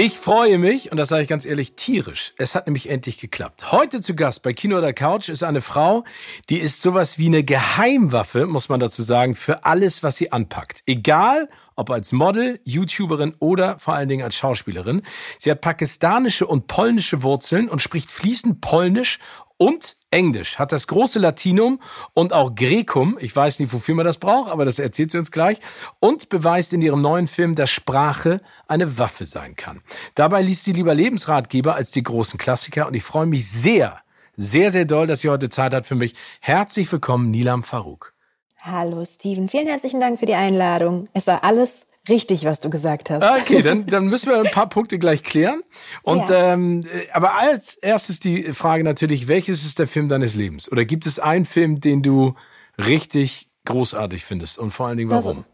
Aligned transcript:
Ich 0.00 0.16
freue 0.16 0.58
mich, 0.58 0.92
und 0.92 0.96
das 0.96 1.08
sage 1.08 1.24
ich 1.24 1.28
ganz 1.28 1.44
ehrlich, 1.44 1.72
tierisch. 1.74 2.32
Es 2.38 2.54
hat 2.54 2.68
nämlich 2.68 2.88
endlich 2.88 3.18
geklappt. 3.18 3.72
Heute 3.72 4.00
zu 4.00 4.14
Gast 4.14 4.44
bei 4.44 4.52
Kino 4.52 4.78
oder 4.78 4.92
Couch 4.92 5.28
ist 5.28 5.42
eine 5.42 5.60
Frau, 5.60 6.04
die 6.50 6.58
ist 6.58 6.82
sowas 6.82 7.18
wie 7.18 7.26
eine 7.26 7.42
Geheimwaffe, 7.42 8.46
muss 8.46 8.68
man 8.68 8.78
dazu 8.78 9.02
sagen, 9.02 9.34
für 9.34 9.64
alles, 9.64 10.04
was 10.04 10.14
sie 10.14 10.30
anpackt. 10.30 10.84
Egal, 10.86 11.48
ob 11.74 11.90
als 11.90 12.12
Model, 12.12 12.60
YouTuberin 12.64 13.34
oder 13.40 13.80
vor 13.80 13.94
allen 13.94 14.08
Dingen 14.08 14.22
als 14.22 14.36
Schauspielerin. 14.36 15.02
Sie 15.40 15.50
hat 15.50 15.62
pakistanische 15.62 16.46
und 16.46 16.68
polnische 16.68 17.24
Wurzeln 17.24 17.68
und 17.68 17.82
spricht 17.82 18.12
fließend 18.12 18.60
Polnisch 18.60 19.18
und 19.58 19.96
Englisch, 20.10 20.58
hat 20.58 20.72
das 20.72 20.86
große 20.86 21.18
Latinum 21.18 21.80
und 22.14 22.32
auch 22.32 22.54
Grecum. 22.54 23.18
Ich 23.20 23.34
weiß 23.34 23.58
nicht, 23.58 23.72
wofür 23.72 23.94
man 23.94 24.06
das 24.06 24.18
braucht, 24.18 24.50
aber 24.50 24.64
das 24.64 24.78
erzählt 24.78 25.10
sie 25.10 25.18
uns 25.18 25.30
gleich. 25.30 25.58
Und 26.00 26.30
beweist 26.30 26.72
in 26.72 26.80
ihrem 26.80 27.02
neuen 27.02 27.26
Film, 27.26 27.54
dass 27.54 27.68
Sprache 27.68 28.40
eine 28.66 28.98
Waffe 28.98 29.26
sein 29.26 29.56
kann. 29.56 29.82
Dabei 30.14 30.40
liest 30.40 30.64
sie 30.64 30.72
lieber 30.72 30.94
Lebensratgeber 30.94 31.74
als 31.74 31.90
die 31.90 32.02
großen 32.02 32.38
Klassiker 32.38 32.86
und 32.86 32.94
ich 32.94 33.02
freue 33.02 33.26
mich 33.26 33.50
sehr, 33.50 34.00
sehr, 34.34 34.70
sehr 34.70 34.86
doll, 34.86 35.06
dass 35.06 35.20
sie 35.20 35.28
heute 35.28 35.50
Zeit 35.50 35.74
hat 35.74 35.84
für 35.84 35.96
mich. 35.96 36.14
Herzlich 36.40 36.90
willkommen, 36.90 37.30
Nilam 37.30 37.64
Farouk. 37.64 38.14
Hallo 38.60 39.04
Steven, 39.04 39.48
vielen 39.48 39.66
herzlichen 39.66 40.00
Dank 40.00 40.18
für 40.18 40.26
die 40.26 40.34
Einladung. 40.34 41.08
Es 41.12 41.26
war 41.26 41.44
alles 41.44 41.86
richtig, 42.08 42.44
was 42.44 42.60
du 42.60 42.70
gesagt 42.70 43.10
hast. 43.10 43.22
Okay, 43.22 43.62
dann, 43.62 43.86
dann 43.86 44.06
müssen 44.06 44.30
wir 44.30 44.38
ein 44.38 44.50
paar 44.50 44.68
Punkte 44.68 44.98
gleich 44.98 45.22
klären. 45.22 45.62
Und 46.02 46.28
ja. 46.28 46.54
ähm, 46.54 46.84
aber 47.12 47.38
als 47.38 47.74
erstes 47.74 48.20
die 48.20 48.52
Frage 48.52 48.84
natürlich, 48.84 49.28
welches 49.28 49.64
ist 49.64 49.78
der 49.78 49.86
Film 49.86 50.08
deines 50.08 50.34
Lebens? 50.34 50.70
Oder 50.70 50.84
gibt 50.84 51.06
es 51.06 51.18
einen 51.18 51.44
Film, 51.44 51.80
den 51.80 52.02
du 52.02 52.34
richtig 52.78 53.48
großartig 53.64 54.24
findest? 54.24 54.58
Und 54.58 54.70
vor 54.70 54.86
allen 54.86 54.98
Dingen 54.98 55.10
warum? 55.10 55.44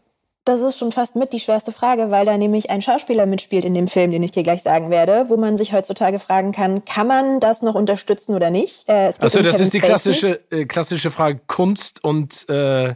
Das, 0.45 0.59
das 0.59 0.61
ist 0.61 0.79
schon 0.79 0.91
fast 0.91 1.15
mit 1.15 1.33
die 1.33 1.39
schwerste 1.39 1.71
Frage, 1.71 2.11
weil 2.11 2.25
da 2.25 2.37
nämlich 2.37 2.69
ein 2.69 2.81
Schauspieler 2.81 3.25
mitspielt 3.25 3.65
in 3.65 3.73
dem 3.73 3.87
Film, 3.87 4.11
den 4.11 4.23
ich 4.23 4.31
dir 4.31 4.43
gleich 4.43 4.61
sagen 4.61 4.89
werde, 4.89 5.25
wo 5.27 5.37
man 5.37 5.57
sich 5.57 5.73
heutzutage 5.73 6.19
fragen 6.19 6.51
kann, 6.51 6.85
kann 6.85 7.07
man 7.07 7.39
das 7.39 7.61
noch 7.61 7.75
unterstützen 7.75 8.35
oder 8.35 8.51
nicht? 8.51 8.87
Äh, 8.87 9.11
also 9.19 9.41
das 9.41 9.55
Kevin 9.55 9.61
ist 9.61 9.73
die 9.73 9.79
klassische, 9.79 10.39
äh, 10.51 10.65
klassische 10.65 11.11
Frage 11.11 11.41
Kunst 11.47 12.03
und 12.03 12.47
äh, 12.49 12.95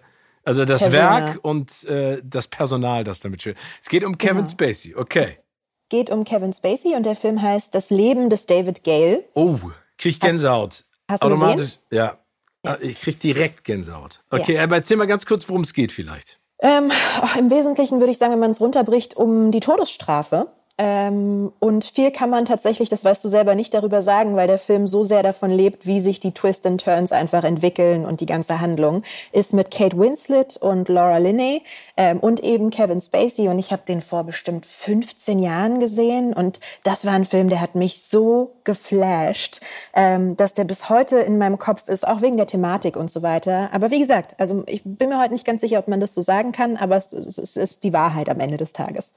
also 0.50 0.66
das 0.66 0.82
Persona. 0.82 1.28
Werk 1.28 1.40
und 1.44 1.84
äh, 1.84 2.22
das 2.24 2.48
Personal, 2.48 3.04
das 3.04 3.20
damit 3.20 3.42
spielt. 3.42 3.58
Es 3.82 3.88
geht 3.88 4.04
um 4.04 4.18
Kevin 4.18 4.38
genau. 4.38 4.50
Spacey, 4.50 4.96
okay. 4.96 5.38
Es 5.82 5.90
geht 5.90 6.10
um 6.10 6.24
Kevin 6.24 6.54
Spacey 6.54 6.96
und 6.96 7.06
der 7.06 7.16
Film 7.16 7.40
heißt 7.40 7.74
Das 7.76 7.92
Leben 7.92 8.32
des 8.32 8.48
David 8.48 8.84
Gale. 8.84 9.24
Oh, 9.36 9.60
krieg 9.98 10.14
ich 10.14 10.20
Gänsehaut. 10.20 10.86
Hast, 11.08 11.22
hast 11.22 11.24
du 11.24 11.28
Automatisch, 11.28 11.78
ja. 11.92 12.18
ja. 12.66 12.78
Ich 12.82 13.00
krieg 13.00 13.20
direkt 13.20 13.64
Gänsehaut. 13.64 14.22
Okay, 14.32 14.56
ja. 14.56 14.64
aber 14.64 14.78
erzähl 14.78 14.98
mal 14.98 15.06
ganz 15.06 15.28
kurz, 15.28 15.48
worum 15.48 15.62
es 15.62 15.74
geht 15.74 15.92
vielleicht. 15.92 16.40
Ähm, 16.62 16.92
Im 17.38 17.52
Wesentlichen 17.52 18.00
würde 18.00 18.12
ich 18.12 18.18
sagen, 18.18 18.34
wenn 18.34 18.40
man 18.40 18.52
es 18.52 18.60
runterbricht, 18.60 19.16
um 19.16 19.52
die 19.52 19.60
Todesstrafe. 19.60 20.48
Ähm, 20.82 21.52
und 21.60 21.84
viel 21.84 22.10
kann 22.10 22.30
man 22.30 22.46
tatsächlich, 22.46 22.88
das 22.88 23.04
weißt 23.04 23.22
du 23.26 23.28
selber, 23.28 23.54
nicht 23.54 23.74
darüber 23.74 24.02
sagen, 24.02 24.38
weil 24.38 24.48
der 24.48 24.58
Film 24.58 24.88
so 24.88 25.04
sehr 25.04 25.24
davon 25.24 25.52
lebt, 25.52 25.86
wie 25.86 26.00
sich 26.00 26.22
die 26.22 26.32
Twists 26.32 26.66
and 26.66 26.82
Turns 26.82 27.12
einfach 27.12 27.44
entwickeln 27.44 28.06
und 28.06 28.22
die 28.22 28.26
ganze 28.26 28.62
Handlung 28.62 29.04
ist 29.34 29.52
mit 29.52 29.72
Kate 29.72 29.98
Winslet 30.00 30.56
und 30.56 30.88
Laura 30.88 31.18
Linney 31.18 31.64
ähm, 31.98 32.22
und 32.22 32.42
eben 32.42 32.70
Kevin 32.70 33.02
Spacey. 33.02 33.50
Und 33.50 33.60
ich 33.60 33.74
habe 33.74 33.82
den 33.86 34.02
vor 34.02 34.24
bestimmt 34.24 34.66
15 34.66 35.40
Jahren 35.40 35.82
gesehen 35.82 36.32
und 36.32 36.62
das 36.86 37.06
war 37.06 37.12
ein 37.12 37.26
Film, 37.26 37.50
der 37.50 37.60
hat 37.60 37.76
mich 37.76 38.02
so 38.04 38.54
geflasht, 38.64 39.60
ähm, 39.94 40.38
dass 40.38 40.54
der 40.54 40.64
bis 40.64 40.90
heute 40.90 41.18
in 41.18 41.38
meinem 41.38 41.60
Kopf 41.60 41.90
ist, 41.90 42.08
auch 42.08 42.22
wegen 42.22 42.38
der 42.38 42.48
Thematik 42.48 42.96
und 42.96 43.12
so 43.12 43.22
weiter. 43.22 43.68
Aber 43.74 43.92
wie 43.92 44.00
gesagt, 44.00 44.36
also 44.38 44.64
ich 44.66 44.82
bin 44.86 45.10
mir 45.10 45.20
heute 45.20 45.34
nicht 45.34 45.46
ganz 45.46 45.60
sicher, 45.60 45.80
ob 45.80 45.90
man 45.90 46.00
das 46.00 46.14
so 46.14 46.22
sagen 46.22 46.54
kann, 46.54 46.78
aber 46.78 46.96
es, 46.96 47.12
es, 47.12 47.38
es 47.38 47.58
ist 47.58 47.84
die 47.84 47.92
Wahrheit 47.92 48.30
am 48.30 48.40
Ende 48.40 48.56
des 48.56 48.72
Tages. 48.72 49.12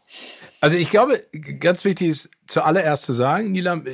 Also 0.63 0.77
ich 0.77 0.91
glaube, 0.91 1.25
ganz 1.59 1.85
wichtig 1.85 2.09
ist 2.09 2.31
zuallererst 2.47 3.03
zu 3.03 3.13
sagen, 3.13 3.51
Nilam, 3.51 3.85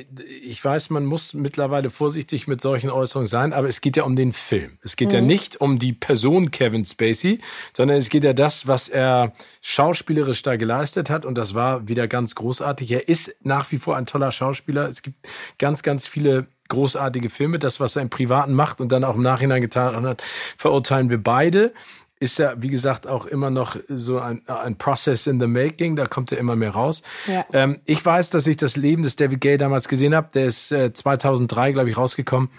ich 0.43 0.63
weiß, 0.63 0.91
man 0.91 1.07
muss 1.07 1.33
mittlerweile 1.33 1.89
vorsichtig 1.89 2.47
mit 2.47 2.61
solchen 2.61 2.91
Äußerungen 2.91 3.27
sein, 3.27 3.55
aber 3.55 3.69
es 3.69 3.81
geht 3.81 3.97
ja 3.97 4.03
um 4.03 4.17
den 4.17 4.35
Film. 4.35 4.77
Es 4.83 4.97
geht 4.97 5.09
mhm. 5.09 5.15
ja 5.15 5.21
nicht 5.23 5.63
um 5.63 5.79
die 5.79 5.95
Person 5.95 6.51
Kevin 6.51 6.85
Spacey, 6.85 7.41
sondern 7.75 7.97
es 7.97 8.11
geht 8.11 8.23
ja 8.23 8.35
das, 8.35 8.67
was 8.67 8.91
er 8.91 9.33
schauspielerisch 9.63 10.43
da 10.43 10.57
geleistet 10.57 11.09
hat 11.09 11.25
und 11.25 11.39
das 11.39 11.55
war 11.55 11.89
wieder 11.89 12.07
ganz 12.07 12.35
großartig. 12.35 12.93
Er 12.93 13.09
ist 13.09 13.35
nach 13.43 13.73
wie 13.73 13.79
vor 13.79 13.97
ein 13.97 14.05
toller 14.05 14.31
Schauspieler. 14.31 14.91
Es 14.91 15.01
gibt 15.01 15.27
ganz, 15.59 15.83
ganz 15.83 16.07
viele 16.07 16.49
großartige 16.69 17.31
Filme. 17.31 17.59
Das, 17.59 17.81
was 17.81 17.97
er 17.97 18.03
im 18.03 18.11
Privaten 18.11 18.53
macht 18.53 18.83
und 18.83 18.93
dann 18.93 19.05
auch 19.05 19.15
im 19.15 19.23
Nachhinein 19.23 19.63
getan 19.63 20.05
hat, 20.05 20.23
verurteilen 20.59 21.09
wir 21.09 21.23
beide 21.23 21.73
ist 22.21 22.39
ja, 22.39 22.55
wie 22.59 22.69
gesagt, 22.69 23.07
auch 23.07 23.27
immer 23.27 23.51
noch 23.51 23.77
so 23.89 24.19
ein, 24.19 24.43
ein 24.49 24.77
Process 24.77 25.27
in 25.27 25.39
the 25.41 25.47
making. 25.47 25.97
Da 25.97 26.07
kommt 26.07 26.33
er 26.33 26.39
immer 26.39 26.57
mehr 26.57 26.71
raus. 26.71 27.03
Ja. 27.27 27.45
Ähm, 27.53 27.81
ich 27.85 28.05
weiß, 28.05 28.31
dass 28.31 28.47
ich 28.47 28.57
das 28.57 28.77
Leben 28.77 29.03
des 29.03 29.17
David 29.17 29.41
Gay 29.41 29.57
damals 29.57 29.89
gesehen 29.89 30.15
habe. 30.15 30.29
Der 30.35 30.47
ist 30.47 30.73
äh, 30.73 30.93
2003, 30.93 31.73
glaube 31.73 31.91
ich, 31.91 31.97
rausgekommen. 31.97 32.51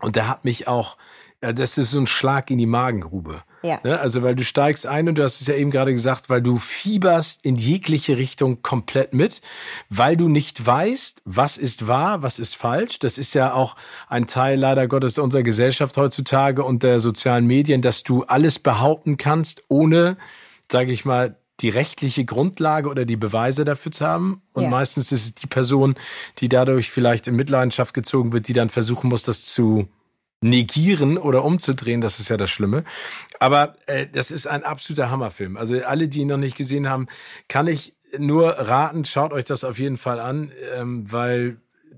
Und 0.00 0.16
der 0.16 0.28
hat 0.28 0.44
mich 0.44 0.68
auch 0.68 0.96
das 1.52 1.78
ist 1.78 1.90
so 1.90 1.98
ein 1.98 2.06
Schlag 2.06 2.50
in 2.50 2.58
die 2.58 2.66
Magengrube. 2.66 3.42
Ja. 3.62 3.80
Ne? 3.82 3.98
Also, 3.98 4.22
weil 4.22 4.34
du 4.34 4.44
steigst 4.44 4.86
ein 4.86 5.08
und 5.08 5.18
du 5.18 5.22
hast 5.22 5.40
es 5.40 5.46
ja 5.46 5.54
eben 5.54 5.70
gerade 5.70 5.92
gesagt, 5.92 6.28
weil 6.28 6.42
du 6.42 6.58
fieberst 6.58 7.44
in 7.44 7.56
jegliche 7.56 8.18
Richtung 8.18 8.62
komplett 8.62 9.14
mit, 9.14 9.40
weil 9.88 10.16
du 10.16 10.28
nicht 10.28 10.64
weißt, 10.64 11.22
was 11.24 11.56
ist 11.56 11.88
wahr, 11.88 12.22
was 12.22 12.38
ist 12.38 12.56
falsch. 12.56 12.98
Das 12.98 13.16
ist 13.16 13.34
ja 13.34 13.54
auch 13.54 13.76
ein 14.08 14.26
Teil 14.26 14.58
leider 14.58 14.86
Gottes 14.86 15.18
unserer 15.18 15.42
Gesellschaft 15.42 15.96
heutzutage 15.96 16.62
und 16.62 16.82
der 16.82 17.00
sozialen 17.00 17.46
Medien, 17.46 17.80
dass 17.80 18.02
du 18.02 18.24
alles 18.24 18.58
behaupten 18.58 19.16
kannst, 19.16 19.62
ohne, 19.68 20.18
sage 20.70 20.92
ich 20.92 21.04
mal, 21.06 21.36
die 21.60 21.68
rechtliche 21.68 22.24
Grundlage 22.24 22.88
oder 22.88 23.04
die 23.04 23.16
Beweise 23.16 23.64
dafür 23.64 23.92
zu 23.92 24.04
haben. 24.04 24.42
Und 24.52 24.64
ja. 24.64 24.68
meistens 24.68 25.12
ist 25.12 25.24
es 25.24 25.34
die 25.34 25.46
Person, 25.46 25.94
die 26.38 26.48
dadurch 26.48 26.90
vielleicht 26.90 27.28
in 27.28 27.36
Mitleidenschaft 27.36 27.94
gezogen 27.94 28.32
wird, 28.32 28.48
die 28.48 28.52
dann 28.52 28.70
versuchen 28.70 29.08
muss, 29.08 29.22
das 29.22 29.44
zu 29.44 29.88
negieren 30.44 31.16
oder 31.16 31.42
umzudrehen, 31.42 32.02
das 32.02 32.20
ist 32.20 32.28
ja 32.28 32.36
das 32.36 32.50
Schlimme. 32.50 32.84
Aber 33.40 33.74
äh, 33.86 34.06
das 34.06 34.30
ist 34.30 34.46
ein 34.46 34.62
absoluter 34.62 35.10
Hammerfilm. 35.10 35.56
Also 35.56 35.82
alle, 35.84 36.06
die 36.06 36.20
ihn 36.20 36.28
noch 36.28 36.36
nicht 36.36 36.56
gesehen 36.56 36.88
haben, 36.88 37.08
kann 37.48 37.66
ich 37.66 37.94
nur 38.18 38.50
raten, 38.50 39.04
schaut 39.04 39.32
euch 39.32 39.44
das 39.44 39.64
auf 39.64 39.78
jeden 39.78 39.96
Fall 39.96 40.20
an, 40.20 40.52
ähm, 40.76 41.10
weil 41.10 41.56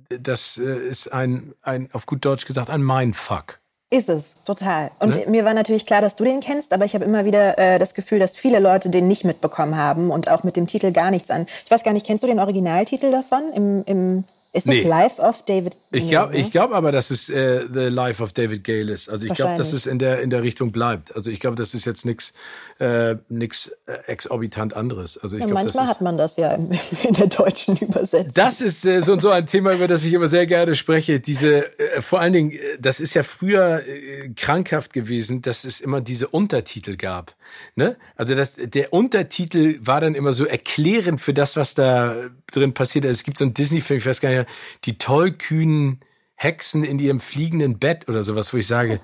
das 0.08 0.58
äh, 0.58 0.62
ist 0.62 1.12
ein, 1.12 1.54
ein, 1.62 1.88
auf 1.92 2.06
gut 2.06 2.24
Deutsch 2.24 2.46
gesagt, 2.46 2.70
ein 2.70 2.82
Mindfuck. 2.82 3.58
Ist 3.90 4.08
es, 4.08 4.34
total. 4.44 4.90
Und 5.00 5.14
ne? 5.14 5.24
mir 5.28 5.44
war 5.44 5.54
natürlich 5.54 5.84
klar, 5.84 6.00
dass 6.00 6.16
du 6.16 6.24
den 6.24 6.40
kennst, 6.40 6.72
aber 6.72 6.84
ich 6.84 6.94
habe 6.94 7.04
immer 7.04 7.24
wieder 7.24 7.58
äh, 7.58 7.78
das 7.78 7.94
Gefühl, 7.94 8.18
dass 8.18 8.36
viele 8.36 8.60
Leute 8.60 8.90
den 8.90 9.08
nicht 9.08 9.24
mitbekommen 9.24 9.76
haben 9.76 10.10
und 10.10 10.28
auch 10.28 10.44
mit 10.44 10.56
dem 10.56 10.66
Titel 10.66 10.92
gar 10.92 11.10
nichts 11.10 11.30
an. 11.30 11.46
Ich 11.64 11.70
weiß 11.70 11.82
gar 11.82 11.92
nicht, 11.92 12.06
kennst 12.06 12.22
du 12.22 12.28
den 12.28 12.40
Originaltitel 12.40 13.10
davon 13.10 13.52
im, 13.52 13.84
im 13.86 14.24
ist 14.56 14.66
das 14.66 14.74
nee. 14.74 14.82
Life 14.82 15.20
of 15.20 15.44
David 15.44 15.76
Ich 15.90 16.08
glaube 16.08 16.36
ich 16.36 16.50
glaub 16.50 16.72
aber, 16.72 16.92
dass 16.92 17.10
es 17.10 17.28
äh, 17.28 17.66
The 17.72 17.88
Life 17.88 18.22
of 18.22 18.32
David 18.32 18.64
Gale 18.64 18.92
ist. 18.92 19.08
Also 19.08 19.26
ich 19.26 19.34
glaube, 19.34 19.56
dass 19.56 19.72
es 19.72 19.86
in 19.86 19.98
der, 19.98 20.20
in 20.20 20.30
der 20.30 20.42
Richtung 20.42 20.72
bleibt. 20.72 21.14
Also 21.14 21.30
ich 21.30 21.40
glaube, 21.40 21.56
das 21.56 21.74
ist 21.74 21.84
jetzt 21.84 22.06
nichts 22.06 22.32
äh, 22.78 23.16
nix, 23.28 23.70
äh, 23.86 23.92
exorbitant 24.06 24.74
anderes. 24.74 25.16
Also 25.18 25.36
ich 25.36 25.40
ja, 25.40 25.46
glaub, 25.46 25.64
manchmal 25.64 25.84
ist, 25.84 25.90
hat 25.90 26.00
man 26.02 26.18
das 26.18 26.36
ja 26.36 26.52
in, 26.52 26.78
in 27.02 27.14
der 27.14 27.26
deutschen 27.26 27.76
Übersetzung. 27.76 28.32
Das 28.34 28.60
ist 28.60 28.84
äh, 28.84 29.00
so, 29.00 29.18
so 29.18 29.30
ein 29.30 29.46
Thema, 29.46 29.72
über 29.72 29.88
das 29.88 30.04
ich 30.04 30.12
immer 30.12 30.28
sehr 30.28 30.46
gerne 30.46 30.74
spreche. 30.74 31.20
Diese, 31.20 31.66
äh, 31.78 32.02
vor 32.02 32.20
allen 32.20 32.32
Dingen, 32.32 32.50
äh, 32.50 32.58
das 32.78 33.00
ist 33.00 33.14
ja 33.14 33.22
früher 33.22 33.82
äh, 33.86 34.28
krankhaft 34.36 34.92
gewesen, 34.92 35.42
dass 35.42 35.64
es 35.64 35.80
immer 35.80 36.00
diese 36.00 36.28
Untertitel 36.28 36.96
gab. 36.96 37.34
Ne? 37.76 37.96
Also 38.14 38.34
das, 38.34 38.56
der 38.58 38.92
Untertitel 38.92 39.78
war 39.80 40.00
dann 40.00 40.14
immer 40.14 40.32
so 40.32 40.44
erklärend 40.44 41.20
für 41.20 41.32
das, 41.32 41.56
was 41.56 41.74
da 41.74 42.14
drin 42.52 42.74
passiert. 42.74 43.06
Also 43.06 43.12
es 43.12 43.24
gibt 43.24 43.38
so 43.38 43.44
einen 43.44 43.54
Disney-Film, 43.54 43.98
ich 43.98 44.06
weiß 44.06 44.20
gar 44.20 44.30
nicht, 44.30 44.45
die 44.84 44.98
tollkühnen 44.98 46.00
Hexen 46.34 46.84
in 46.84 46.98
ihrem 46.98 47.20
fliegenden 47.20 47.78
Bett 47.78 48.08
oder 48.08 48.22
sowas, 48.22 48.52
wo 48.52 48.58
ich 48.58 48.66
sage, 48.66 49.00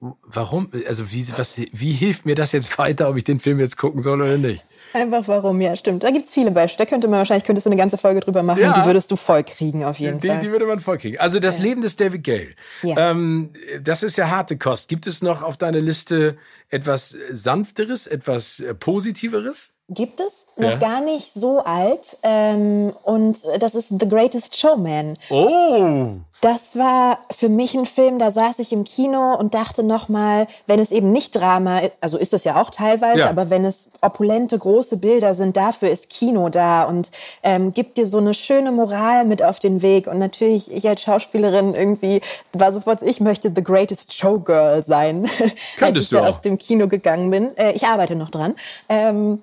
Warum? 0.00 0.68
Also 0.88 1.12
wie, 1.12 1.24
was, 1.36 1.56
wie 1.58 1.92
hilft 1.92 2.26
mir 2.26 2.34
das 2.34 2.50
jetzt 2.50 2.76
weiter, 2.76 3.08
ob 3.08 3.16
ich 3.16 3.22
den 3.22 3.38
Film 3.38 3.60
jetzt 3.60 3.76
gucken 3.78 4.00
soll 4.00 4.20
oder 4.20 4.36
nicht? 4.36 4.64
Einfach 4.94 5.28
warum, 5.28 5.60
ja, 5.60 5.76
stimmt. 5.76 6.02
Da 6.02 6.10
gibt's 6.10 6.34
viele 6.34 6.50
Beispiele. 6.50 6.84
Da 6.84 6.90
könnte 6.90 7.06
man 7.06 7.18
wahrscheinlich, 7.18 7.44
könntest 7.44 7.66
du 7.66 7.70
eine 7.70 7.76
ganze 7.76 7.96
Folge 7.98 8.18
drüber 8.18 8.42
machen 8.42 8.60
Ja. 8.60 8.72
und 8.74 8.82
die 8.82 8.84
würdest 8.86 9.12
du 9.12 9.16
voll 9.16 9.44
kriegen, 9.44 9.84
auf 9.84 10.00
jeden 10.00 10.18
Die, 10.18 10.26
Fall. 10.26 10.40
die 10.40 10.50
würde 10.50 10.66
man 10.66 10.80
voll 10.80 10.98
kriegen. 10.98 11.20
Also 11.20 11.38
das 11.38 11.60
Leben 11.60 11.82
des 11.82 11.94
David 11.94 12.24
Gale. 12.24 12.48
Ja. 12.82 13.10
Ähm, 13.12 13.50
das 13.80 14.02
ist 14.02 14.16
ja 14.16 14.28
harte 14.28 14.58
Kost. 14.58 14.88
Gibt 14.88 15.06
es 15.06 15.22
noch 15.22 15.42
auf 15.42 15.56
deiner 15.56 15.80
Liste 15.80 16.36
etwas 16.68 17.16
sanfteres, 17.30 18.08
etwas 18.08 18.58
äh, 18.58 18.74
positiveres? 18.74 19.72
Gibt 19.94 20.20
es 20.20 20.46
noch 20.56 20.70
Ja. 20.70 20.76
gar 20.76 21.00
nicht 21.00 21.32
so 21.34 21.60
alt. 21.60 22.16
Ähm, 22.22 22.94
und 23.02 23.38
das 23.58 23.74
ist 23.74 23.88
The 23.90 24.08
Greatest 24.08 24.56
Showman. 24.56 25.14
Oh, 25.30 26.06
Das 26.40 26.76
war 26.76 27.18
für 27.30 27.48
mich 27.48 27.72
ein 27.76 27.86
Film, 27.86 28.18
da 28.18 28.32
saß 28.32 28.58
ich 28.58 28.72
im 28.72 28.82
Kino 28.82 29.36
und 29.36 29.54
dachte 29.54 29.84
nochmal, 29.84 30.48
wenn 30.66 30.80
es 30.80 30.90
eben 30.90 31.12
nicht 31.12 31.36
Drama 31.36 31.78
ist, 31.78 31.92
also 32.00 32.18
ist 32.18 32.34
es 32.34 32.42
ja 32.42 32.60
auch 32.60 32.70
teilweise, 32.70 33.20
Ja. 33.20 33.30
aber 33.30 33.48
wenn 33.48 33.64
es 33.64 33.88
opulente, 34.00 34.58
große 34.58 34.96
Bilder 34.96 35.34
sind, 35.36 35.56
dafür 35.56 35.90
ist 35.90 36.10
Kino 36.10 36.48
da 36.48 36.82
und 36.82 37.12
ähm, 37.44 37.72
gibt 37.72 37.96
dir 37.96 38.08
so 38.08 38.18
eine 38.18 38.34
schöne 38.34 38.72
Moral 38.72 39.24
mit 39.24 39.40
auf 39.40 39.60
den 39.60 39.82
Weg. 39.82 40.08
Und 40.08 40.18
natürlich, 40.18 40.72
ich 40.72 40.88
als 40.88 41.02
Schauspielerin 41.02 41.74
irgendwie 41.76 42.20
war 42.54 42.72
sofort, 42.72 42.98
so, 43.00 43.06
ich 43.06 43.20
möchte 43.20 43.52
The 43.54 43.62
Greatest 43.62 44.12
Showgirl 44.12 44.82
sein, 44.82 45.30
als 45.40 45.52
Könntest 45.76 46.04
ich 46.06 46.10
du 46.10 46.16
da 46.24 46.28
aus 46.28 46.40
dem 46.40 46.58
Kino 46.58 46.88
gegangen 46.88 47.30
bin. 47.30 47.56
Äh, 47.56 47.70
ich 47.74 47.86
arbeite 47.86 48.16
noch 48.16 48.30
dran. 48.30 48.56
Ähm, 48.88 49.40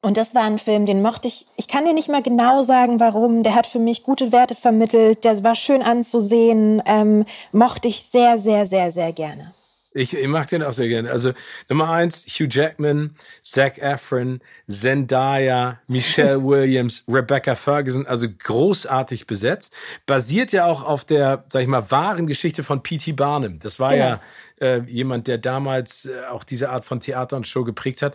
und 0.00 0.16
das 0.16 0.34
war 0.34 0.44
ein 0.44 0.58
Film, 0.58 0.86
den 0.86 1.02
mochte 1.02 1.26
ich. 1.26 1.46
Ich 1.56 1.66
kann 1.66 1.84
dir 1.84 1.92
nicht 1.92 2.08
mal 2.08 2.22
genau 2.22 2.62
sagen, 2.62 3.00
warum. 3.00 3.42
Der 3.42 3.54
hat 3.56 3.66
für 3.66 3.80
mich 3.80 4.04
gute 4.04 4.30
Werte 4.30 4.54
vermittelt. 4.54 5.24
Der 5.24 5.42
war 5.42 5.56
schön 5.56 5.82
anzusehen. 5.82 6.80
Ähm, 6.86 7.24
mochte 7.50 7.88
ich 7.88 8.04
sehr, 8.04 8.38
sehr, 8.38 8.64
sehr, 8.66 8.92
sehr 8.92 9.12
gerne. 9.12 9.52
ich, 9.92 10.14
ich 10.14 10.28
mag 10.28 10.48
den 10.48 10.62
auch 10.62 10.72
sehr 10.72 10.86
gerne. 10.86 11.10
Also 11.10 11.32
Nummer 11.68 11.90
eins, 11.90 12.26
Hugh 12.26 12.46
Jackman, 12.48 13.10
Zac 13.42 13.78
Efron, 13.78 14.40
Zendaya, 14.68 15.80
Michelle 15.88 16.44
Williams, 16.44 17.02
Rebecca 17.08 17.56
Ferguson, 17.56 18.06
also 18.06 18.28
großartig 18.30 19.26
besetzt. 19.26 19.74
Basiert 20.06 20.52
ja 20.52 20.66
auch 20.66 20.84
auf 20.84 21.04
der, 21.04 21.44
sag 21.48 21.62
ich 21.62 21.68
mal, 21.68 21.90
wahren 21.90 22.28
Geschichte 22.28 22.62
von 22.62 22.84
P.T. 22.84 23.12
Barnum. 23.14 23.58
Das 23.58 23.80
war 23.80 23.96
ja 23.96 24.20
äh, 24.60 24.80
jemand, 24.82 25.26
der 25.26 25.38
damals 25.38 26.06
äh, 26.06 26.26
auch 26.30 26.44
diese 26.44 26.70
Art 26.70 26.84
von 26.84 27.00
Theater 27.00 27.36
und 27.36 27.46
Show 27.46 27.64
geprägt 27.64 28.02
hat. 28.02 28.14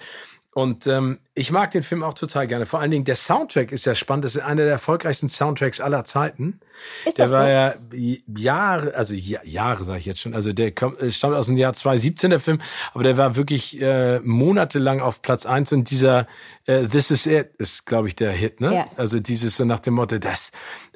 Und 0.54 0.86
ähm, 0.86 1.18
ich 1.34 1.52
mag 1.52 1.72
den 1.72 1.82
Film 1.82 2.04
auch 2.04 2.14
total 2.14 2.48
gerne. 2.48 2.68
Vor 2.68 2.80
allen 2.80 2.92
Dingen 2.92 3.06
der 3.06 3.16
Soundtrack 3.16 3.72
ist 3.72 3.86
ja 3.86 3.96
spannend. 3.96 4.26
Das 4.26 4.36
ist 4.36 4.44
einer 4.44 4.62
der 4.62 4.72
erfolgreichsten 4.72 5.28
Soundtracks 5.28 5.82
aller 5.82 6.06
Zeiten. 6.06 6.60
Ist 7.06 7.18
der 7.18 7.26
das 7.26 7.32
war 7.32 7.46
so? 7.46 7.98
ja 7.98 8.18
Jahre, 8.38 8.94
also 8.94 9.16
ja, 9.16 9.40
Jahre 9.44 9.84
sage 9.84 9.98
ich 9.98 10.06
jetzt 10.06 10.20
schon. 10.20 10.36
Also 10.36 10.54
der 10.54 10.72
kommt, 10.72 11.02
äh, 11.02 11.10
stammt 11.10 11.36
aus 11.36 11.48
dem 11.48 11.58
Jahr 11.58 11.74
2017 11.74 12.30
der 12.30 12.40
Film, 12.40 12.62
aber 12.94 13.04
der 13.04 13.18
war 13.18 13.36
wirklich 13.36 13.82
äh, 13.82 14.20
monatelang 14.20 15.02
auf 15.02 15.24
Platz 15.24 15.48
eins 15.48 15.72
und 15.72 15.90
dieser 15.90 16.28
äh, 16.66 16.84
This 16.86 17.10
Is 17.10 17.26
It 17.26 17.56
ist, 17.58 17.88
glaube 17.88 18.08
ich, 18.08 18.16
der 18.16 18.32
Hit. 18.32 18.62
Ne? 18.62 18.76
Ja. 18.76 18.86
Also 18.96 19.20
dieses 19.20 19.56
so 19.56 19.66
nach 19.66 19.80
dem 19.80 19.96
Motto, 19.96 20.20
das 20.20 20.52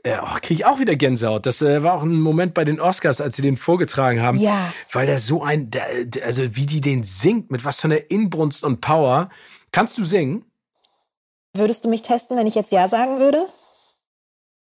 äh, 0.08 0.18
oh, 0.22 0.36
kriege 0.42 0.54
ich 0.56 0.66
auch 0.66 0.80
wieder 0.80 0.96
Gänsehaut. 0.96 1.46
Das 1.46 1.62
äh, 1.62 1.84
war 1.84 1.94
auch 1.96 2.04
ein 2.04 2.22
Moment 2.22 2.54
bei 2.54 2.64
den 2.66 2.80
Oscars, 2.80 3.22
als 3.22 3.36
sie 3.36 3.42
den 3.42 3.58
vorgetragen 3.58 4.22
haben, 4.22 4.38
Ja. 4.40 4.72
weil 4.92 5.06
der 5.06 5.20
so 5.20 5.44
ein, 5.44 5.70
der, 5.72 5.86
also 6.26 6.56
wie 6.56 6.66
die 6.66 6.82
den 6.82 7.04
singt, 7.04 7.52
mit 7.52 7.66
was 7.66 7.80
für 7.82 7.88
einer 7.88 8.10
Inbrunst 8.10 8.64
und 8.64 8.82
Power. 8.82 9.30
Kannst 9.72 9.98
du 9.98 10.04
singen? 10.04 10.46
Würdest 11.54 11.84
du 11.86 11.90
mich 11.90 12.02
testen, 12.02 12.38
wenn 12.38 12.48
ich 12.48 12.56
jetzt 12.56 12.72
Ja 12.72 12.88
sagen 12.88 13.20
würde? 13.20 13.48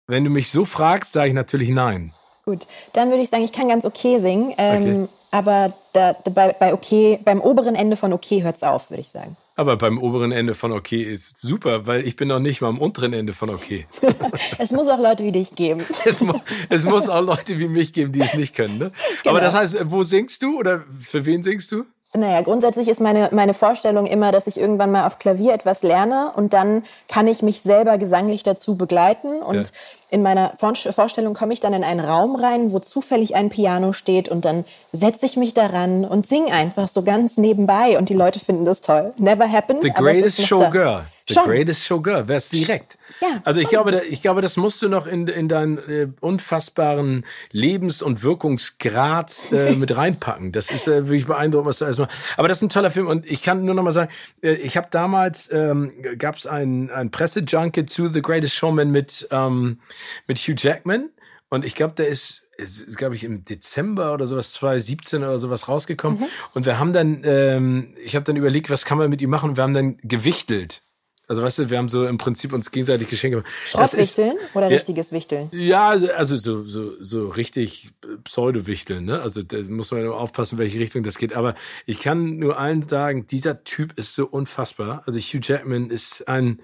Wenn 0.07 0.23
du 0.23 0.29
mich 0.29 0.51
so 0.51 0.65
fragst, 0.65 1.11
sage 1.13 1.29
ich 1.29 1.33
natürlich 1.35 1.69
nein. 1.69 2.13
Gut, 2.45 2.65
dann 2.93 3.09
würde 3.09 3.21
ich 3.21 3.29
sagen, 3.29 3.43
ich 3.43 3.53
kann 3.53 3.67
ganz 3.67 3.85
okay 3.85 4.19
singen. 4.19 4.53
Ähm, 4.57 4.81
Okay. 5.03 5.07
Aber 5.31 5.73
da, 5.93 6.13
da, 6.13 6.31
bei, 6.31 6.53
bei 6.53 6.73
okay, 6.73 7.19
beim 7.23 7.39
oberen 7.39 7.75
Ende 7.75 7.95
von 7.95 8.13
okay 8.13 8.41
hört's 8.41 8.63
auf, 8.63 8.89
würde 8.89 9.01
ich 9.01 9.09
sagen. 9.09 9.37
Aber 9.59 9.75
beim 9.75 9.97
oberen 9.97 10.31
Ende 10.31 10.55
von 10.55 10.71
okay 10.71 11.01
ist 11.01 11.35
super, 11.41 11.85
weil 11.85 12.07
ich 12.07 12.15
bin 12.15 12.29
noch 12.29 12.39
nicht 12.39 12.61
mal 12.61 12.69
am 12.69 12.79
unteren 12.79 13.11
Ende 13.11 13.33
von 13.33 13.49
okay. 13.49 13.87
Es 14.57 14.71
muss 14.71 14.87
auch 14.87 14.97
Leute 14.97 15.25
wie 15.25 15.33
dich 15.33 15.53
geben. 15.53 15.83
Es, 16.05 16.21
mu 16.21 16.31
es 16.69 16.85
muss 16.85 17.09
auch 17.09 17.21
Leute 17.21 17.59
wie 17.59 17.67
mich 17.67 17.91
geben, 17.91 18.13
die 18.13 18.21
es 18.21 18.33
nicht 18.35 18.55
können. 18.55 18.77
Ne? 18.77 18.93
Genau. 19.21 19.35
Aber 19.35 19.41
das 19.41 19.53
heißt, 19.53 19.77
wo 19.91 20.03
singst 20.03 20.43
du 20.43 20.57
oder 20.57 20.85
für 21.01 21.25
wen 21.25 21.43
singst 21.43 21.73
du? 21.73 21.85
Naja, 22.15 22.41
grundsätzlich 22.41 22.87
ist 22.87 22.99
meine, 23.01 23.29
meine 23.31 23.53
Vorstellung 23.53 24.07
immer, 24.07 24.31
dass 24.31 24.47
ich 24.47 24.59
irgendwann 24.59 24.91
mal 24.91 25.05
auf 25.05 25.19
Klavier 25.19 25.53
etwas 25.53 25.83
lerne 25.83 26.31
und 26.35 26.53
dann 26.53 26.83
kann 27.07 27.27
ich 27.27 27.43
mich 27.43 27.61
selber 27.61 27.99
gesanglich 27.99 28.41
dazu 28.41 28.75
begleiten. 28.75 29.43
Und 29.43 29.55
Ja. 29.55 29.63
in 30.09 30.23
meiner 30.23 30.53
Vor- 30.57 30.73
Vorstellung 30.75 31.35
komme 31.35 31.53
ich 31.53 31.59
dann 31.59 31.71
in 31.73 31.83
einen 31.83 31.99
Raum 31.99 32.35
rein, 32.35 32.71
wo 32.71 32.79
zufällig 32.79 33.35
ein 33.35 33.49
Piano 33.49 33.93
steht 33.93 34.27
und 34.27 34.43
dann 34.43 34.65
setze 34.91 35.27
ich 35.27 35.37
mich 35.37 35.53
daran 35.53 36.03
und 36.03 36.25
singe 36.25 36.51
einfach 36.51 36.89
so 36.89 37.03
ganz 37.03 37.37
nebenbei 37.37 37.99
und 37.99 38.09
die 38.09 38.15
Leute 38.15 38.39
finden 38.39 38.65
das 38.65 38.81
toll. 38.81 39.13
Never 39.17 39.49
happened. 39.51 39.83
The 39.83 39.91
Greatest. 39.91 40.41
Showgirl. 40.47 41.03
The 41.29 41.35
Schon. 41.35 41.43
Greatest 41.45 41.85
Showgirl, 41.85 42.27
wär's 42.27 42.49
direkt. 42.49 42.97
Ja, 43.21 43.41
also 43.43 43.59
ich 43.59 43.67
schon. 43.67 43.83
glaube, 43.83 44.01
ich 44.09 44.23
glaube, 44.23 44.41
das 44.41 44.57
musst 44.57 44.81
du 44.81 44.89
noch 44.89 45.05
in, 45.05 45.27
in 45.27 45.47
deinen 45.47 45.77
äh, 45.77 46.07
unfassbaren 46.21 47.23
Lebens- 47.51 48.01
und 48.01 48.23
Wirkungsgrad 48.23 49.51
äh, 49.51 49.71
mit 49.75 49.95
reinpacken. 49.95 50.51
Das 50.51 50.71
ist 50.71 50.87
äh, 50.87 51.07
wirklich 51.07 51.27
beeindruckend, 51.27 51.69
was 51.69 51.77
du 51.77 51.85
alles 51.85 51.99
machst. 51.99 52.17
Aber 52.35 52.47
das 52.47 52.57
ist 52.57 52.63
ein 52.63 52.69
toller 52.69 52.89
Film 52.89 53.05
und 53.05 53.29
ich 53.29 53.43
kann 53.43 53.63
nur 53.63 53.75
noch 53.75 53.83
mal 53.83 53.91
sagen, 53.91 54.11
äh, 54.41 54.53
ich 54.53 54.75
habe 54.75 54.87
damals 54.89 55.51
ähm, 55.51 55.93
gab 56.17 56.35
es 56.35 56.47
ein, 56.47 56.89
ein 56.89 57.11
Pressejunket 57.11 57.91
zu 57.91 58.09
The 58.09 58.23
Greatest 58.23 58.55
Showman 58.55 58.89
mit 58.89 59.27
ähm, 59.29 59.79
mit 60.25 60.39
Hugh 60.39 60.55
Jackman 60.57 61.09
und 61.49 61.63
ich 61.63 61.75
glaube, 61.75 61.93
der 61.93 62.07
ist 62.07 62.41
ist, 62.59 62.97
glaube 62.97 63.15
ich, 63.15 63.23
im 63.23 63.45
Dezember 63.45 64.13
oder 64.13 64.25
sowas, 64.27 64.51
2017 64.51 65.23
oder 65.23 65.39
sowas 65.39 65.67
rausgekommen. 65.67 66.23
Und 66.53 66.65
wir 66.65 66.77
haben 66.77 66.93
dann, 66.93 67.21
ähm, 67.23 67.93
ich 68.03 68.15
habe 68.15 68.25
dann 68.25 68.35
überlegt, 68.35 68.69
was 68.69 68.85
kann 68.85 68.97
man 68.97 69.09
mit 69.09 69.21
ihm 69.21 69.29
machen? 69.29 69.51
Und 69.51 69.57
wir 69.57 69.63
haben 69.63 69.73
dann 69.73 69.97
gewichtelt. 70.03 70.81
Also 71.29 71.43
weißt 71.43 71.59
du, 71.59 71.69
wir 71.69 71.77
haben 71.77 71.89
so 71.89 72.05
im 72.07 72.17
Prinzip 72.17 72.51
uns 72.53 72.71
gegenseitig 72.71 73.07
Geschenke 73.07 73.37
gemacht. 73.37 73.51
Schrottwichteln 73.67 74.33
oder 74.55 74.67
Ja. 74.69 74.75
richtiges 74.75 75.11
Wichteln? 75.11 75.49
Ja, 75.53 75.89
also 75.89 76.35
so, 76.37 76.63
so, 76.65 76.91
so 76.99 77.29
richtig 77.29 77.91
Pseudo-Wichteln, 78.23 79.05
ne? 79.05 79.21
Also 79.21 79.43
da 79.43 79.57
muss 79.59 79.91
man 79.91 80.07
aufpassen, 80.07 80.57
welche 80.57 80.79
Richtung 80.79 81.03
das 81.03 81.19
geht. 81.19 81.33
Aber 81.33 81.53
ich 81.85 81.99
kann 81.99 82.37
nur 82.37 82.57
allen 82.57 82.81
sagen, 82.87 83.27
dieser 83.27 83.63
Typ 83.63 83.97
ist 83.97 84.15
so 84.15 84.25
unfassbar. 84.25 85.03
Also 85.05 85.19
Hugh 85.19 85.39
Jackman 85.41 85.91
ist 85.91 86.27
ein 86.27 86.61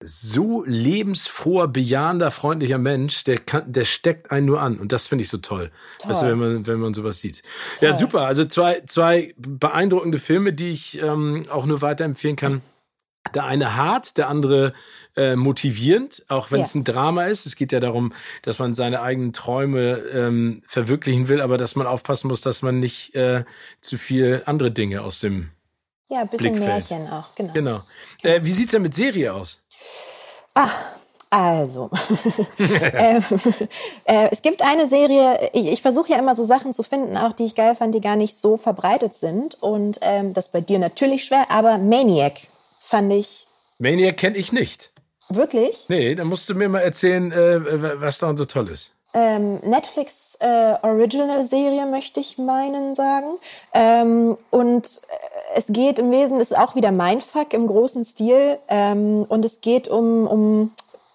so 0.00 0.64
lebensfroher, 0.66 1.68
bejahender, 1.68 2.30
freundlicher 2.30 2.78
Mensch, 2.78 3.24
der 3.24 3.38
kann, 3.38 3.72
der 3.72 3.84
steckt 3.84 4.30
einen 4.30 4.46
nur 4.46 4.60
an. 4.60 4.78
Und 4.78 4.92
das 4.92 5.06
finde 5.06 5.22
ich 5.24 5.30
so 5.30 5.38
toll. 5.38 5.70
Weißt 6.04 6.22
du, 6.22 6.26
wenn 6.26 6.38
man, 6.38 6.66
wenn 6.66 6.78
man 6.78 6.94
sowas 6.94 7.18
sieht. 7.18 7.42
Ja, 7.80 7.94
super. 7.94 8.22
Also 8.26 8.44
zwei, 8.44 8.82
zwei 8.86 9.34
beeindruckende 9.38 10.18
Filme, 10.18 10.52
die 10.52 10.70
ich 10.70 11.00
ähm, 11.00 11.46
auch 11.48 11.66
nur 11.66 11.80
weiterempfehlen 11.80 12.36
kann. 12.36 12.60
Der 13.34 13.44
eine 13.44 13.74
hart, 13.76 14.16
der 14.18 14.28
andere 14.28 14.74
äh, 15.16 15.34
motivierend, 15.34 16.24
auch 16.28 16.50
wenn 16.50 16.60
Ja. 16.60 16.66
es 16.66 16.74
ein 16.74 16.84
Drama 16.84 17.24
ist. 17.24 17.46
Es 17.46 17.56
geht 17.56 17.72
ja 17.72 17.80
darum, 17.80 18.12
dass 18.42 18.58
man 18.58 18.74
seine 18.74 19.00
eigenen 19.00 19.32
Träume 19.32 19.96
ähm, 20.12 20.60
verwirklichen 20.66 21.28
will, 21.28 21.40
aber 21.40 21.56
dass 21.56 21.74
man 21.74 21.86
aufpassen 21.86 22.28
muss, 22.28 22.42
dass 22.42 22.62
man 22.62 22.80
nicht 22.80 23.14
äh, 23.14 23.44
zu 23.80 23.96
viel 23.96 24.42
andere 24.46 24.70
Dinge 24.70 25.02
aus 25.02 25.20
dem. 25.20 25.50
Ja, 26.08 26.20
ein 26.20 26.28
bisschen 26.28 26.54
Blickfeld. 26.54 26.90
Märchen 26.90 27.08
auch, 27.10 27.34
genau. 27.34 27.52
Genau. 27.54 27.80
Äh, 28.22 28.40
wie 28.42 28.52
sieht's 28.52 28.72
denn 28.72 28.82
mit 28.82 28.94
Serie 28.94 29.32
aus? 29.32 29.62
Also, 31.30 31.90
ähm, 32.58 33.24
äh, 34.04 34.28
es 34.30 34.40
gibt 34.42 34.62
eine 34.62 34.86
Serie, 34.86 35.50
ich, 35.52 35.66
ich 35.66 35.82
versuche 35.82 36.10
ja 36.12 36.18
immer 36.18 36.36
so 36.36 36.44
Sachen 36.44 36.72
zu 36.74 36.84
finden, 36.84 37.16
auch 37.16 37.32
die 37.32 37.44
ich 37.44 37.56
geil 37.56 37.74
fand, 37.74 37.92
die 37.94 38.00
gar 38.00 38.14
nicht 38.14 38.36
so 38.36 38.56
verbreitet 38.56 39.14
sind. 39.16 39.60
Und 39.60 39.98
ähm, 40.02 40.32
das 40.32 40.46
ist 40.46 40.52
bei 40.52 40.60
dir 40.60 40.78
natürlich 40.78 41.24
schwer, 41.24 41.50
aber 41.50 41.78
Maniac 41.78 42.34
fand 42.84 43.12
ich 43.12 43.46
Maniac 43.78 44.16
kenne 44.16 44.36
ich 44.36 44.52
nicht. 44.52 44.92
wirklich. 45.28 45.86
Nee, 45.88 46.14
dann 46.14 46.28
musst 46.28 46.48
du 46.48 46.54
mir 46.54 46.68
mal 46.68 46.80
erzählen, 46.80 47.32
äh, 47.32 48.00
was 48.00 48.18
daran 48.18 48.36
so 48.36 48.44
toll 48.44 48.68
ist. 48.68 48.92
Ähm, 49.16 49.60
Netflix 49.62 50.36
äh, 50.40 50.74
Original 50.82 51.44
Serie 51.44 51.86
möchte 51.86 52.18
ich 52.18 52.36
meinen 52.36 52.94
sagen. 52.96 53.38
Ähm, 53.72 54.36
und 54.50 54.86
äh, 54.86 55.56
es 55.56 55.66
geht 55.68 56.00
im 56.00 56.10
Wesen, 56.10 56.40
ist 56.40 56.56
auch 56.56 56.74
wieder 56.74 56.90
Mindfuck 56.90 57.52
im 57.52 57.66
großen 57.68 58.04
Stil. 58.04 58.58
Ähm, 58.68 59.24
und 59.28 59.44
es 59.44 59.60
geht 59.60 59.86
um, 59.86 60.26
um 60.26 60.72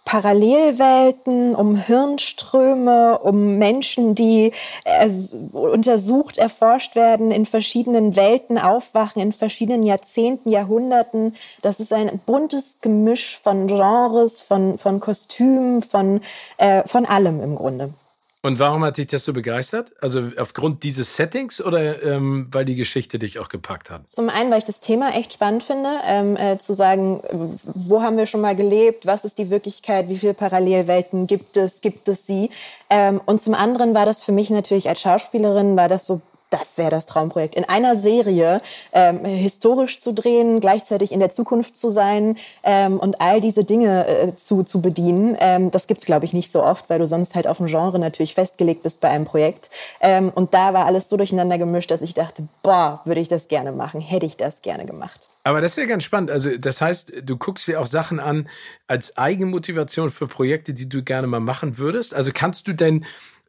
Parallelwelten, 0.09 1.53
um 1.53 1.75
Hirnströme, 1.75 3.19
um 3.19 3.59
Menschen, 3.59 4.15
die 4.15 4.53
äh, 4.83 5.07
untersucht, 5.53 6.39
erforscht 6.39 6.95
werden, 6.95 7.29
in 7.29 7.45
verschiedenen 7.45 8.15
Welten 8.15 8.57
aufwachen, 8.57 9.21
in 9.21 9.33
verschiedenen 9.33 9.83
Jahrzehnten, 9.83 10.49
Jahrhunderten. 10.49 11.35
Das 11.61 11.79
ist 11.79 11.93
ein 11.93 12.19
buntes 12.25 12.79
Gemisch 12.81 13.37
von 13.37 13.67
Genres, 13.67 14.41
von, 14.41 14.79
von 14.79 14.99
Kostümen, 14.99 15.83
von, 15.83 16.21
äh, 16.57 16.81
von 16.87 17.05
allem 17.05 17.43
im 17.43 17.53
Grunde. 17.53 17.93
Und 18.41 18.57
warum 18.57 18.85
hat 18.85 18.97
dich 18.97 19.07
das 19.07 19.25
so 19.25 19.33
begeistert? 19.33 19.91
Also 19.99 20.31
aufgrund 20.37 20.83
dieses 20.83 21.15
Settings 21.15 21.61
oder 21.61 22.01
ähm, 22.03 22.47
weil 22.51 22.63
die 22.63 22.75
Geschichte 22.75 23.19
dich 23.19 23.37
auch 23.37 23.49
gepackt 23.49 23.91
hat? 23.91 24.03
Zum 24.11 24.29
einen, 24.29 24.49
weil 24.49 24.59
ich 24.59 24.65
das 24.65 24.79
Thema 24.79 25.13
echt 25.13 25.33
spannend 25.33 25.61
finde, 25.61 25.89
ähm, 26.05 26.37
äh, 26.37 26.57
zu 26.57 26.73
sagen, 26.73 27.21
wo 27.63 28.01
haben 28.01 28.17
wir 28.17 28.27
schon 28.27 28.39
mal 28.39 28.55
gelebt, 28.55 29.05
was 29.05 29.25
ist 29.25 29.39
die 29.39 29.49
Wirklichkeit, 29.49 30.07
wie 30.07 30.17
viele 30.17 30.33
Parallelwelten 30.33 31.27
gibt 31.27 31.57
es, 31.57 31.81
gibt 31.81 32.07
es 32.07 32.25
sie. 32.25 32.49
Ähm, 32.89 33.19
und 33.25 33.41
zum 33.41 33.55
anderen 33.55 33.93
war 33.93 34.05
das 34.05 34.21
für 34.21 34.31
mich 34.31 34.49
natürlich 34.49 34.87
als 34.87 35.01
Schauspielerin, 35.01 35.75
war 35.75 35.89
das 35.89 36.05
so 36.05 36.21
das 36.49 36.77
wäre 36.77 36.89
das 36.89 37.05
Traumprojekt. 37.05 37.55
In 37.55 37.63
einer 37.63 37.95
Serie 37.95 38.61
ähm, 38.91 39.23
historisch 39.23 39.99
zu 39.99 40.13
drehen, 40.13 40.59
gleichzeitig 40.59 41.11
in 41.11 41.19
der 41.19 41.31
Zukunft 41.31 41.77
zu 41.77 41.91
sein 41.91 42.37
ähm, 42.63 42.99
und 42.99 43.21
all 43.21 43.39
diese 43.39 43.63
Dinge 43.63 44.07
äh, 44.07 44.35
zu, 44.35 44.63
zu 44.63 44.81
bedienen, 44.81 45.37
ähm, 45.39 45.71
das 45.71 45.87
gibt's 45.87 46.05
glaube 46.09 46.25
ich, 46.25 46.33
nicht 46.33 46.51
so 46.51 46.63
oft, 46.63 46.89
weil 46.89 46.97
du 46.97 47.05
sonst 47.05 47.35
halt 47.35 47.45
auf 47.45 47.59
ein 47.59 47.67
Genre 47.67 47.99
natürlich 47.99 48.33
festgelegt 48.33 48.81
bist 48.81 48.99
bei 48.99 49.09
einem 49.09 49.25
Projekt. 49.25 49.69
Ähm, 50.01 50.29
und 50.29 50.55
da 50.55 50.73
war 50.73 50.87
alles 50.87 51.07
so 51.07 51.17
durcheinander 51.17 51.59
gemischt, 51.59 51.91
dass 51.91 52.01
ich 52.01 52.15
dachte, 52.15 52.47
boah, 52.63 53.01
würde 53.05 53.21
ich 53.21 53.27
das 53.27 53.47
gerne 53.47 53.71
machen, 53.71 54.01
hätte 54.01 54.25
ich 54.25 54.35
das 54.37 54.63
gerne 54.63 54.87
gemacht. 54.87 55.27
Aber 55.43 55.61
das 55.61 55.71
ist 55.71 55.77
ja 55.77 55.85
ganz 55.85 56.03
spannend. 56.03 56.31
Also, 56.31 56.57
das 56.57 56.81
heißt, 56.81 57.13
du 57.23 57.37
guckst 57.37 57.67
dir 57.67 57.79
auch 57.79 57.85
Sachen 57.85 58.19
an 58.19 58.49
als 58.87 59.17
Eigenmotivation 59.17 60.09
für 60.09 60.27
Projekte, 60.27 60.73
die 60.73 60.89
du 60.89 61.03
gerne 61.03 61.27
mal 61.27 61.39
machen 61.39 61.77
würdest. 61.77 62.15
Also 62.15 62.31
kannst 62.33 62.67
du 62.67 62.73
denn 62.73 63.05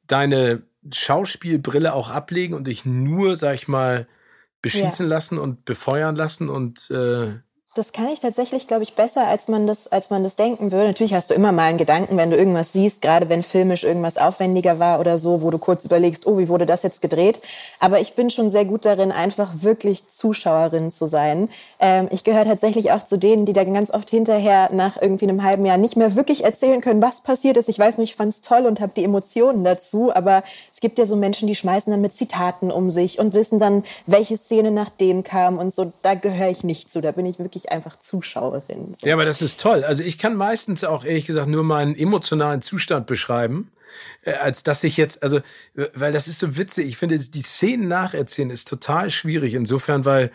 deine 0.07 0.63
Schauspielbrille 0.93 1.93
auch 1.93 2.11
ablegen 2.11 2.55
und 2.55 2.67
dich 2.67 2.85
nur, 2.85 3.37
sag 3.37 3.55
ich 3.55 3.69
mal, 3.69 4.07
beschießen 4.63 5.07
ja. 5.07 5.15
lassen 5.15 5.39
und 5.39 5.65
befeuern 5.65 6.17
lassen 6.17 6.49
und 6.49 6.91
äh, 6.91 7.39
das 7.77 7.93
kann 7.93 8.09
ich 8.09 8.19
tatsächlich, 8.19 8.67
glaube 8.67 8.83
ich, 8.83 8.95
besser, 8.95 9.29
als 9.29 9.47
man 9.47 9.69
das, 9.69 9.87
als 9.87 10.11
man 10.11 10.25
das 10.25 10.35
denken 10.35 10.73
würde. 10.73 10.89
Natürlich 10.89 11.15
hast 11.15 11.31
du 11.31 11.35
immer 11.35 11.53
mal 11.53 11.69
einen 11.69 11.79
Gedanken, 11.79 12.17
wenn 12.17 12.31
du 12.31 12.37
irgendwas 12.37 12.73
siehst, 12.73 13.01
gerade 13.01 13.29
wenn 13.29 13.45
filmisch 13.45 13.85
irgendwas 13.85 14.19
aufwendiger 14.19 14.81
war 14.81 14.99
oder 14.99 15.19
so, 15.19 15.41
wo 15.41 15.53
du 15.53 15.59
kurz 15.59 15.85
überlegst, 15.85 16.27
oh, 16.27 16.39
wie 16.39 16.49
wurde 16.49 16.67
das 16.67 16.83
jetzt 16.83 17.01
gedreht? 17.01 17.39
Aber 17.79 18.01
ich 18.01 18.15
bin 18.15 18.29
schon 18.29 18.51
sehr 18.51 18.65
gut 18.65 18.85
darin, 18.85 19.13
einfach 19.13 19.51
wirklich 19.61 20.09
Zuschauerin 20.09 20.91
zu 20.91 21.07
sein. 21.07 21.49
Ähm, 21.79 22.09
ich 22.11 22.25
gehöre 22.25 22.45
tatsächlich 22.45 22.91
auch 22.91 23.05
zu 23.05 23.19
denen, 23.19 23.47
die 23.47 23.53
da 23.53 23.63
ganz 23.63 23.93
oft 23.93 24.11
hinterher 24.11 24.71
nach 24.73 25.01
irgendwie 25.01 25.29
einem 25.29 25.45
halben 25.45 25.65
Jahr 25.65 25.77
nicht 25.77 25.97
mehr 25.97 26.17
wirklich 26.17 26.43
erzählen 26.43 26.81
können, 26.81 27.01
was 27.01 27.21
passiert 27.21 27.57
ist. 27.57 27.69
Ich 27.69 27.79
weiß 27.79 27.99
nur, 27.99 28.05
ich 28.05 28.17
fand 28.17 28.35
es 28.35 28.41
toll 28.41 28.67
und 28.67 28.81
habe 28.81 28.93
die 28.97 29.05
Emotionen 29.05 29.63
dazu. 29.63 30.13
Aber 30.13 30.43
es 30.73 30.81
gibt 30.81 30.99
ja 30.99 31.07
so 31.07 31.15
Menschen, 31.15 31.47
die 31.47 31.55
schmeißen 31.55 31.93
dann 31.93 32.01
mit 32.01 32.17
Zitaten 32.17 32.73
um 32.73 32.91
sich 32.91 33.21
und 33.21 33.33
wissen 33.33 33.61
dann, 33.61 33.85
welche 34.07 34.37
Szene 34.37 34.73
nach 34.73 34.91
dem 34.91 35.23
kam 35.23 35.57
und 35.59 35.73
so. 35.73 35.93
Da 36.03 36.15
gehöre 36.15 36.51
ich 36.51 36.65
nicht 36.65 36.91
zu. 36.91 37.01
Da 37.01 37.13
bin 37.13 37.27
ich 37.27 37.39
wirklich 37.39 37.60
wirklich 37.61 37.73
einfach 37.73 37.99
Zuschauerin. 37.99 38.95
So. 39.01 39.07
Ja, 39.07 39.15
aber 39.15 39.25
das 39.25 39.43
ist 39.43 39.61
toll. 39.61 39.85
Also 39.85 40.03
ich 40.03 40.19
kann 40.19 40.37
meistens 40.37 40.85
auch 40.85 41.05
ehrlich 41.05 41.27
gesagt 41.27 41.49
nur 41.49 41.63
meinen 41.63 41.95
emotionalen 41.95 42.63
Zustand 42.63 43.07
beschreiben, 43.07 43.71
äh, 44.23 44.33
als 44.33 44.63
dass 44.63 44.85
ich 44.85 44.97
jetzt, 44.97 45.23
also, 45.23 45.41
weil 45.95 46.13
das 46.13 46.29
ist 46.29 46.39
so 46.39 46.57
witzig. 46.57 46.87
Ich 46.87 46.97
finde, 46.97 47.19
die 47.19 47.43
Szenen 47.43 47.89
nacherzählen 47.89 48.51
ist 48.51 48.69
total 48.69 49.11
schwierig. 49.11 49.55
Insofern, 49.55 50.05
weil 50.05 50.31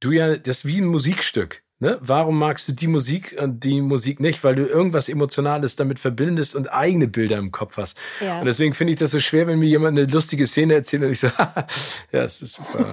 du 0.00 0.12
ja, 0.12 0.36
das 0.36 0.58
ist 0.58 0.66
wie 0.66 0.80
ein 0.80 0.86
Musikstück. 0.86 1.62
Ne? 1.80 1.96
Warum 2.00 2.36
magst 2.40 2.66
du 2.66 2.72
die 2.72 2.88
Musik 2.88 3.36
und 3.40 3.62
die 3.62 3.80
Musik 3.80 4.18
nicht? 4.18 4.42
Weil 4.42 4.56
du 4.56 4.64
irgendwas 4.66 5.08
Emotionales 5.08 5.76
damit 5.76 6.00
verbindest 6.00 6.56
und 6.56 6.72
eigene 6.72 7.06
Bilder 7.06 7.36
im 7.36 7.52
Kopf 7.52 7.76
hast. 7.76 7.96
Ja. 8.20 8.40
Und 8.40 8.46
deswegen 8.46 8.74
finde 8.74 8.94
ich 8.94 8.98
das 8.98 9.12
so 9.12 9.20
schwer, 9.20 9.46
wenn 9.46 9.60
mir 9.60 9.68
jemand 9.68 9.96
eine 9.96 10.08
lustige 10.08 10.48
Szene 10.48 10.74
erzählt 10.74 11.04
und 11.04 11.12
ich 11.12 11.20
so, 11.20 11.28
ja, 12.12 12.22
es 12.24 12.42
ist 12.42 12.54
super. 12.54 12.84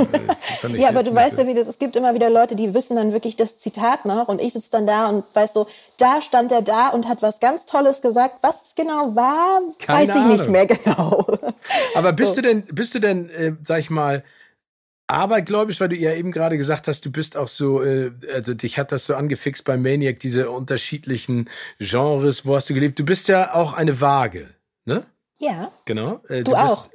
ja, 0.76 0.90
aber 0.90 1.02
du 1.02 1.16
weißt 1.16 1.36
ja, 1.36 1.48
wie 1.48 1.56
das, 1.56 1.66
es 1.66 1.80
gibt 1.80 1.96
immer 1.96 2.14
wieder 2.14 2.30
Leute, 2.30 2.56
die 2.56 2.76
wissen 2.76 2.96
dann 2.96 3.12
wirklich 3.12 3.36
das 3.36 3.58
Zitat 3.58 4.06
noch 4.06 4.28
und 4.28 4.40
ich 4.40 4.54
sitze 4.54 4.70
dann 4.70 4.86
da 4.86 5.08
und 5.08 5.26
weißt 5.34 5.56
so, 5.56 5.66
da 5.98 6.22
stand 6.22 6.52
er 6.52 6.62
da 6.62 6.90
und 6.90 7.08
hat 7.08 7.24
was 7.24 7.40
ganz 7.40 7.66
Tolles 7.66 8.04
gesagt. 8.04 8.36
Was 8.44 8.68
es 8.68 8.76
genau 8.76 9.16
war, 9.16 9.62
Keine 9.80 10.00
weiß 10.02 10.10
ich 10.10 10.16
Ahnung. 10.16 10.32
nicht 10.34 10.50
mehr 10.50 10.66
genau. 10.68 11.26
Aber 11.96 12.14
bist 12.14 12.36
so. 12.36 12.42
du 12.44 12.48
denn, 12.48 12.62
bist 12.68 12.94
du 12.94 13.00
denn, 13.00 13.32
äh, 13.32 13.54
sag 13.64 13.80
ich 13.80 13.90
mal, 13.90 14.24
abergläubisch, 15.08 15.80
weil 15.80 15.90
du 15.90 15.96
ja 15.96 16.14
eben 16.14 16.32
gerade 16.32 16.58
gesagt 16.58 16.88
hast, 16.88 17.06
du 17.06 17.12
bist 17.12 17.38
auch 17.38 17.48
so, 17.48 17.84
äh, 17.84 18.12
also 18.34 18.54
dich 18.54 18.80
hat 18.80 18.92
das 18.92 19.06
so 19.06 19.16
angefixt 19.16 19.64
bei 19.64 19.78
Maniac, 19.78 20.20
diese 20.20 20.50
unterschiedlichen 20.50 21.50
Genres, 21.80 22.46
wo 22.46 22.56
hast 22.56 22.70
du 22.70 22.74
gelebt? 22.74 22.98
Du 23.00 23.06
bist 23.06 23.28
ja 23.28 23.54
auch 23.54 23.74
eine 23.74 24.02
Waage, 24.02 24.50
ne? 24.86 25.04
Ja. 25.38 25.72
Genau. 25.86 26.22
Äh, 26.28 26.44
du, 26.44 26.52
du 26.52 26.58
auch. 26.58 26.90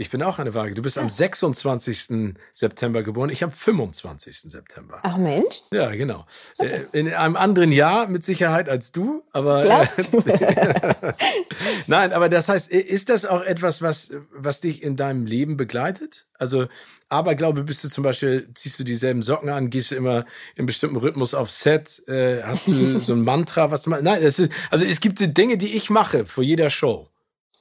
Ich 0.00 0.08
bin 0.08 0.22
auch 0.22 0.38
eine 0.38 0.54
Waage. 0.54 0.74
Du 0.74 0.80
bist 0.80 0.96
ja. 0.96 1.02
am 1.02 1.10
26. 1.10 2.34
September 2.54 3.02
geboren. 3.02 3.28
Ich 3.28 3.44
am 3.44 3.52
25. 3.52 4.40
September. 4.50 5.00
Ach 5.02 5.18
Mensch. 5.18 5.60
Ja, 5.74 5.90
genau. 5.90 6.24
Okay. 6.56 6.86
Äh, 6.92 6.98
in 6.98 7.12
einem 7.12 7.36
anderen 7.36 7.70
Jahr 7.70 8.08
mit 8.08 8.24
Sicherheit 8.24 8.70
als 8.70 8.92
du, 8.92 9.22
aber. 9.32 9.62
Glaubst 9.62 10.14
du? 10.14 10.24
Nein, 11.86 12.14
aber 12.14 12.30
das 12.30 12.48
heißt, 12.48 12.70
ist 12.70 13.10
das 13.10 13.26
auch 13.26 13.42
etwas, 13.42 13.82
was, 13.82 14.10
was 14.32 14.62
dich 14.62 14.82
in 14.82 14.96
deinem 14.96 15.26
Leben 15.26 15.58
begleitet? 15.58 16.26
Also, 16.38 16.68
aber 17.10 17.34
glaube, 17.34 17.62
bist 17.62 17.84
du 17.84 17.90
zum 17.90 18.02
Beispiel, 18.02 18.48
ziehst 18.54 18.78
du 18.78 18.84
dieselben 18.84 19.20
Socken 19.20 19.50
an, 19.50 19.68
gehst 19.68 19.90
du 19.90 19.96
immer 19.96 20.24
in 20.56 20.64
bestimmten 20.64 20.96
Rhythmus 20.96 21.34
auf 21.34 21.50
Set, 21.50 22.02
äh, 22.08 22.42
hast 22.42 22.68
du 22.68 23.00
so 23.00 23.12
ein 23.12 23.22
Mantra, 23.22 23.70
was 23.70 23.82
du 23.82 23.90
machst? 23.90 24.04
Nein, 24.04 24.22
ist, 24.22 24.48
also 24.70 24.82
es 24.82 25.00
gibt 25.00 25.18
Dinge, 25.36 25.58
die 25.58 25.76
ich 25.76 25.90
mache 25.90 26.24
vor 26.24 26.42
jeder 26.42 26.70
Show. 26.70 27.08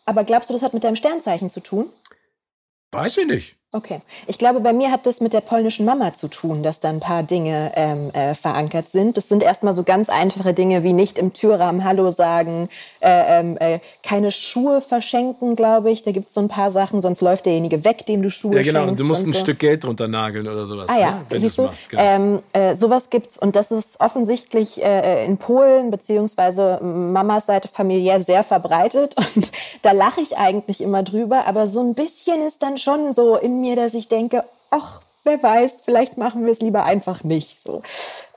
Aber 0.06 0.24
glaubst 0.24 0.50
du, 0.50 0.54
das 0.54 0.64
hat 0.64 0.74
mit 0.74 0.86
deinem 0.86 0.96
Sternzeichen 0.96 1.50
zu 1.50 1.60
tun? 1.60 1.92
Weiß 2.92 3.18
ich 3.18 3.28
nicht. 3.28 3.59
Okay. 3.72 4.02
Ich 4.26 4.40
glaube, 4.40 4.62
bei 4.62 4.74
mir 4.74 4.92
hat 4.92 5.06
das 5.06 5.22
mit 5.22 5.32
der 5.32 5.42
polnischen 5.42 5.86
Mama 5.86 6.16
zu 6.16 6.28
tun, 6.28 6.64
dass 6.64 6.80
da 6.80 6.90
ein 6.90 7.00
paar 7.00 7.22
Dinge 7.22 7.72
ähm, 7.76 8.10
äh, 8.14 8.34
verankert 8.34 8.90
sind. 8.90 9.16
Das 9.16 9.30
sind 9.30 9.44
erstmal 9.44 9.76
so 9.76 9.84
ganz 9.84 10.10
einfache 10.10 10.56
Dinge 10.56 10.82
wie 10.84 10.92
nicht 10.92 11.20
im 11.20 11.34
Türrahmen 11.34 11.84
Hallo 11.84 12.10
sagen, 12.10 12.70
äh, 13.00 13.40
ähm, 13.40 13.58
äh, 13.60 13.80
keine 14.02 14.32
Schuhe 14.32 14.82
verschenken, 14.82 15.56
glaube 15.56 15.92
ich. 15.92 16.02
Da 16.02 16.12
gibt 16.12 16.30
es 16.30 16.34
so 16.34 16.42
ein 16.42 16.48
paar 16.48 16.72
Sachen, 16.72 17.00
sonst 17.00 17.22
läuft 17.22 17.46
derjenige 17.46 17.84
weg, 17.86 18.08
dem 18.08 18.24
du 18.24 18.32
Schuhe 18.32 18.54
schenkst. 18.54 18.66
Ja, 18.66 18.80
genau. 18.80 18.90
Und 18.90 19.00
du 19.00 19.04
musst 19.04 19.28
ein 19.28 19.34
so. 19.34 19.40
Stück 19.40 19.60
Geld 19.60 19.84
drunter 19.84 20.08
nageln 20.08 20.48
oder 20.48 20.66
sowas. 20.66 20.88
Ah 20.90 21.00
ja, 21.00 21.12
ne? 21.12 21.26
wenn 21.30 21.40
siehst 21.40 21.60
du, 21.60 21.64
machst, 21.66 21.90
genau. 21.92 22.02
ähm, 22.04 22.40
äh, 22.54 22.76
sowas 22.76 23.12
gibt's 23.12 23.38
und 23.38 23.56
das 23.56 23.70
ist 23.70 24.02
offensichtlich 24.02 24.84
äh, 24.84 25.28
in 25.28 25.38
Polen 25.38 25.92
beziehungsweise 25.92 26.80
Mamas 26.82 27.46
Seite 27.46 27.68
familiär 27.68 28.20
sehr 28.20 28.44
verbreitet 28.44 29.16
und 29.36 29.52
da 29.84 29.92
lache 29.92 30.22
ich 30.22 30.38
eigentlich 30.38 30.82
immer 30.82 31.04
drüber, 31.04 31.46
aber 31.46 31.68
so 31.68 31.82
ein 31.82 31.94
bisschen 31.94 32.42
ist 32.48 32.64
dann 32.64 32.80
schon 32.80 33.14
so 33.14 33.36
in 33.36 33.59
mir, 33.62 33.76
dass 33.76 33.94
ich 33.94 34.08
denke, 34.08 34.44
ach, 34.70 35.02
wer 35.24 35.42
weiß, 35.42 35.82
vielleicht 35.86 36.18
machen 36.18 36.46
wir 36.46 36.52
es 36.52 36.60
lieber 36.60 36.84
einfach 36.84 37.24
nicht 37.24 37.62
so. 37.62 37.82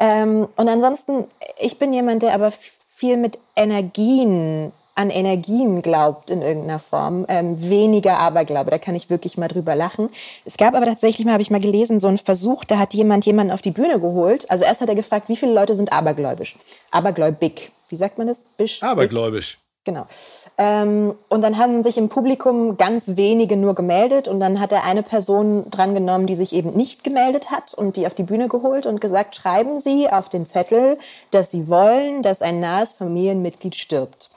Ähm, 0.00 0.48
und 0.56 0.68
ansonsten, 0.68 1.24
ich 1.58 1.78
bin 1.78 1.92
jemand, 1.92 2.22
der 2.22 2.34
aber 2.34 2.52
viel 2.94 3.16
mit 3.16 3.38
Energien 3.56 4.72
an 4.94 5.10
Energien 5.10 5.82
glaubt 5.82 6.30
in 6.30 6.42
irgendeiner 6.42 6.78
Form, 6.78 7.24
ähm, 7.28 7.56
weniger 7.68 8.18
Aberglaube. 8.18 8.70
Da 8.70 8.78
kann 8.78 8.94
ich 8.94 9.08
wirklich 9.08 9.38
mal 9.38 9.48
drüber 9.48 9.74
lachen. 9.74 10.10
Es 10.44 10.56
gab 10.56 10.74
aber 10.74 10.84
tatsächlich 10.86 11.24
mal, 11.24 11.32
habe 11.32 11.42
ich 11.42 11.50
mal 11.50 11.60
gelesen, 11.60 11.98
so 11.98 12.08
einen 12.08 12.18
Versuch, 12.18 12.64
da 12.64 12.78
hat 12.78 12.92
jemand 12.92 13.24
jemanden 13.24 13.52
auf 13.52 13.62
die 13.62 13.70
Bühne 13.70 13.98
geholt. 14.00 14.50
Also 14.50 14.64
erst 14.64 14.82
hat 14.82 14.88
er 14.88 14.94
gefragt, 14.94 15.28
wie 15.28 15.36
viele 15.36 15.54
Leute 15.54 15.74
sind 15.76 15.92
abergläubisch? 15.92 16.56
Abergläubig. 16.90 17.72
Wie 17.88 17.96
sagt 17.96 18.18
man 18.18 18.26
das? 18.26 18.44
Bisch, 18.56 18.82
Abergläubisch. 18.82 19.58
Genau. 19.84 20.06
Ähm, 20.58 21.14
und 21.28 21.42
dann 21.42 21.58
haben 21.58 21.82
sich 21.82 21.98
im 21.98 22.08
Publikum 22.08 22.76
ganz 22.76 23.16
wenige 23.16 23.56
nur 23.56 23.74
gemeldet 23.74 24.28
und 24.28 24.38
dann 24.38 24.60
hat 24.60 24.70
er 24.70 24.84
eine 24.84 25.02
Person 25.02 25.70
drangenommen, 25.70 26.28
die 26.28 26.36
sich 26.36 26.52
eben 26.52 26.74
nicht 26.74 27.02
gemeldet 27.02 27.50
hat 27.50 27.74
und 27.74 27.96
die 27.96 28.06
auf 28.06 28.14
die 28.14 28.22
Bühne 28.22 28.46
geholt 28.46 28.86
und 28.86 29.00
gesagt, 29.00 29.34
schreiben 29.34 29.80
Sie 29.80 30.08
auf 30.08 30.28
den 30.28 30.46
Zettel, 30.46 30.98
dass 31.32 31.50
Sie 31.50 31.68
wollen, 31.68 32.22
dass 32.22 32.42
ein 32.42 32.60
nahes 32.60 32.92
Familienmitglied 32.92 33.74
stirbt. 33.74 34.30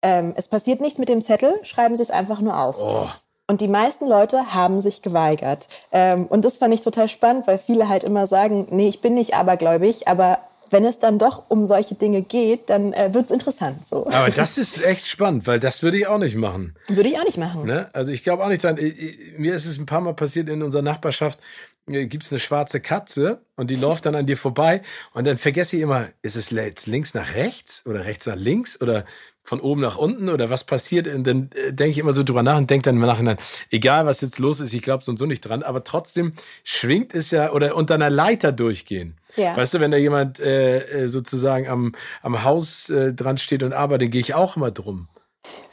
Ähm, 0.00 0.32
es 0.36 0.48
passiert 0.48 0.80
nichts 0.80 0.98
mit 0.98 1.10
dem 1.10 1.22
Zettel, 1.22 1.52
schreiben 1.64 1.96
Sie 1.96 2.02
es 2.02 2.10
einfach 2.10 2.40
nur 2.40 2.58
auf. 2.58 2.76
Oh. 2.80 3.08
Und 3.46 3.60
die 3.60 3.68
meisten 3.68 4.06
Leute 4.06 4.54
haben 4.54 4.80
sich 4.80 5.02
geweigert. 5.02 5.68
Ähm, 5.90 6.26
und 6.26 6.44
das 6.44 6.58
fand 6.58 6.72
ich 6.72 6.82
total 6.82 7.08
spannend, 7.08 7.46
weil 7.46 7.58
viele 7.58 7.88
halt 7.88 8.04
immer 8.04 8.26
sagen, 8.26 8.68
nee, 8.70 8.88
ich 8.88 9.00
bin 9.00 9.14
nicht 9.14 9.34
abergläubig, 9.34 10.06
aber 10.06 10.38
wenn 10.70 10.84
es 10.84 10.98
dann 10.98 11.18
doch 11.18 11.44
um 11.48 11.66
solche 11.66 11.94
Dinge 11.94 12.22
geht, 12.22 12.70
dann 12.70 12.92
äh, 12.92 13.12
wird 13.12 13.26
es 13.26 13.30
interessant. 13.30 13.86
So. 13.86 14.06
Aber 14.06 14.30
das 14.30 14.58
ist 14.58 14.82
echt 14.82 15.06
spannend, 15.06 15.46
weil 15.46 15.60
das 15.60 15.82
würde 15.82 15.98
ich 15.98 16.06
auch 16.06 16.18
nicht 16.18 16.36
machen. 16.36 16.74
Würde 16.88 17.08
ich 17.08 17.18
auch 17.18 17.24
nicht 17.24 17.38
machen. 17.38 17.66
Ne? 17.66 17.88
Also 17.92 18.12
ich 18.12 18.22
glaube 18.22 18.44
auch 18.44 18.48
nicht 18.48 18.64
dran. 18.64 18.78
Mir 19.36 19.54
ist 19.54 19.66
es 19.66 19.78
ein 19.78 19.86
paar 19.86 20.00
Mal 20.00 20.14
passiert 20.14 20.48
in 20.48 20.62
unserer 20.62 20.82
Nachbarschaft, 20.82 21.38
äh, 21.86 22.06
gibt 22.06 22.24
es 22.24 22.32
eine 22.32 22.38
schwarze 22.38 22.80
Katze 22.80 23.40
und 23.56 23.70
die 23.70 23.76
läuft 23.76 24.06
dann 24.06 24.14
an 24.14 24.26
dir 24.26 24.36
vorbei 24.36 24.82
und 25.12 25.26
dann 25.26 25.38
vergesse 25.38 25.76
ich 25.76 25.82
immer, 25.82 26.08
ist 26.22 26.36
es 26.36 26.50
jetzt 26.50 26.86
links 26.86 27.14
nach 27.14 27.34
rechts 27.34 27.82
oder 27.86 28.04
rechts 28.04 28.26
nach 28.26 28.36
links 28.36 28.80
oder 28.80 29.04
von 29.48 29.60
oben 29.60 29.80
nach 29.80 29.96
unten 29.96 30.28
oder 30.28 30.50
was 30.50 30.64
passiert? 30.64 31.08
Und 31.08 31.26
dann 31.26 31.50
äh, 31.54 31.72
denke 31.72 31.90
ich 31.90 31.98
immer 31.98 32.12
so 32.12 32.22
drüber 32.22 32.42
nach 32.42 32.58
und 32.58 32.70
denke 32.70 32.84
dann 32.84 32.96
im 32.96 33.02
Nachhinein, 33.02 33.38
egal 33.70 34.06
was 34.06 34.20
jetzt 34.20 34.38
los 34.38 34.60
ist, 34.60 34.74
ich 34.74 34.82
glaube 34.82 35.02
so 35.02 35.10
und 35.10 35.16
so 35.16 35.26
nicht 35.26 35.40
dran, 35.40 35.62
aber 35.62 35.84
trotzdem 35.84 36.32
schwingt 36.64 37.14
es 37.14 37.30
ja 37.30 37.52
oder 37.52 37.74
unter 37.74 37.94
einer 37.94 38.10
Leiter 38.10 38.52
durchgehen. 38.52 39.16
Ja. 39.36 39.56
Weißt 39.56 39.74
du, 39.74 39.80
wenn 39.80 39.90
da 39.90 39.96
jemand 39.96 40.38
äh, 40.38 41.04
äh, 41.04 41.08
sozusagen 41.08 41.66
am, 41.66 41.94
am 42.22 42.44
Haus 42.44 42.90
äh, 42.90 43.14
dran 43.14 43.38
steht 43.38 43.62
und 43.62 43.72
arbeitet, 43.72 44.12
gehe 44.12 44.20
ich 44.20 44.34
auch 44.34 44.56
immer 44.56 44.70
drum. 44.70 45.08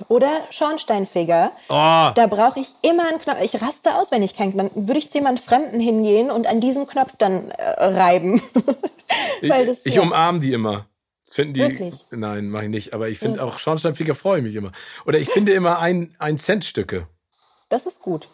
Oder 0.08 0.30
Schornsteinfeger. 0.52 1.52
Oh. 1.68 2.12
Da 2.16 2.28
brauche 2.30 2.62
ich 2.62 2.68
immer 2.82 3.10
einen 3.10 3.20
Knopf. 3.20 3.42
Ich 3.42 3.62
raste 3.62 3.96
aus, 3.96 4.12
wenn 4.12 4.24
ich 4.24 4.36
keinen 4.36 4.54
Knopf. 4.54 4.72
Würde 4.76 5.00
ich 5.00 5.10
zu 5.10 5.18
jemandem 5.18 5.44
Fremden 5.44 5.80
hingehen 5.82 6.32
und 6.32 6.48
an 6.48 6.62
diesem 6.62 6.88
Knopf 6.88 7.12
dann 7.18 7.50
äh, 7.50 7.64
reiben. 7.84 8.42
Weil 9.42 9.66
das, 9.66 9.80
ich, 9.80 9.88
ich 9.88 9.96
ja. 9.96 10.02
umarme 10.02 10.40
die 10.40 10.54
immer. 10.54 10.86
Finden 11.36 11.54
die? 11.54 11.60
Wirklich? 11.60 12.06
Nein, 12.12 12.48
mache 12.48 12.64
ich 12.64 12.70
nicht. 12.70 12.94
Aber 12.94 13.10
ich 13.10 13.20
finde 13.20 13.44
auch 13.44 13.60
Schornsteinfeger 13.60 14.16
freue 14.16 14.38
ich 14.38 14.44
mich 14.46 14.56
immer. 14.56 14.72
Oder 15.06 15.20
ich 15.20 15.30
finde 15.30 15.52
immer 15.52 15.80
ein, 15.80 16.16
ein 16.18 16.38
Cent 16.38 16.64
Stücke. 16.64 17.10
Das 17.68 17.86
ist 17.86 18.00
gut. 18.00 18.30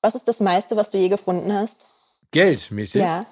Was 0.00 0.14
ist 0.14 0.26
das 0.26 0.40
meiste, 0.40 0.74
was 0.74 0.88
du 0.88 0.96
je 0.96 1.10
gefunden 1.10 1.52
hast? 1.52 1.84
Geldmäßig? 2.30 3.02
Ja. 3.02 3.26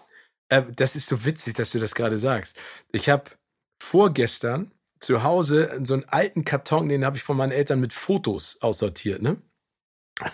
Äh, 0.51 0.65
das 0.77 0.95
ist 0.95 1.07
so 1.07 1.25
witzig, 1.25 1.55
dass 1.55 1.71
du 1.71 1.79
das 1.79 1.95
gerade 1.95 2.19
sagst. 2.19 2.59
Ich 2.93 3.09
habe 3.09 3.31
vorgestern 3.83 4.73
zu 4.99 5.23
Hause 5.23 5.81
so 5.85 5.95
einen 5.95 6.05
alten 6.05 6.45
Karton, 6.45 6.91
den 6.91 7.07
habe 7.07 7.17
ich 7.17 7.23
von 7.23 7.39
meinen 7.39 7.53
Eltern 7.53 7.81
mit 7.81 7.95
Fotos 7.95 8.59
aussortiert, 8.61 9.23
ne? 9.23 9.41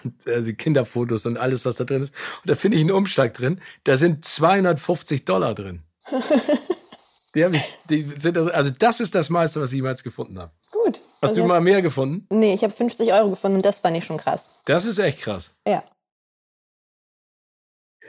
und, 0.02 0.26
also 0.26 0.52
Kinderfotos 0.52 1.26
und 1.26 1.38
alles, 1.38 1.64
was 1.64 1.76
da 1.76 1.84
drin 1.84 2.02
ist. 2.02 2.12
Und 2.42 2.50
da 2.50 2.56
finde 2.56 2.76
ich 2.76 2.82
einen 2.82 2.90
Umschlag 2.90 3.34
drin. 3.34 3.60
Da 3.84 3.96
sind 3.96 4.24
250 4.24 5.24
Dollar 5.24 5.54
drin. 5.54 5.84
die 7.34 7.40
ich, 7.42 7.78
die 7.88 8.02
sind, 8.02 8.36
also 8.36 8.70
das 8.70 9.00
ist 9.00 9.14
das 9.14 9.30
meiste, 9.30 9.60
was 9.60 9.70
ich 9.72 9.76
jemals 9.76 10.02
gefunden 10.02 10.38
habe. 10.38 10.52
Gut. 10.70 11.00
Hast 11.22 11.30
Also 11.30 11.42
du 11.42 11.46
mal 11.48 11.60
mehr 11.60 11.82
gefunden? 11.82 12.26
Nee, 12.30 12.54
ich 12.54 12.64
habe 12.64 12.72
50 12.72 13.12
Euro 13.12 13.30
gefunden 13.30 13.58
und 13.58 13.64
das 13.66 13.78
fand 13.80 13.96
ich 13.96 14.04
schon 14.04 14.16
krass. 14.16 14.48
Das 14.64 14.84
ist 14.86 14.98
echt 14.98 15.20
krass. 15.20 15.52
Ja. 15.66 15.82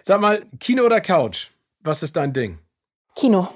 Sag 0.04 0.20
mal, 0.22 0.44
Kino 0.60 0.84
oder 0.84 1.02
Couch? 1.02 1.50
Was 1.82 2.04
ist 2.04 2.16
dein 2.16 2.34
Ding? 2.34 2.60
Kino. 3.16 3.48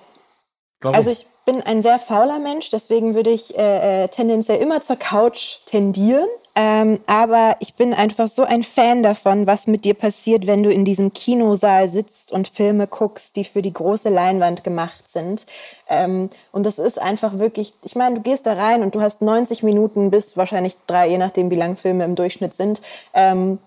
Warum? 0.82 0.96
Also 0.96 1.12
ich 1.12 1.26
bin 1.46 1.62
ein 1.62 1.82
sehr 1.82 2.00
fauler 2.00 2.40
Mensch, 2.40 2.70
deswegen 2.70 3.16
würde 3.16 3.30
ich 3.30 3.58
äh, 3.58 4.04
äh, 4.04 4.08
tendenziell 4.10 4.60
immer 4.60 4.84
zur 4.84 4.98
Couch 4.98 5.60
tendieren. 5.66 6.28
Ähm, 6.58 7.00
aber 7.06 7.58
ich 7.60 7.74
bin 7.74 7.94
einfach 7.94 8.30
so 8.30 8.44
ein 8.44 8.64
Fan 8.64 9.04
davon, 9.04 9.46
was 9.46 9.68
mit 9.68 9.84
dir 9.84 9.94
passiert, 9.94 10.48
wenn 10.48 10.64
du 10.64 10.72
in 10.72 10.86
diesem 10.86 11.12
Kinosaal 11.12 11.90
sitzt 11.90 12.32
und 12.32 12.48
Filme 12.48 12.88
guckst, 12.88 13.36
die 13.36 13.44
für 13.44 13.62
die 13.62 13.74
große 13.74 14.10
Leinwand 14.10 14.64
gemacht 14.64 15.10
sind. 15.10 15.46
Ähm, 15.90 16.30
und 16.54 16.66
das 16.66 16.80
ist 16.80 17.02
einfach 17.02 17.40
wirklich, 17.40 17.74
ich 17.84 17.96
meine, 17.96 18.16
du 18.16 18.22
gehst 18.22 18.46
da 18.46 18.54
rein 18.54 18.84
und 18.84 18.96
du 18.96 19.02
hast 19.02 19.22
90 19.22 19.64
Minuten 19.64 20.12
bis 20.12 20.38
wahrscheinlich 20.38 20.78
drei, 20.88 21.10
je 21.10 21.18
nachdem, 21.18 21.52
wie 21.52 21.56
lang 21.56 21.76
Filme 21.76 22.06
im 22.06 22.16
Durchschnitt 22.16 22.56
sind. 22.56 22.82
Ähm, 23.14 23.60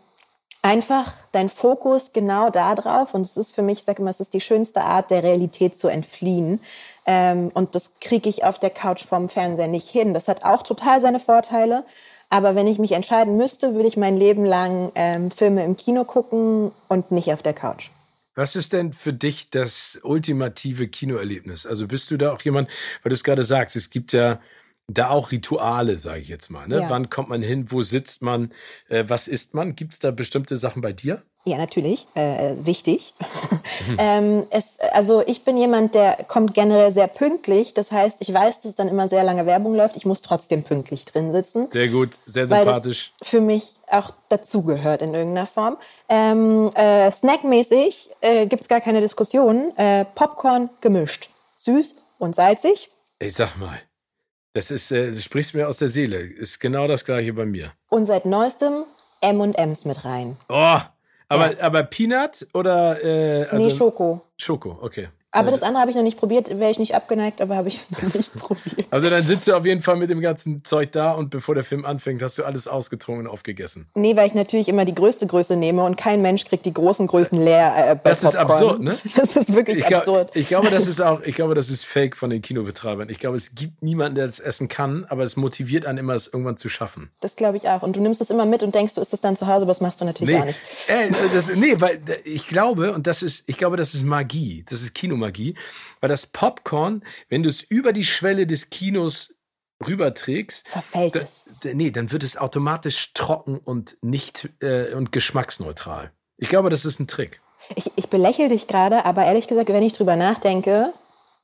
einfach 0.62 1.12
dein 1.33 1.50
Fokus 1.50 2.12
genau 2.14 2.49
da 2.49 2.75
drauf. 2.75 3.12
Und 3.12 3.23
es 3.23 3.37
ist 3.37 3.54
für 3.54 3.62
mich, 3.62 3.80
ich 3.80 3.85
sage 3.85 4.00
immer, 4.00 4.11
es 4.11 4.21
ist 4.21 4.33
die 4.33 4.40
schönste 4.40 4.83
Art, 4.83 5.11
der 5.11 5.23
Realität 5.23 5.78
zu 5.78 5.88
entfliehen. 5.88 6.61
Ähm, 7.07 7.50
und 7.54 7.75
das 7.75 8.00
kriege 8.00 8.28
ich 8.28 8.45
auf 8.45 8.59
der 8.59 8.71
Couch 8.71 9.04
vorm 9.04 9.28
Fernseher 9.28 9.68
nicht 9.68 9.88
hin. 9.88 10.14
Das 10.14 10.28
hat 10.28 10.45
auch 10.45 10.62
total 10.62 11.00
seine 11.00 11.21
Vorteile. 11.21 11.85
Aber 12.30 12.54
wenn 12.54 12.66
ich 12.66 12.78
mich 12.78 12.92
entscheiden 12.92 13.37
müsste, 13.37 13.75
würde 13.75 13.88
ich 13.88 13.97
mein 13.97 14.16
Leben 14.16 14.44
lang 14.44 14.92
ähm, 14.94 15.30
Filme 15.30 15.64
im 15.64 15.76
Kino 15.76 16.04
gucken 16.04 16.73
und 16.88 17.11
nicht 17.11 17.32
auf 17.32 17.42
der 17.42 17.54
Couch. 17.54 17.90
Was 18.35 18.54
ist 18.54 18.73
denn 18.73 18.92
für 18.92 19.12
dich 19.12 19.50
das 19.50 19.99
ultimative 20.02 20.87
Kinoerlebnis? 20.88 21.66
Also 21.66 21.88
bist 21.88 22.11
du 22.11 22.16
da 22.16 22.32
auch 22.32 22.42
jemand, 22.42 22.68
weil 23.02 23.11
du 23.11 23.14
es 23.14 23.25
gerade 23.25 23.42
sagst, 23.42 23.75
es 23.75 23.90
gibt 23.90 24.12
ja 24.12 24.40
da 24.87 25.11
auch 25.11 25.32
Rituale, 25.32 25.99
sage 25.99 26.20
ich 26.20 26.28
jetzt 26.28 26.50
mal. 26.50 26.68
Ne? 26.68 26.80
Ja. 26.80 26.90
Wann 26.90 27.11
kommt 27.11 27.28
man 27.28 27.42
hin? 27.42 27.70
Wo 27.70 27.82
sitzt 27.82 28.23
man? 28.23 28.52
Äh, 28.88 29.04
was 29.08 29.28
isst 29.28 29.54
man? 29.54 29.75
Gibt 29.75 29.92
es 29.94 29.99
da 29.99 30.11
bestimmte 30.11 30.56
Sachen 30.56 30.82
bei 30.82 30.92
dir? 30.92 31.23
Ja, 31.48 31.56
natürlich. 31.56 32.06
Äh, 32.14 32.56
wichtig. 32.62 33.14
ähm, 33.98 34.46
es, 34.50 34.78
also 34.92 35.22
ich 35.26 35.44
bin 35.44 35.56
jemand, 35.56 35.94
der 35.94 36.18
kommt 36.28 36.52
generell 36.52 36.92
sehr 36.92 37.06
pünktlich. 37.06 37.72
Das 37.72 37.90
heißt, 37.90 38.18
ich 38.20 38.34
weiß, 38.34 38.60
dass 38.60 38.74
dann 38.74 38.86
immer 38.86 39.08
sehr 39.08 39.24
lange 39.24 39.46
Werbung 39.46 39.74
läuft. 39.74 39.96
Ich 39.96 40.04
muss 40.04 40.20
trotzdem 40.20 40.62
pünktlich 40.62 41.06
drin 41.06 41.32
sitzen. 41.32 41.66
Sehr 41.68 41.88
gut, 41.88 42.10
sehr 42.26 42.46
sympathisch. 42.46 43.14
das 43.18 43.28
für 43.28 43.40
mich 43.40 43.64
auch 43.90 44.10
dazugehört 44.28 45.00
in 45.00 45.14
irgendeiner 45.14 45.46
Form. 45.46 45.78
Ähm, 46.10 46.70
äh, 46.74 47.10
snackmäßig 47.10 48.10
äh, 48.20 48.46
gibt 48.46 48.62
es 48.64 48.68
gar 48.68 48.82
keine 48.82 49.00
Diskussion. 49.00 49.74
Äh, 49.78 50.04
Popcorn 50.14 50.68
gemischt. 50.82 51.30
Süß 51.56 51.94
und 52.18 52.36
salzig. 52.36 52.90
Ich 53.20 53.34
sag 53.34 53.56
mal, 53.56 53.80
das 54.52 54.70
ist, 54.70 54.90
äh, 54.90 55.12
du 55.12 55.16
sprichst 55.18 55.54
mir 55.54 55.66
aus 55.66 55.78
der 55.78 55.88
Seele. 55.88 56.18
Ist 56.18 56.60
genau 56.60 56.86
das 56.86 57.06
gleiche 57.06 57.32
bei 57.32 57.46
mir. 57.46 57.72
Und 57.88 58.04
seit 58.04 58.26
neuestem 58.26 58.84
M&M's 59.22 59.84
mit 59.84 60.04
rein. 60.04 60.36
Oh, 60.48 60.78
aber, 61.28 61.54
aber 61.61 61.82
Peanut 61.85 62.47
oder 62.54 63.02
äh, 63.04 63.44
also 63.50 63.68
nee, 63.68 63.75
Schoko. 63.75 64.23
Schoko, 64.37 64.78
okay. 64.80 65.08
Aber 65.38 65.50
das 65.50 65.62
andere 65.62 65.80
habe 65.80 65.90
ich 65.90 65.97
noch 65.97 66.02
nicht 66.02 66.18
probiert. 66.18 66.49
Wäre 66.59 66.71
ich 66.71 66.78
nicht 66.78 66.95
abgeneigt, 66.95 67.40
aber 67.40 67.57
habe 67.57 67.68
ich 67.68 67.83
noch 68.02 68.14
nicht 68.14 68.35
probiert. 68.35 68.87
Also 68.90 69.09
dann 69.11 69.26
sitzt 69.26 69.47
du 69.49 69.54
auf 69.54 69.64
jeden 69.66 69.80
Fall 69.80 69.97
mit 69.97 70.11
dem 70.11 70.21
ganzen 70.21 70.64
Zeug 70.64 70.92
da 70.92 71.12
und 71.12 71.30
bevor 71.30 71.54
der 71.54 71.64
Film 71.64 71.85
anfängt, 71.85 72.23
hast 72.23 72.38
du 72.38 72.45
alles 72.45 72.66
ausgetrunken 72.68 73.26
und 73.26 73.33
aufgegessen. 73.33 73.87
Nee, 73.95 74.16
weil 74.16 74.26
ich 74.26 74.35
natürlich 74.35 74.68
immer 74.68 74.85
die 74.85 74.95
größte 74.95 75.26
Größe 75.26 75.57
nehme 75.57 75.85
und 75.85 75.97
kein 75.97 76.23
Mensch 76.23 76.45
kriegt 76.45 76.66
die 76.66 76.75
großen 76.75 77.07
Größen 77.07 77.42
leer 77.42 77.75
äh, 77.92 77.95
bei 77.97 78.11
Das 78.11 78.23
ist 78.23 78.37
Popcorn. 78.37 78.50
absurd, 78.50 78.80
ne? 78.83 78.99
Das 79.16 79.37
ist 79.37 79.54
wirklich 79.54 79.78
Ich, 79.78 79.87
glaub, 79.87 80.00
absurd. 80.00 80.30
ich 80.35 80.49
glaube, 80.49 80.71
das 80.71 80.87
ist 80.87 81.00
auch, 81.00 81.23
ich 81.23 81.35
glaube, 81.35 81.54
das 81.54 81.71
ist 81.71 81.85
fake 81.85 82.16
von 82.16 82.30
den 82.30 82.42
Kinobetreibern. 82.42 83.09
Ich 83.11 83.18
glaube, 83.18 83.37
es 83.37 83.54
gibt 83.54 83.83
niemanden, 83.83 84.14
der 84.16 84.27
das 84.27 84.40
essen 84.40 84.68
kann, 84.68 85.05
aber 85.09 85.22
es 85.24 85.37
motiviert 85.37 85.87
einen 85.87 85.98
immer, 85.98 86.14
es 86.14 86.27
irgendwann 86.29 86.57
zu 86.57 86.68
schaffen. 86.68 87.11
Das 87.20 87.37
glaube 87.37 87.57
ich 87.57 87.68
auch. 87.68 87.83
Und 87.83 87.96
du 87.96 88.01
nimmst 88.01 88.20
es 88.20 88.31
immer 88.31 88.46
mit 88.46 88.62
und 88.62 88.74
denkst, 88.74 88.94
du 88.94 89.01
isst 89.01 89.12
es 89.14 89.20
dann 89.20 89.37
zu 89.37 89.46
Hause, 89.46 89.62
aber 89.62 89.66
das 89.72 89.81
machst 89.81 90.01
du 90.01 90.05
natürlich 90.05 90.35
Nee, 90.35 90.40
auch 90.40 90.46
nicht. 90.46 90.59
äh, 90.88 91.11
das, 91.35 91.55
nee, 91.55 91.74
weil 91.79 91.96
äh, 92.07 92.16
ich 92.24 92.46
glaube, 92.46 92.92
und 92.92 93.07
das 93.07 93.22
ist, 93.22 93.44
ich 93.46 93.57
glaube, 93.59 93.77
das 93.77 93.94
ist 93.94 94.05
Magie, 94.05 94.64
das 94.68 94.83
ist 94.83 94.94
Kinomagie, 94.94 95.27
weil 96.00 96.08
das 96.08 96.26
Popcorn, 96.26 97.04
wenn 97.28 97.42
du 97.42 97.48
es 97.48 97.62
über 97.62 97.92
die 97.92 98.04
Schwelle 98.04 98.46
des 98.46 98.70
Kinos 98.70 99.34
rüberträgst, 99.86 100.66
Verfällt 100.68 101.14
da, 101.14 101.20
es. 101.20 101.46
nee, 101.62 101.90
dann 101.90 102.10
wird 102.12 102.24
es 102.24 102.36
automatisch 102.36 103.12
trocken 103.14 103.58
und 103.58 103.96
nicht 104.02 104.48
äh, 104.60 104.92
und 104.94 105.12
geschmacksneutral. 105.12 106.12
Ich 106.36 106.48
glaube, 106.48 106.70
das 106.70 106.84
ist 106.84 106.98
ein 107.00 107.06
Trick. 107.06 107.40
Ich, 107.76 107.90
ich 107.96 108.08
belächle 108.08 108.48
dich 108.48 108.66
gerade, 108.66 109.04
aber 109.04 109.24
ehrlich 109.24 109.46
gesagt, 109.46 109.68
wenn 109.68 109.82
ich 109.82 109.92
drüber 109.92 110.16
nachdenke, 110.16 110.92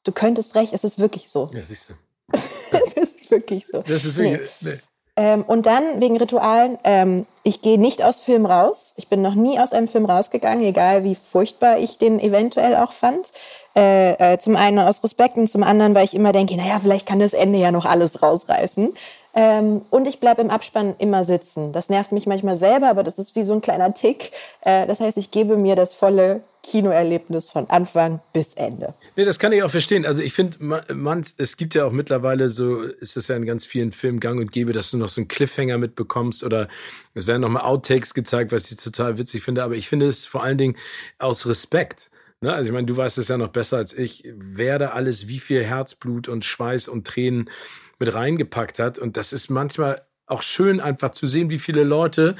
du 0.04 0.12
könntest 0.12 0.54
recht, 0.54 0.72
es 0.72 0.84
ist 0.84 0.98
wirklich 0.98 1.28
so. 1.30 1.50
Ja, 1.52 1.62
siehst 1.62 1.90
du. 1.90 1.94
es 2.70 2.92
ist 2.94 3.30
wirklich 3.30 3.66
so. 3.66 3.82
Das 3.86 4.04
ist 4.04 4.16
Nee. 4.18 4.32
wirklich. 4.32 4.50
Nee. 4.60 4.78
Ähm, 5.16 5.44
und 5.46 5.66
dann 5.66 6.00
wegen 6.00 6.16
Ritualen, 6.16 6.76
ähm, 6.82 7.26
ich 7.44 7.62
gehe 7.62 7.78
nicht 7.78 8.02
aus 8.02 8.18
Film 8.18 8.46
raus. 8.46 8.94
Ich 8.96 9.08
bin 9.08 9.22
noch 9.22 9.36
nie 9.36 9.60
aus 9.60 9.72
einem 9.72 9.86
Film 9.86 10.06
rausgegangen, 10.06 10.64
egal 10.64 11.04
wie 11.04 11.14
furchtbar 11.14 11.78
ich 11.78 11.98
den 11.98 12.18
eventuell 12.18 12.74
auch 12.76 12.92
fand. 12.92 13.32
Äh, 13.76 14.34
äh, 14.34 14.38
zum 14.38 14.56
einen 14.56 14.78
aus 14.80 15.04
Respekt 15.04 15.36
und 15.36 15.48
zum 15.48 15.62
anderen, 15.62 15.94
weil 15.94 16.04
ich 16.04 16.14
immer 16.14 16.32
denke, 16.32 16.56
naja, 16.56 16.80
vielleicht 16.82 17.06
kann 17.06 17.20
das 17.20 17.32
Ende 17.32 17.58
ja 17.58 17.70
noch 17.70 17.86
alles 17.86 18.22
rausreißen. 18.22 18.92
Ähm, 19.36 19.82
und 19.90 20.08
ich 20.08 20.20
bleibe 20.20 20.42
im 20.42 20.50
Abspann 20.50 20.94
immer 20.98 21.24
sitzen. 21.24 21.72
Das 21.72 21.88
nervt 21.88 22.12
mich 22.12 22.26
manchmal 22.26 22.56
selber, 22.56 22.88
aber 22.88 23.02
das 23.02 23.18
ist 23.18 23.36
wie 23.36 23.44
so 23.44 23.52
ein 23.52 23.60
kleiner 23.60 23.94
Tick. 23.94 24.32
Äh, 24.62 24.86
das 24.86 25.00
heißt, 25.00 25.18
ich 25.18 25.30
gebe 25.30 25.56
mir 25.56 25.76
das 25.76 25.94
volle 25.94 26.42
Kinoerlebnis 26.64 27.50
von 27.50 27.68
Anfang 27.68 28.20
bis 28.32 28.54
Ende. 28.54 28.94
Nee, 29.16 29.24
das 29.24 29.38
kann 29.38 29.52
ich 29.52 29.62
auch 29.62 29.70
verstehen. 29.70 30.06
Also 30.06 30.22
ich 30.22 30.32
finde, 30.32 30.58
man, 30.94 31.24
es 31.36 31.56
gibt 31.56 31.74
ja 31.74 31.84
auch 31.84 31.92
mittlerweile 31.92 32.48
so, 32.48 32.80
ist 32.80 33.16
es 33.16 33.28
ja 33.28 33.36
in 33.36 33.44
ganz 33.44 33.64
vielen 33.64 33.92
Filmen 33.92 34.18
gang 34.18 34.40
und 34.40 34.50
gäbe, 34.50 34.72
dass 34.72 34.90
du 34.90 34.96
noch 34.96 35.08
so 35.08 35.20
einen 35.20 35.28
Cliffhanger 35.28 35.78
mitbekommst 35.78 36.42
oder 36.42 36.68
es 37.12 37.26
werden 37.26 37.42
nochmal 37.42 37.62
Outtakes 37.62 38.14
gezeigt, 38.14 38.50
was 38.50 38.70
ich 38.70 38.78
total 38.78 39.18
witzig 39.18 39.42
finde. 39.42 39.62
Aber 39.62 39.74
ich 39.74 39.88
finde 39.88 40.06
es 40.06 40.26
vor 40.26 40.42
allen 40.42 40.58
Dingen 40.58 40.76
aus 41.18 41.46
Respekt. 41.46 42.10
Ne? 42.40 42.52
Also 42.52 42.68
ich 42.68 42.72
meine, 42.72 42.86
du 42.86 42.96
weißt 42.96 43.18
es 43.18 43.28
ja 43.28 43.36
noch 43.36 43.48
besser 43.48 43.76
als 43.76 43.92
ich, 43.92 44.24
wer 44.34 44.78
da 44.78 44.88
alles 44.90 45.28
wie 45.28 45.38
viel 45.38 45.62
Herzblut 45.62 46.28
und 46.28 46.44
Schweiß 46.44 46.88
und 46.88 47.06
Tränen 47.06 47.50
mit 47.98 48.14
reingepackt 48.14 48.78
hat. 48.78 48.98
Und 48.98 49.16
das 49.16 49.32
ist 49.32 49.50
manchmal 49.50 50.02
auch 50.26 50.42
schön, 50.42 50.80
einfach 50.80 51.10
zu 51.10 51.26
sehen, 51.26 51.50
wie 51.50 51.58
viele 51.58 51.84
Leute 51.84 52.36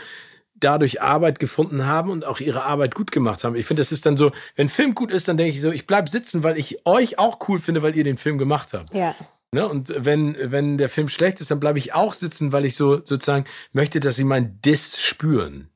dadurch 0.64 1.02
Arbeit 1.02 1.38
gefunden 1.38 1.86
haben 1.86 2.10
und 2.10 2.24
auch 2.24 2.40
ihre 2.40 2.64
Arbeit 2.64 2.94
gut 2.94 3.12
gemacht 3.12 3.44
haben. 3.44 3.54
Ich 3.54 3.66
finde, 3.66 3.80
das 3.82 3.92
ist 3.92 4.06
dann 4.06 4.16
so, 4.16 4.32
wenn 4.56 4.66
ein 4.66 4.70
Film 4.70 4.94
gut 4.94 5.10
ist, 5.12 5.28
dann 5.28 5.36
denke 5.36 5.54
ich 5.54 5.60
so, 5.62 5.70
ich 5.70 5.86
bleib 5.86 6.08
sitzen, 6.08 6.42
weil 6.42 6.58
ich 6.58 6.86
euch 6.86 7.18
auch 7.18 7.38
cool 7.48 7.58
finde, 7.58 7.82
weil 7.82 7.96
ihr 7.96 8.04
den 8.04 8.16
Film 8.18 8.38
gemacht 8.38 8.72
habt. 8.72 8.94
Ja. 8.94 9.14
Ne? 9.52 9.68
Und 9.68 9.94
wenn, 9.96 10.36
wenn 10.40 10.78
der 10.78 10.88
Film 10.88 11.08
schlecht 11.08 11.40
ist, 11.40 11.50
dann 11.50 11.60
bleibe 11.60 11.78
ich 11.78 11.94
auch 11.94 12.14
sitzen, 12.14 12.50
weil 12.52 12.64
ich 12.64 12.74
so 12.74 12.96
sozusagen 13.04 13.44
möchte, 13.72 14.00
dass 14.00 14.16
sie 14.16 14.24
meinen 14.24 14.60
Diss 14.62 15.00
spüren. 15.00 15.68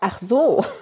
Ach 0.00 0.18
so. 0.18 0.64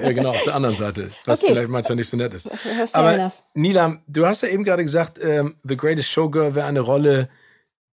Ja, 0.00 0.12
genau, 0.12 0.30
auf 0.30 0.44
der 0.44 0.54
anderen 0.54 0.76
Seite, 0.76 1.10
was 1.26 1.42
Okay. 1.42 1.52
vielleicht 1.52 1.68
manchmal 1.68 1.96
nicht 1.96 2.08
so 2.08 2.16
nett 2.16 2.32
ist. 2.32 2.48
Fair 2.48 2.88
Aber 2.92 3.12
enough. 3.14 3.42
Nilam, 3.54 4.02
du 4.06 4.24
hast 4.24 4.42
ja 4.42 4.48
eben 4.48 4.64
gerade 4.64 4.84
gesagt, 4.84 5.18
ähm, 5.22 5.56
The 5.60 5.76
Greatest 5.76 6.10
Showgirl 6.10 6.54
wäre 6.54 6.66
eine 6.66 6.80
Rolle, 6.80 7.28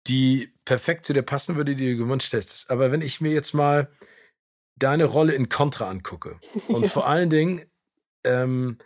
die 0.07 0.53
perfekt 0.63 1.05
zu 1.05 1.11
dir 1.13 1.23
passen 1.23 1.55
würde, 1.57 1.75
die 1.75 1.91
du 1.91 1.97
gewünscht 1.97 2.31
hättest. 2.31 2.69
Aber 2.69 2.91
wenn 2.91 3.01
ich 3.01 3.19
mir 3.19 3.31
jetzt 3.31 3.53
mal 3.53 3.89
deine 4.77 5.05
Rolle 5.05 5.33
in 5.33 5.49
Contra 5.49 5.89
angucke 5.89 6.39
und 6.67 6.87
vor 6.87 7.07
allen 7.07 7.29
Dingen, 7.29 7.65
ähm, 8.23 8.77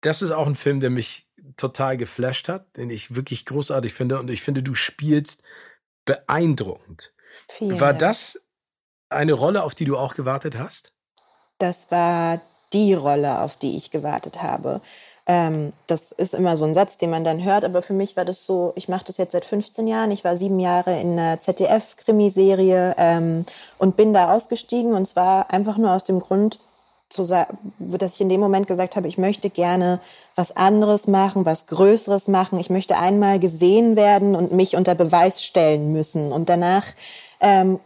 das 0.00 0.22
ist 0.22 0.30
auch 0.30 0.46
ein 0.46 0.54
Film, 0.54 0.80
der 0.80 0.90
mich 0.90 1.28
total 1.56 1.96
geflasht 1.96 2.48
hat, 2.48 2.76
den 2.76 2.90
ich 2.90 3.14
wirklich 3.14 3.44
großartig 3.44 3.94
finde 3.94 4.18
und 4.18 4.30
ich 4.30 4.42
finde, 4.42 4.62
du 4.62 4.74
spielst 4.74 5.42
beeindruckend. 6.04 7.12
Vielen 7.48 7.80
War 7.80 7.92
Dank. 7.92 8.00
das 8.00 8.40
eine 9.08 9.32
Rolle, 9.32 9.62
auf 9.62 9.74
die 9.74 9.84
du 9.84 9.96
auch 9.96 10.14
gewartet 10.14 10.58
hast? 10.58 10.92
Das 11.58 11.90
war 11.90 12.40
die 12.72 12.94
Rolle, 12.94 13.40
auf 13.40 13.56
die 13.56 13.76
ich 13.76 13.90
gewartet 13.90 14.42
habe. 14.42 14.80
Ähm, 15.26 15.72
das 15.86 16.12
ist 16.12 16.34
immer 16.34 16.56
so 16.56 16.66
ein 16.66 16.74
Satz, 16.74 16.98
den 16.98 17.10
man 17.10 17.24
dann 17.24 17.42
hört, 17.42 17.64
aber 17.64 17.80
für 17.80 17.94
mich 17.94 18.16
war 18.16 18.26
das 18.26 18.44
so, 18.44 18.72
ich 18.76 18.88
mache 18.88 19.06
das 19.06 19.16
jetzt 19.16 19.32
seit 19.32 19.46
15 19.46 19.86
Jahren. 19.86 20.10
Ich 20.10 20.22
war 20.22 20.36
sieben 20.36 20.60
Jahre 20.60 21.00
in 21.00 21.18
einer 21.18 21.40
ZDF-Krimiserie 21.40 22.94
ähm, 22.98 23.46
und 23.78 23.96
bin 23.96 24.12
da 24.12 24.34
ausgestiegen 24.34 24.92
und 24.92 25.06
zwar 25.06 25.50
einfach 25.50 25.78
nur 25.78 25.92
aus 25.92 26.04
dem 26.04 26.20
Grund, 26.20 26.58
dass 27.16 28.14
ich 28.14 28.20
in 28.20 28.28
dem 28.28 28.40
Moment 28.40 28.66
gesagt 28.66 28.96
habe, 28.96 29.06
ich 29.06 29.18
möchte 29.18 29.48
gerne 29.48 30.00
was 30.34 30.56
anderes 30.56 31.06
machen, 31.06 31.46
was 31.46 31.66
Größeres 31.68 32.28
machen. 32.28 32.58
Ich 32.58 32.70
möchte 32.70 32.98
einmal 32.98 33.38
gesehen 33.38 33.94
werden 33.94 34.34
und 34.34 34.52
mich 34.52 34.74
unter 34.76 34.96
Beweis 34.96 35.42
stellen 35.42 35.92
müssen. 35.92 36.32
Und 36.32 36.48
danach 36.48 36.84
ähm, 37.40 37.78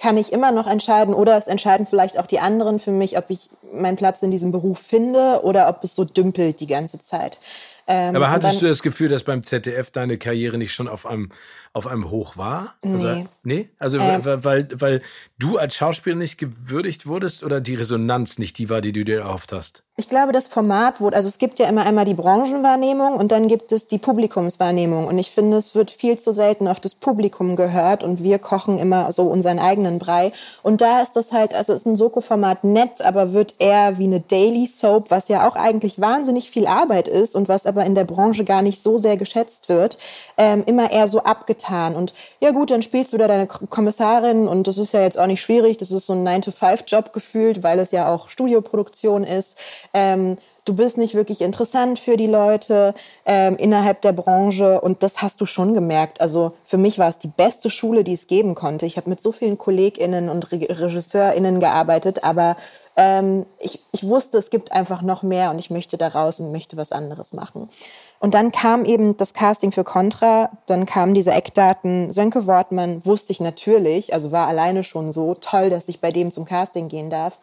kann 0.00 0.16
ich 0.16 0.32
immer 0.32 0.50
noch 0.50 0.66
entscheiden 0.66 1.14
oder 1.14 1.36
es 1.36 1.46
entscheiden 1.46 1.86
vielleicht 1.86 2.18
auch 2.18 2.26
die 2.26 2.40
anderen 2.40 2.78
für 2.78 2.90
mich, 2.90 3.18
ob 3.18 3.26
ich 3.28 3.50
meinen 3.72 3.96
Platz 3.96 4.22
in 4.22 4.30
diesem 4.30 4.50
Beruf 4.50 4.78
finde 4.78 5.40
oder 5.42 5.68
ob 5.68 5.84
es 5.84 5.94
so 5.94 6.04
dümpelt 6.04 6.60
die 6.60 6.66
ganze 6.66 7.02
Zeit. 7.02 7.38
Ähm, 7.86 8.14
Aber 8.14 8.30
hattest 8.30 8.54
dann, 8.54 8.60
du 8.60 8.68
das 8.68 8.82
Gefühl, 8.82 9.08
dass 9.08 9.24
beim 9.24 9.42
ZDF 9.42 9.90
deine 9.90 10.16
Karriere 10.16 10.58
nicht 10.58 10.72
schon 10.72 10.88
auf 10.88 11.06
einem, 11.06 11.30
auf 11.72 11.86
einem 11.86 12.10
Hoch 12.10 12.36
war? 12.36 12.74
Also, 12.82 13.08
nee. 13.08 13.24
Nee? 13.42 13.68
Also, 13.78 13.98
ähm, 13.98 14.24
weil, 14.24 14.44
weil, 14.44 14.68
weil 14.74 15.02
du 15.38 15.58
als 15.58 15.74
Schauspieler 15.74 16.16
nicht 16.16 16.38
gewürdigt 16.38 17.06
wurdest 17.06 17.42
oder 17.42 17.60
die 17.60 17.74
Resonanz 17.74 18.38
nicht 18.38 18.58
die 18.58 18.70
war, 18.70 18.80
die 18.80 18.92
du 18.92 19.04
dir 19.04 19.20
erhofft 19.20 19.52
hast? 19.52 19.82
Ich 20.00 20.08
glaube, 20.08 20.32
das 20.32 20.48
Format 20.48 21.02
wurde, 21.02 21.14
also 21.14 21.28
es 21.28 21.36
gibt 21.36 21.58
ja 21.58 21.68
immer 21.68 21.84
einmal 21.84 22.06
die 22.06 22.14
Branchenwahrnehmung 22.14 23.16
und 23.16 23.30
dann 23.32 23.48
gibt 23.48 23.70
es 23.70 23.86
die 23.86 23.98
Publikumswahrnehmung. 23.98 25.06
Und 25.06 25.18
ich 25.18 25.30
finde, 25.30 25.58
es 25.58 25.74
wird 25.74 25.90
viel 25.90 26.18
zu 26.18 26.32
selten 26.32 26.68
auf 26.68 26.80
das 26.80 26.94
Publikum 26.94 27.54
gehört 27.54 28.02
und 28.02 28.22
wir 28.22 28.38
kochen 28.38 28.78
immer 28.78 29.12
so 29.12 29.24
unseren 29.24 29.58
eigenen 29.58 29.98
Brei. 29.98 30.32
Und 30.62 30.80
da 30.80 31.02
ist 31.02 31.16
das 31.16 31.32
halt, 31.32 31.52
also 31.52 31.74
ist 31.74 31.84
ein 31.84 31.98
Soko-Format 31.98 32.64
nett, 32.64 33.02
aber 33.02 33.34
wird 33.34 33.56
eher 33.58 33.98
wie 33.98 34.04
eine 34.04 34.20
Daily 34.20 34.64
Soap, 34.64 35.10
was 35.10 35.28
ja 35.28 35.46
auch 35.46 35.54
eigentlich 35.54 36.00
wahnsinnig 36.00 36.50
viel 36.50 36.66
Arbeit 36.66 37.06
ist 37.06 37.36
und 37.36 37.50
was 37.50 37.66
aber 37.66 37.84
in 37.84 37.94
der 37.94 38.04
Branche 38.04 38.44
gar 38.44 38.62
nicht 38.62 38.82
so 38.82 38.96
sehr 38.96 39.18
geschätzt 39.18 39.68
wird, 39.68 39.98
ähm, 40.38 40.62
immer 40.64 40.90
eher 40.90 41.08
so 41.08 41.24
abgetan. 41.24 41.94
Und 41.94 42.14
ja 42.40 42.52
gut, 42.52 42.70
dann 42.70 42.80
spielst 42.80 43.12
du 43.12 43.18
da 43.18 43.28
deine 43.28 43.46
Kommissarin 43.46 44.48
und 44.48 44.66
das 44.66 44.78
ist 44.78 44.94
ja 44.94 45.02
jetzt 45.02 45.18
auch 45.18 45.26
nicht 45.26 45.42
schwierig. 45.42 45.76
Das 45.76 45.90
ist 45.90 46.06
so 46.06 46.14
ein 46.14 46.26
9-to-5-Job 46.26 47.12
gefühlt, 47.12 47.62
weil 47.62 47.78
es 47.78 47.90
ja 47.90 48.10
auch 48.10 48.30
Studioproduktion 48.30 49.24
ist. 49.24 49.58
Ähm, 49.92 50.38
du 50.64 50.74
bist 50.74 50.98
nicht 50.98 51.14
wirklich 51.14 51.40
interessant 51.40 51.98
für 51.98 52.16
die 52.16 52.26
Leute 52.26 52.94
ähm, 53.26 53.56
innerhalb 53.56 54.02
der 54.02 54.12
Branche 54.12 54.80
und 54.80 55.02
das 55.02 55.22
hast 55.22 55.40
du 55.40 55.46
schon 55.46 55.74
gemerkt. 55.74 56.20
Also 56.20 56.52
für 56.64 56.78
mich 56.78 56.98
war 56.98 57.08
es 57.08 57.18
die 57.18 57.28
beste 57.28 57.70
Schule, 57.70 58.04
die 58.04 58.12
es 58.12 58.26
geben 58.26 58.54
konnte. 58.54 58.86
Ich 58.86 58.96
habe 58.96 59.10
mit 59.10 59.22
so 59.22 59.32
vielen 59.32 59.58
KollegInnen 59.58 60.28
und 60.28 60.52
Re 60.52 60.60
RegisseurInnen 60.68 61.60
gearbeitet, 61.60 62.22
aber 62.24 62.56
ähm, 62.96 63.46
ich, 63.58 63.80
ich 63.92 64.04
wusste, 64.04 64.38
es 64.38 64.50
gibt 64.50 64.72
einfach 64.72 65.02
noch 65.02 65.22
mehr 65.22 65.50
und 65.50 65.58
ich 65.58 65.70
möchte 65.70 65.96
da 65.96 66.08
raus 66.08 66.40
und 66.40 66.52
möchte 66.52 66.76
was 66.76 66.92
anderes 66.92 67.32
machen. 67.32 67.68
Und 68.20 68.34
dann 68.34 68.52
kam 68.52 68.84
eben 68.84 69.16
das 69.16 69.32
Casting 69.32 69.72
für 69.72 69.82
Contra, 69.82 70.50
dann 70.66 70.84
kamen 70.84 71.14
diese 71.14 71.30
Eckdaten. 71.30 72.12
Sönke 72.12 72.46
Wortmann 72.46 73.02
wusste 73.06 73.32
ich 73.32 73.40
natürlich, 73.40 74.12
also 74.12 74.30
war 74.30 74.46
alleine 74.46 74.84
schon 74.84 75.10
so 75.10 75.34
toll, 75.34 75.70
dass 75.70 75.88
ich 75.88 76.00
bei 76.00 76.12
dem 76.12 76.30
zum 76.30 76.44
Casting 76.44 76.88
gehen 76.88 77.08
darf. 77.08 77.38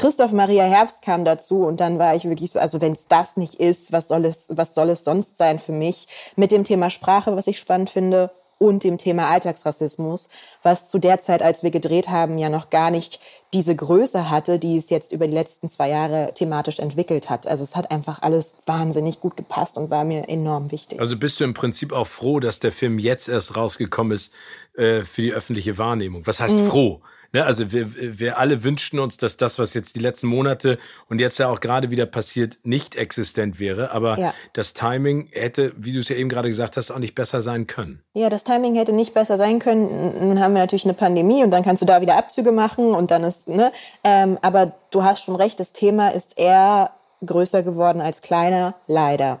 Christoph 0.00 0.32
Maria 0.32 0.64
Herbst 0.64 1.02
kam 1.02 1.26
dazu 1.26 1.66
und 1.66 1.78
dann 1.78 1.98
war 1.98 2.14
ich 2.16 2.24
wirklich 2.24 2.50
so, 2.50 2.58
also 2.58 2.80
wenn 2.80 2.92
es 2.92 3.04
das 3.08 3.36
nicht 3.36 3.56
ist, 3.56 3.92
was 3.92 4.08
soll 4.08 4.24
es, 4.24 4.46
was 4.48 4.74
soll 4.74 4.88
es 4.88 5.04
sonst 5.04 5.36
sein 5.36 5.58
für 5.58 5.72
mich? 5.72 6.08
Mit 6.36 6.52
dem 6.52 6.64
Thema 6.64 6.88
Sprache, 6.88 7.36
was 7.36 7.46
ich 7.46 7.58
spannend 7.58 7.90
finde, 7.90 8.30
und 8.56 8.84
dem 8.84 8.98
Thema 8.98 9.28
Alltagsrassismus, 9.28 10.28
was 10.62 10.88
zu 10.88 10.98
der 10.98 11.20
Zeit, 11.20 11.40
als 11.40 11.62
wir 11.62 11.70
gedreht 11.70 12.08
haben, 12.08 12.38
ja 12.38 12.50
noch 12.50 12.68
gar 12.68 12.90
nicht 12.90 13.18
diese 13.54 13.74
Größe 13.74 14.28
hatte, 14.28 14.58
die 14.58 14.76
es 14.76 14.90
jetzt 14.90 15.12
über 15.12 15.26
die 15.26 15.32
letzten 15.32 15.70
zwei 15.70 15.88
Jahre 15.88 16.32
thematisch 16.34 16.78
entwickelt 16.78 17.30
hat. 17.30 17.46
Also 17.46 17.64
es 17.64 17.74
hat 17.74 17.90
einfach 17.90 18.20
alles 18.20 18.52
wahnsinnig 18.66 19.20
gut 19.20 19.36
gepasst 19.36 19.78
und 19.78 19.90
war 19.90 20.04
mir 20.04 20.28
enorm 20.28 20.70
wichtig. 20.72 21.00
Also 21.00 21.16
bist 21.16 21.40
du 21.40 21.44
im 21.44 21.54
Prinzip 21.54 21.92
auch 21.92 22.06
froh, 22.06 22.38
dass 22.38 22.60
der 22.60 22.70
Film 22.70 22.98
jetzt 22.98 23.28
erst 23.28 23.56
rausgekommen 23.56 24.12
ist 24.12 24.32
äh, 24.76 25.04
für 25.04 25.22
die 25.22 25.32
öffentliche 25.32 25.78
Wahrnehmung? 25.78 26.26
Was 26.26 26.40
heißt 26.40 26.56
mhm. 26.56 26.66
froh? 26.68 27.00
Ne, 27.32 27.44
also 27.44 27.70
wir, 27.70 28.18
wir 28.18 28.38
alle 28.38 28.64
wünschten 28.64 28.98
uns, 28.98 29.16
dass 29.16 29.36
das, 29.36 29.58
was 29.60 29.72
jetzt 29.74 29.94
die 29.94 30.00
letzten 30.00 30.26
Monate 30.26 30.78
und 31.08 31.20
jetzt 31.20 31.38
ja 31.38 31.48
auch 31.48 31.60
gerade 31.60 31.90
wieder 31.92 32.06
passiert, 32.06 32.58
nicht 32.64 32.96
existent 32.96 33.60
wäre. 33.60 33.92
Aber 33.92 34.18
ja. 34.18 34.34
das 34.52 34.74
Timing 34.74 35.28
hätte, 35.30 35.72
wie 35.76 35.92
du 35.92 36.00
es 36.00 36.08
ja 36.08 36.16
eben 36.16 36.28
gerade 36.28 36.48
gesagt 36.48 36.76
hast, 36.76 36.90
auch 36.90 36.98
nicht 36.98 37.14
besser 37.14 37.40
sein 37.40 37.68
können. 37.68 38.02
Ja, 38.14 38.30
das 38.30 38.42
Timing 38.42 38.74
hätte 38.74 38.92
nicht 38.92 39.14
besser 39.14 39.36
sein 39.36 39.60
können. 39.60 40.28
Nun 40.28 40.40
haben 40.40 40.54
wir 40.54 40.60
natürlich 40.60 40.84
eine 40.84 40.94
Pandemie 40.94 41.44
und 41.44 41.52
dann 41.52 41.62
kannst 41.62 41.82
du 41.82 41.86
da 41.86 42.00
wieder 42.00 42.16
Abzüge 42.16 42.50
machen 42.50 42.94
und 42.94 43.12
dann 43.12 43.22
ist, 43.22 43.48
ne? 43.48 43.72
Ähm, 44.02 44.36
aber 44.42 44.72
du 44.90 45.04
hast 45.04 45.22
schon 45.22 45.36
recht, 45.36 45.60
das 45.60 45.72
Thema 45.72 46.08
ist 46.08 46.36
eher 46.36 46.90
größer 47.24 47.62
geworden 47.62 48.00
als 48.00 48.22
kleiner, 48.22 48.74
leider. 48.88 49.40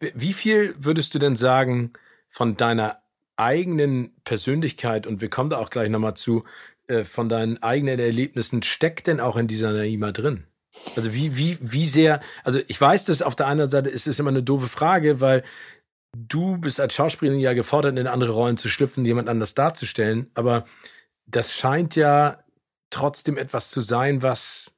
Wie 0.00 0.32
viel 0.32 0.74
würdest 0.78 1.14
du 1.14 1.20
denn 1.20 1.36
sagen 1.36 1.92
von 2.28 2.56
deiner 2.56 2.96
eigenen 3.36 4.12
Persönlichkeit, 4.24 5.06
und 5.06 5.20
wir 5.20 5.30
kommen 5.30 5.50
da 5.50 5.58
auch 5.58 5.70
gleich 5.70 5.88
nochmal 5.90 6.14
zu, 6.14 6.44
äh, 6.88 7.04
von 7.04 7.28
deinen 7.28 7.62
eigenen 7.62 7.98
Erlebnissen 7.98 8.62
steckt 8.62 9.06
denn 9.06 9.20
auch 9.20 9.36
in 9.36 9.46
dieser 9.46 9.72
Naima 9.72 10.12
drin? 10.12 10.44
Also 10.96 11.14
wie, 11.14 11.36
wie, 11.36 11.58
wie 11.60 11.86
sehr, 11.86 12.20
also 12.44 12.60
ich 12.66 12.80
weiß, 12.80 13.04
dass 13.06 13.22
auf 13.22 13.36
der 13.36 13.46
einen 13.46 13.70
Seite 13.70 13.88
ist 13.88 14.06
es 14.06 14.18
immer 14.18 14.30
eine 14.30 14.42
doofe 14.42 14.68
Frage, 14.68 15.20
weil 15.20 15.42
du 16.16 16.58
bist 16.58 16.80
als 16.80 16.94
Schauspielerin 16.94 17.40
ja 17.40 17.52
gefordert, 17.52 17.98
in 17.98 18.06
andere 18.06 18.32
Rollen 18.32 18.56
zu 18.56 18.68
schlüpfen, 18.68 19.04
jemand 19.04 19.28
anders 19.28 19.54
darzustellen, 19.54 20.30
aber 20.34 20.66
das 21.26 21.52
scheint 21.52 21.94
ja 21.96 22.42
trotzdem 22.90 23.36
etwas 23.36 23.70
zu 23.70 23.80
sein, 23.80 24.22
was, 24.22 24.70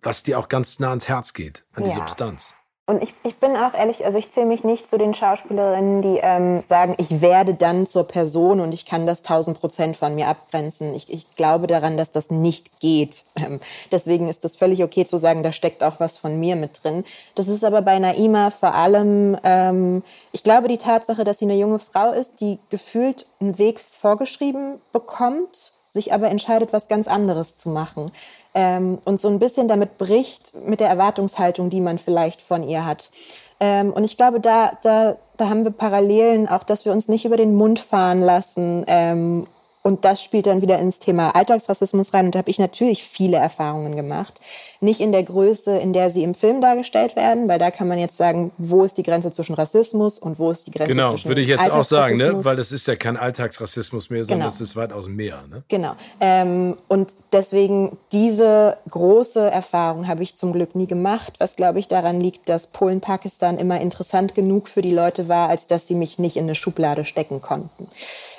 was 0.00 0.22
dir 0.22 0.38
auch 0.38 0.48
ganz 0.48 0.78
nah 0.78 0.90
ans 0.90 1.08
Herz 1.08 1.32
geht, 1.32 1.64
an 1.72 1.84
die 1.84 1.90
ja. 1.90 1.96
Substanz. 1.96 2.54
Und 2.84 3.00
ich, 3.00 3.14
ich 3.22 3.38
bin 3.38 3.54
auch 3.56 3.74
ehrlich, 3.74 4.04
also 4.04 4.18
ich 4.18 4.32
zähle 4.32 4.46
mich 4.46 4.64
nicht 4.64 4.90
zu 4.90 4.98
den 4.98 5.14
Schauspielerinnen, 5.14 6.02
die 6.02 6.18
ähm, 6.20 6.60
sagen, 6.66 6.96
ich 6.98 7.20
werde 7.20 7.54
dann 7.54 7.86
zur 7.86 8.08
Person 8.08 8.58
und 8.58 8.74
ich 8.74 8.84
kann 8.84 9.06
das 9.06 9.22
tausend 9.22 9.60
Prozent 9.60 9.96
von 9.96 10.16
mir 10.16 10.26
abgrenzen. 10.26 10.92
Ich, 10.92 11.08
ich 11.08 11.36
glaube 11.36 11.68
daran, 11.68 11.96
dass 11.96 12.10
das 12.10 12.30
nicht 12.30 12.80
geht. 12.80 13.22
Ähm, 13.36 13.60
deswegen 13.92 14.28
ist 14.28 14.44
das 14.44 14.56
völlig 14.56 14.82
okay 14.82 15.06
zu 15.06 15.16
sagen, 15.16 15.44
da 15.44 15.52
steckt 15.52 15.84
auch 15.84 16.00
was 16.00 16.18
von 16.18 16.40
mir 16.40 16.56
mit 16.56 16.82
drin. 16.82 17.04
Das 17.36 17.46
ist 17.46 17.64
aber 17.64 17.82
bei 17.82 18.00
Naima 18.00 18.50
vor 18.50 18.74
allem, 18.74 19.38
ähm, 19.44 20.02
ich 20.32 20.42
glaube, 20.42 20.66
die 20.66 20.78
Tatsache, 20.78 21.22
dass 21.22 21.38
sie 21.38 21.44
eine 21.44 21.56
junge 21.56 21.78
Frau 21.78 22.10
ist, 22.10 22.40
die 22.40 22.58
gefühlt 22.68 23.26
einen 23.40 23.58
Weg 23.58 23.78
vorgeschrieben 23.78 24.80
bekommt, 24.92 25.72
sich 25.92 26.12
aber 26.12 26.30
entscheidet, 26.30 26.72
was 26.72 26.88
ganz 26.88 27.06
anderes 27.06 27.58
zu 27.58 27.68
machen 27.68 28.10
ähm, 28.54 28.98
und 29.04 29.20
so 29.20 29.28
ein 29.28 29.38
bisschen 29.38 29.68
damit 29.68 29.98
bricht 29.98 30.52
mit 30.66 30.80
der 30.80 30.88
Erwartungshaltung, 30.88 31.68
die 31.68 31.82
man 31.82 31.98
vielleicht 31.98 32.40
von 32.40 32.66
ihr 32.66 32.86
hat. 32.86 33.10
Ähm, 33.60 33.92
und 33.92 34.04
ich 34.04 34.16
glaube, 34.16 34.40
da, 34.40 34.72
da, 34.82 35.16
da 35.36 35.48
haben 35.50 35.64
wir 35.64 35.70
Parallelen, 35.70 36.48
auch 36.48 36.64
dass 36.64 36.86
wir 36.86 36.92
uns 36.92 37.08
nicht 37.08 37.26
über 37.26 37.36
den 37.36 37.54
Mund 37.54 37.78
fahren 37.78 38.22
lassen 38.22 38.84
ähm, 38.88 39.44
und 39.82 40.04
das 40.04 40.22
spielt 40.22 40.46
dann 40.46 40.62
wieder 40.62 40.78
ins 40.78 41.00
Thema 41.00 41.34
Alltagsrassismus 41.34 42.14
rein. 42.14 42.26
Und 42.26 42.36
da 42.36 42.38
habe 42.38 42.50
ich 42.50 42.60
natürlich 42.60 43.02
viele 43.02 43.38
Erfahrungen 43.38 43.96
gemacht. 43.96 44.40
Nicht 44.80 45.00
in 45.00 45.10
der 45.10 45.24
Größe, 45.24 45.76
in 45.76 45.92
der 45.92 46.08
sie 46.08 46.22
im 46.22 46.34
Film 46.34 46.60
dargestellt 46.60 47.16
werden, 47.16 47.48
weil 47.48 47.58
da 47.58 47.72
kann 47.72 47.88
man 47.88 47.98
jetzt 47.98 48.16
sagen, 48.16 48.52
wo 48.58 48.84
ist 48.84 48.96
die 48.96 49.02
Grenze 49.02 49.32
zwischen 49.32 49.54
Rassismus 49.54 50.18
und 50.18 50.38
wo 50.38 50.52
ist 50.52 50.68
die 50.68 50.70
Grenze 50.70 50.92
genau, 50.92 51.10
zwischen 51.10 51.24
Genau, 51.24 51.30
würde 51.30 51.40
ich 51.40 51.48
jetzt 51.48 51.70
auch 51.70 51.82
sagen, 51.82 52.16
ne? 52.16 52.44
weil 52.44 52.54
das 52.54 52.70
ist 52.70 52.86
ja 52.86 52.94
kein 52.94 53.16
Alltagsrassismus 53.16 54.08
mehr, 54.10 54.22
sondern 54.22 54.50
genau. 54.50 54.54
es 54.54 54.60
ist 54.60 54.76
weitaus 54.76 55.08
mehr. 55.08 55.42
Ne? 55.50 55.64
Genau. 55.66 55.94
Ähm, 56.20 56.76
und 56.86 57.12
deswegen 57.32 57.98
diese 58.12 58.76
große 58.88 59.50
Erfahrung 59.50 60.06
habe 60.06 60.22
ich 60.22 60.36
zum 60.36 60.52
Glück 60.52 60.76
nie 60.76 60.86
gemacht, 60.86 61.34
was 61.38 61.56
glaube 61.56 61.80
ich 61.80 61.88
daran 61.88 62.20
liegt, 62.20 62.48
dass 62.48 62.68
Polen-Pakistan 62.68 63.58
immer 63.58 63.80
interessant 63.80 64.36
genug 64.36 64.68
für 64.68 64.82
die 64.82 64.94
Leute 64.94 65.28
war, 65.28 65.48
als 65.48 65.66
dass 65.66 65.88
sie 65.88 65.96
mich 65.96 66.20
nicht 66.20 66.36
in 66.36 66.44
eine 66.44 66.54
Schublade 66.54 67.04
stecken 67.04 67.42
konnten. 67.42 67.88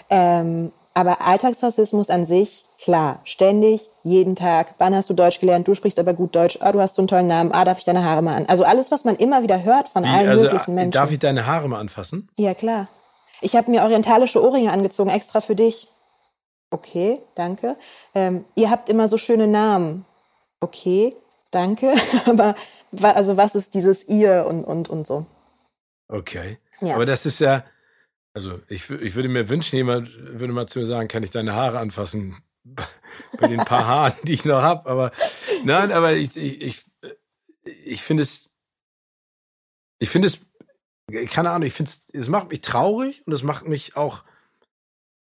Ähm, 0.09 0.71
aber 0.93 1.21
Alltagsrassismus 1.21 2.09
an 2.09 2.25
sich, 2.25 2.65
klar, 2.79 3.19
ständig, 3.23 3.89
jeden 4.03 4.35
Tag. 4.35 4.75
Wann 4.77 4.95
hast 4.95 5.09
du 5.09 5.13
Deutsch 5.13 5.39
gelernt? 5.39 5.67
Du 5.67 5.73
sprichst 5.73 5.99
aber 5.99 6.13
gut 6.13 6.35
Deutsch. 6.35 6.59
Ah, 6.61 6.71
du 6.71 6.79
hast 6.79 6.95
so 6.95 7.01
einen 7.01 7.07
tollen 7.07 7.27
Namen. 7.27 7.51
Ah, 7.51 7.65
darf 7.65 7.79
ich 7.79 7.85
deine 7.85 8.03
Haare 8.03 8.21
mal 8.21 8.35
an? 8.35 8.45
Also 8.47 8.63
alles, 8.63 8.91
was 8.91 9.03
man 9.03 9.15
immer 9.15 9.41
wieder 9.41 9.63
hört 9.63 9.89
von 9.89 10.03
Wie, 10.03 10.07
allen 10.07 10.29
also, 10.29 10.43
möglichen 10.43 10.75
Menschen. 10.75 10.91
Darf 10.91 11.11
ich 11.11 11.19
deine 11.19 11.47
Haare 11.47 11.67
mal 11.67 11.79
anfassen? 11.79 12.29
Ja, 12.35 12.53
klar. 12.53 12.87
Ich 13.41 13.55
habe 13.55 13.71
mir 13.71 13.83
orientalische 13.83 14.41
Ohrringe 14.41 14.71
angezogen, 14.71 15.09
extra 15.09 15.41
für 15.41 15.55
dich. 15.55 15.87
Okay, 16.69 17.19
danke. 17.35 17.75
Ähm, 18.15 18.45
ihr 18.55 18.69
habt 18.69 18.89
immer 18.89 19.07
so 19.07 19.17
schöne 19.17 19.47
Namen. 19.47 20.05
Okay, 20.59 21.15
danke. 21.51 21.93
aber 22.25 22.55
also 23.01 23.37
was 23.37 23.55
ist 23.55 23.73
dieses 23.73 24.07
ihr 24.07 24.45
und, 24.47 24.63
und, 24.63 24.89
und 24.89 25.07
so? 25.07 25.25
Okay. 26.07 26.57
Ja. 26.81 26.95
Aber 26.95 27.05
das 27.05 27.25
ist 27.25 27.39
ja, 27.39 27.63
also 28.33 28.59
ich, 28.67 28.89
ich 28.89 29.15
würde 29.15 29.29
mir 29.29 29.49
wünschen, 29.49 29.75
jemand 29.75 30.11
würde 30.17 30.53
mal 30.53 30.67
zu 30.67 30.79
mir 30.79 30.85
sagen, 30.85 31.07
kann 31.07 31.23
ich 31.23 31.31
deine 31.31 31.53
Haare 31.53 31.79
anfassen? 31.79 32.41
Bei 33.39 33.47
den 33.47 33.59
paar 33.59 33.85
Haaren, 33.85 34.13
die 34.23 34.33
ich 34.33 34.45
noch 34.45 34.61
habe. 34.61 34.89
Aber 34.89 35.11
nein, 35.63 35.91
aber 35.91 36.13
ich, 36.13 36.35
ich, 36.35 36.61
ich, 36.61 36.85
ich 37.85 38.01
finde 38.01 38.23
es, 38.23 38.49
ich 39.99 40.09
finde 40.09 40.27
es, 40.27 40.39
keine 41.29 41.51
Ahnung, 41.51 41.67
ich 41.67 41.73
finde 41.73 41.91
es, 41.91 42.05
es 42.13 42.29
macht 42.29 42.49
mich 42.49 42.61
traurig 42.61 43.21
und 43.27 43.33
es 43.33 43.43
macht 43.43 43.67
mich 43.67 43.95
auch 43.97 44.23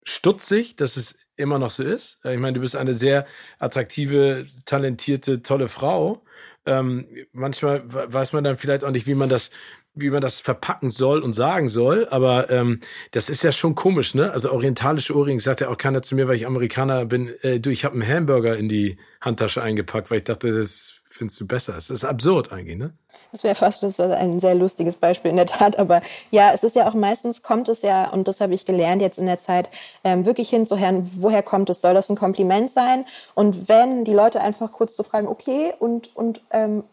stutzig, 0.02 0.76
dass 0.76 0.96
es 0.96 1.16
immer 1.36 1.58
noch 1.58 1.70
so 1.70 1.82
ist. 1.82 2.24
Ich 2.24 2.38
meine, 2.38 2.54
du 2.54 2.60
bist 2.60 2.76
eine 2.76 2.94
sehr 2.94 3.26
attraktive, 3.58 4.46
talentierte, 4.64 5.42
tolle 5.42 5.68
Frau. 5.68 6.22
Ähm, 6.66 7.06
manchmal 7.32 7.82
weiß 7.86 8.32
man 8.32 8.44
dann 8.44 8.56
vielleicht 8.56 8.84
auch 8.84 8.90
nicht, 8.90 9.06
wie 9.06 9.14
man 9.14 9.28
das 9.28 9.50
wie 9.94 10.10
man 10.10 10.20
das 10.20 10.40
verpacken 10.40 10.90
soll 10.90 11.20
und 11.20 11.32
sagen 11.32 11.68
soll, 11.68 12.06
aber 12.10 12.50
ähm, 12.50 12.80
das 13.10 13.28
ist 13.28 13.42
ja 13.42 13.52
schon 13.52 13.74
komisch, 13.74 14.14
ne? 14.14 14.32
Also 14.32 14.52
orientalische 14.52 15.16
Ohrringe 15.16 15.40
sagt 15.40 15.60
ja 15.60 15.68
auch 15.68 15.76
keiner 15.76 16.02
zu 16.02 16.14
mir, 16.14 16.28
weil 16.28 16.36
ich 16.36 16.46
Amerikaner 16.46 17.04
bin, 17.06 17.28
äh, 17.42 17.58
du, 17.60 17.70
ich 17.70 17.84
habe 17.84 17.94
einen 17.94 18.06
Hamburger 18.06 18.56
in 18.56 18.68
die 18.68 18.98
Handtasche 19.20 19.62
eingepackt, 19.62 20.10
weil 20.10 20.18
ich 20.18 20.24
dachte, 20.24 20.52
das 20.52 21.00
findest 21.04 21.40
du 21.40 21.46
besser. 21.46 21.72
Das 21.72 21.90
ist 21.90 22.04
absurd 22.04 22.52
eigentlich, 22.52 22.78
ne? 22.78 22.94
Das 23.32 23.44
wäre 23.44 23.54
fast 23.54 23.82
das 23.82 24.00
ein 24.00 24.40
sehr 24.40 24.54
lustiges 24.54 24.96
Beispiel 24.96 25.30
in 25.30 25.36
der 25.36 25.46
Tat. 25.46 25.78
Aber 25.78 26.02
ja, 26.30 26.52
es 26.52 26.64
ist 26.64 26.74
ja 26.74 26.88
auch 26.88 26.94
meistens 26.94 27.42
kommt 27.42 27.68
es 27.68 27.82
ja, 27.82 28.08
und 28.10 28.26
das 28.26 28.40
habe 28.40 28.54
ich 28.54 28.64
gelernt 28.64 29.02
jetzt 29.02 29.18
in 29.18 29.26
der 29.26 29.40
Zeit, 29.40 29.70
ähm, 30.02 30.26
wirklich 30.26 30.50
hinzuhören, 30.50 31.10
woher 31.14 31.42
kommt 31.42 31.70
es? 31.70 31.80
Soll 31.80 31.94
das 31.94 32.10
ein 32.10 32.16
Kompliment 32.16 32.70
sein? 32.70 33.04
Und 33.34 33.68
wenn 33.68 34.04
die 34.04 34.14
Leute 34.14 34.40
einfach 34.40 34.72
kurz 34.72 34.96
zu 34.96 35.04
fragen, 35.04 35.28
okay, 35.28 35.72
und, 35.78 36.14
und 36.16 36.42
ähm, 36.50 36.84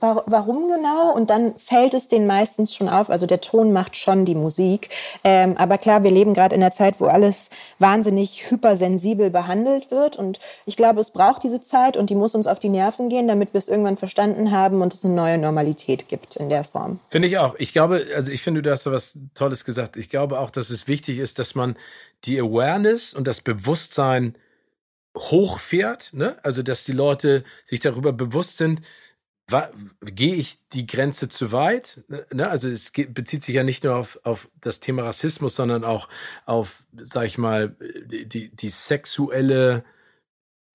warum 0.00 0.68
genau? 0.68 1.12
Und 1.14 1.30
dann 1.30 1.54
fällt 1.58 1.94
es 1.94 2.08
denen 2.08 2.26
meistens 2.26 2.74
schon 2.74 2.88
auf. 2.88 3.10
Also 3.10 3.26
der 3.26 3.40
Ton 3.40 3.72
macht 3.72 3.96
schon 3.96 4.24
die 4.24 4.34
Musik. 4.34 4.90
Ähm, 5.24 5.56
aber 5.56 5.78
klar, 5.78 6.02
wir 6.02 6.10
leben 6.10 6.34
gerade 6.34 6.54
in 6.54 6.62
einer 6.62 6.72
Zeit, 6.72 6.96
wo 6.98 7.06
alles 7.06 7.50
wahnsinnig 7.78 8.50
hypersensibel 8.50 9.30
behandelt 9.30 9.90
wird. 9.90 10.16
Und 10.16 10.38
ich 10.66 10.76
glaube, 10.76 11.00
es 11.00 11.10
braucht 11.10 11.42
diese 11.42 11.62
Zeit 11.62 11.96
und 11.96 12.10
die 12.10 12.14
muss 12.14 12.34
uns 12.34 12.46
auf 12.46 12.58
die 12.58 12.68
Nerven 12.68 13.08
gehen, 13.08 13.28
damit 13.28 13.52
wir 13.52 13.58
es 13.58 13.68
irgendwann 13.68 13.96
verstanden 13.96 14.52
haben 14.52 14.82
und 14.82 14.94
es 14.94 15.04
eine 15.04 15.14
neue 15.14 15.38
Normalität 15.38 16.08
gibt 16.08 16.36
in 16.36 16.48
der 16.48 16.64
Form. 16.64 17.00
Finde 17.08 17.28
ich 17.28 17.38
auch. 17.38 17.54
Ich 17.58 17.72
glaube, 17.72 18.06
also 18.14 18.32
ich 18.32 18.42
finde, 18.42 18.62
du 18.62 18.70
hast 18.70 18.86
da 18.86 18.92
was 18.92 19.18
Tolles 19.34 19.64
gesagt. 19.64 19.96
Ich 19.96 20.08
glaube 20.08 20.38
auch, 20.38 20.50
dass 20.50 20.70
es 20.70 20.88
wichtig 20.88 21.18
ist, 21.18 21.38
dass 21.38 21.54
man 21.54 21.76
die 22.24 22.40
Awareness 22.40 23.14
und 23.14 23.26
das 23.26 23.40
Bewusstsein 23.40 24.34
hochfährt, 25.16 26.12
ne? 26.12 26.36
Also 26.42 26.62
dass 26.62 26.84
die 26.84 26.92
Leute 26.92 27.44
sich 27.64 27.80
darüber 27.80 28.12
bewusst 28.12 28.56
sind, 28.56 28.82
gehe 30.02 30.34
ich 30.34 30.58
die 30.72 30.86
Grenze 30.86 31.28
zu 31.28 31.52
weit? 31.52 32.04
Ne? 32.32 32.48
Also 32.48 32.68
es 32.68 32.92
bezieht 32.92 33.42
sich 33.42 33.54
ja 33.54 33.64
nicht 33.64 33.82
nur 33.82 33.96
auf, 33.96 34.20
auf 34.24 34.50
das 34.60 34.80
Thema 34.80 35.04
Rassismus, 35.04 35.56
sondern 35.56 35.84
auch 35.84 36.08
auf, 36.44 36.84
sag 36.92 37.24
ich 37.24 37.38
mal, 37.38 37.74
die, 38.06 38.50
die 38.54 38.68
sexuelle 38.68 39.84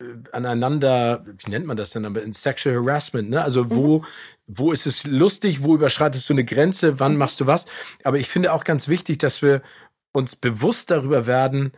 äh, 0.01 0.05
aneinander, 0.31 1.23
wie 1.25 1.51
nennt 1.51 1.67
man 1.67 1.77
das 1.77 1.91
denn, 1.91 2.05
aber 2.05 2.23
in 2.23 2.33
Sexual 2.33 2.75
Harassment, 2.75 3.29
ne? 3.29 3.43
Also 3.43 3.69
wo, 3.69 3.99
mhm. 3.99 4.05
wo 4.47 4.71
ist 4.71 4.87
es 4.87 5.03
lustig, 5.03 5.63
wo 5.63 5.75
überschreitest 5.75 6.27
du 6.27 6.33
eine 6.33 6.45
Grenze, 6.45 6.99
wann 6.99 7.15
machst 7.15 7.41
du 7.41 7.47
was? 7.47 7.67
Aber 8.03 8.17
ich 8.17 8.27
finde 8.27 8.53
auch 8.53 8.63
ganz 8.63 8.87
wichtig, 8.87 9.19
dass 9.19 9.43
wir 9.43 9.61
uns 10.13 10.35
bewusst 10.35 10.89
darüber 10.89 11.27
werden, 11.27 11.73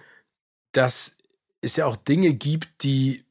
dass 0.72 1.16
es 1.62 1.76
ja 1.76 1.86
auch 1.88 1.98
Dinge 1.98 2.34
gibt, 2.34 2.84
die 2.84 3.26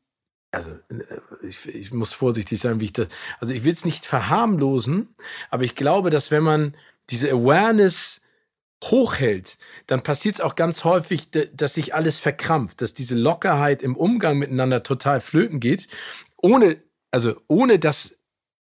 also 0.54 0.72
äh, 0.72 1.46
ich, 1.46 1.66
ich 1.66 1.92
muss 1.92 2.12
vorsichtig 2.12 2.60
sein, 2.60 2.80
wie 2.80 2.86
ich 2.86 2.92
das. 2.92 3.08
Also 3.40 3.54
ich 3.54 3.64
will 3.64 3.72
es 3.72 3.84
nicht 3.84 4.06
verharmlosen, 4.06 5.08
aber 5.50 5.64
ich 5.64 5.74
glaube, 5.74 6.10
dass 6.10 6.30
wenn 6.30 6.42
man 6.42 6.76
diese 7.10 7.30
Awareness 7.30 8.20
hochhält, 8.82 9.58
dann 9.86 10.02
passiert 10.02 10.36
es 10.36 10.40
auch 10.40 10.56
ganz 10.56 10.84
häufig, 10.84 11.28
dass 11.30 11.74
sich 11.74 11.94
alles 11.94 12.18
verkrampft, 12.18 12.82
dass 12.82 12.94
diese 12.94 13.14
Lockerheit 13.14 13.82
im 13.82 13.96
Umgang 13.96 14.38
miteinander 14.38 14.82
total 14.82 15.20
flöten 15.20 15.60
geht, 15.60 15.88
ohne, 16.36 16.82
also 17.10 17.34
ohne 17.48 17.78
dass, 17.78 18.14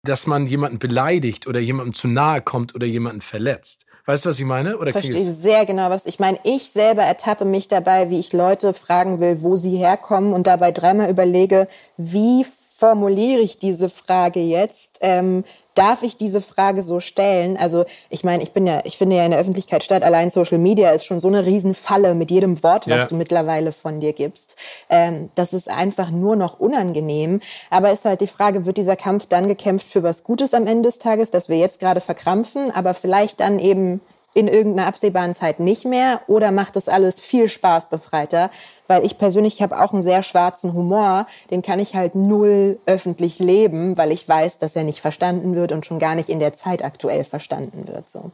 dass 0.03 0.27
man 0.27 0.47
jemanden 0.47 0.79
beleidigt 0.79 1.47
oder 1.47 1.61
jemandem 1.61 1.95
zu 1.95 2.09
nahe 2.09 2.43
kommt 2.43 2.75
oder 2.75 2.87
jemanden 2.87 3.21
verletzt. 3.21 3.87
Weißt 4.06 4.24
du, 4.24 4.30
was 4.30 4.38
ich 4.38 4.44
meine? 4.44 4.78
Oder 4.78 4.88
ich 4.88 4.92
verstehe 4.92 5.34
sehr 5.34 5.66
genau, 5.66 5.90
was 5.90 6.06
ich 6.06 6.18
meine. 6.18 6.38
Ich 6.42 6.72
selber 6.72 7.02
ertappe 7.02 7.44
mich 7.44 7.68
dabei, 7.68 8.10
wie 8.10 8.18
ich 8.20 8.32
Leute 8.32 8.74
fragen 8.74 9.20
will, 9.20 9.42
wo 9.42 9.56
sie 9.56 9.76
herkommen 9.76 10.32
und 10.32 10.46
dabei 10.46 10.72
dreimal 10.72 11.10
überlege, 11.10 11.68
wie 11.96 12.44
formuliere 12.80 13.40
ich 13.40 13.58
diese 13.58 13.90
Frage 13.90 14.40
jetzt? 14.40 14.98
Ähm, 15.02 15.44
darf 15.81 16.03
ich 16.03 16.19
diese 16.19 16.43
Frage 16.43 16.83
so 16.83 17.01
stellen? 17.01 17.57
Also 17.57 17.87
ich 18.11 18.23
meine, 18.23 18.43
ich 18.43 18.53
bin 18.53 18.66
ja, 18.66 18.81
ich 18.85 18.99
finde 18.99 19.16
ja 19.16 19.25
in 19.25 19.31
der 19.31 19.40
Öffentlichkeit 19.40 19.83
statt, 19.83 20.03
allein 20.03 20.29
Social 20.29 20.59
Media 20.59 20.90
ist 20.90 21.07
schon 21.07 21.21
so 21.21 21.29
eine 21.29 21.47
Riesenfalle 21.47 22.14
mit 22.14 22.31
jedem 22.31 22.62
Wort, 22.62 22.87
was 22.87 22.99
ja. 22.99 23.07
du 23.07 23.14
mittlerweile 23.14 23.73
von 23.73 23.99
dir 23.99 24.12
gibst. 24.12 24.57
Ähm, 24.90 25.31
das 25.37 25.55
ist 25.55 25.71
einfach 25.71 26.11
nur 26.11 26.37
noch 26.37 26.61
unangenehm. 26.61 27.40
Aber 27.71 27.93
ist 27.93 28.05
halt 28.05 28.21
die 28.21 28.27
Frage, 28.27 28.66
wird 28.66 28.77
dieser 28.77 28.97
Kampf 28.97 29.27
dann 29.27 29.49
gekämpft 29.49 29.87
für 29.87 30.03
was 30.03 30.23
Gutes 30.23 30.53
am 30.53 30.66
Ende 30.66 30.90
des 30.90 30.99
Tages, 30.99 31.31
dass 31.31 31.49
wir 31.49 31.57
jetzt 31.57 31.81
gerade 31.81 32.03
verkrampfen, 32.03 32.71
aber 32.71 32.93
vielleicht 32.93 33.40
dann 33.40 33.59
eben 33.59 34.03
in 34.35 34.49
irgendeiner 34.49 34.87
absehbaren 34.87 35.35
Zeit 35.35 35.61
nicht 35.61 35.85
mehr 35.85 36.23
oder 36.27 36.53
macht 36.53 36.77
das 36.77 36.88
alles 36.88 37.21
viel 37.21 37.49
spaßbefreiter? 37.49 38.51
Weil 38.87 39.05
ich 39.05 39.19
persönlich 39.19 39.61
habe 39.62 39.81
auch 39.81 39.93
einen 39.93 40.03
sehr 40.03 40.23
schwarzen 40.23 40.73
Humor, 40.73 41.27
den 41.51 41.62
kann 41.62 41.79
ich 41.79 41.95
halt 41.95 42.14
null 42.14 42.79
öffentlich 42.87 43.38
leben, 43.38 43.97
weil 43.97 44.12
ich 44.12 44.29
weiß, 44.29 44.59
dass 44.59 44.77
er 44.77 44.85
nicht 44.85 45.01
verstanden 45.01 45.55
wird 45.55 45.73
und 45.73 45.87
schon 45.87 45.99
gar 45.99 46.14
nicht 46.14 46.29
in 46.29 46.40
der 46.40 46.53
Zeit 46.53 46.85
aktuell 46.85 47.25
verstanden 47.25 47.87
wird. 47.87 48.09
So. 48.09 48.33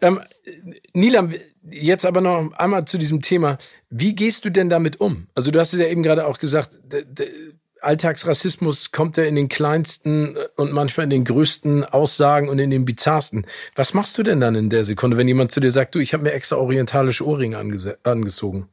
Ähm, 0.00 0.20
Nilam, 0.92 1.32
jetzt 1.70 2.04
aber 2.04 2.20
noch 2.20 2.52
einmal 2.54 2.84
zu 2.84 2.98
diesem 2.98 3.20
Thema. 3.20 3.58
Wie 3.90 4.14
gehst 4.14 4.44
du 4.44 4.50
denn 4.50 4.68
damit 4.68 5.00
um? 5.00 5.28
Also 5.34 5.50
du 5.50 5.60
hast 5.60 5.72
ja 5.74 5.86
eben 5.86 6.02
gerade 6.02 6.26
auch 6.26 6.38
gesagt, 6.38 6.70
Alltagsrassismus 7.82 8.92
kommt 8.92 9.16
ja 9.16 9.24
in 9.24 9.34
den 9.34 9.48
kleinsten 9.48 10.36
und 10.56 10.72
manchmal 10.72 11.04
in 11.04 11.10
den 11.10 11.24
größten 11.24 11.84
Aussagen 11.84 12.48
und 12.48 12.58
in 12.58 12.70
den 12.70 12.84
bizarrsten. 12.84 13.46
Was 13.74 13.94
machst 13.94 14.16
du 14.18 14.22
denn 14.22 14.40
dann 14.40 14.54
in 14.54 14.70
der 14.70 14.84
Sekunde, 14.84 15.16
wenn 15.16 15.28
jemand 15.28 15.52
zu 15.52 15.60
dir 15.60 15.70
sagt, 15.70 15.94
du, 15.94 15.98
ich 15.98 16.12
habe 16.12 16.24
mir 16.24 16.32
extra 16.32 16.56
orientalische 16.56 17.26
Ohrringe 17.26 17.58
angezogen? 17.58 18.68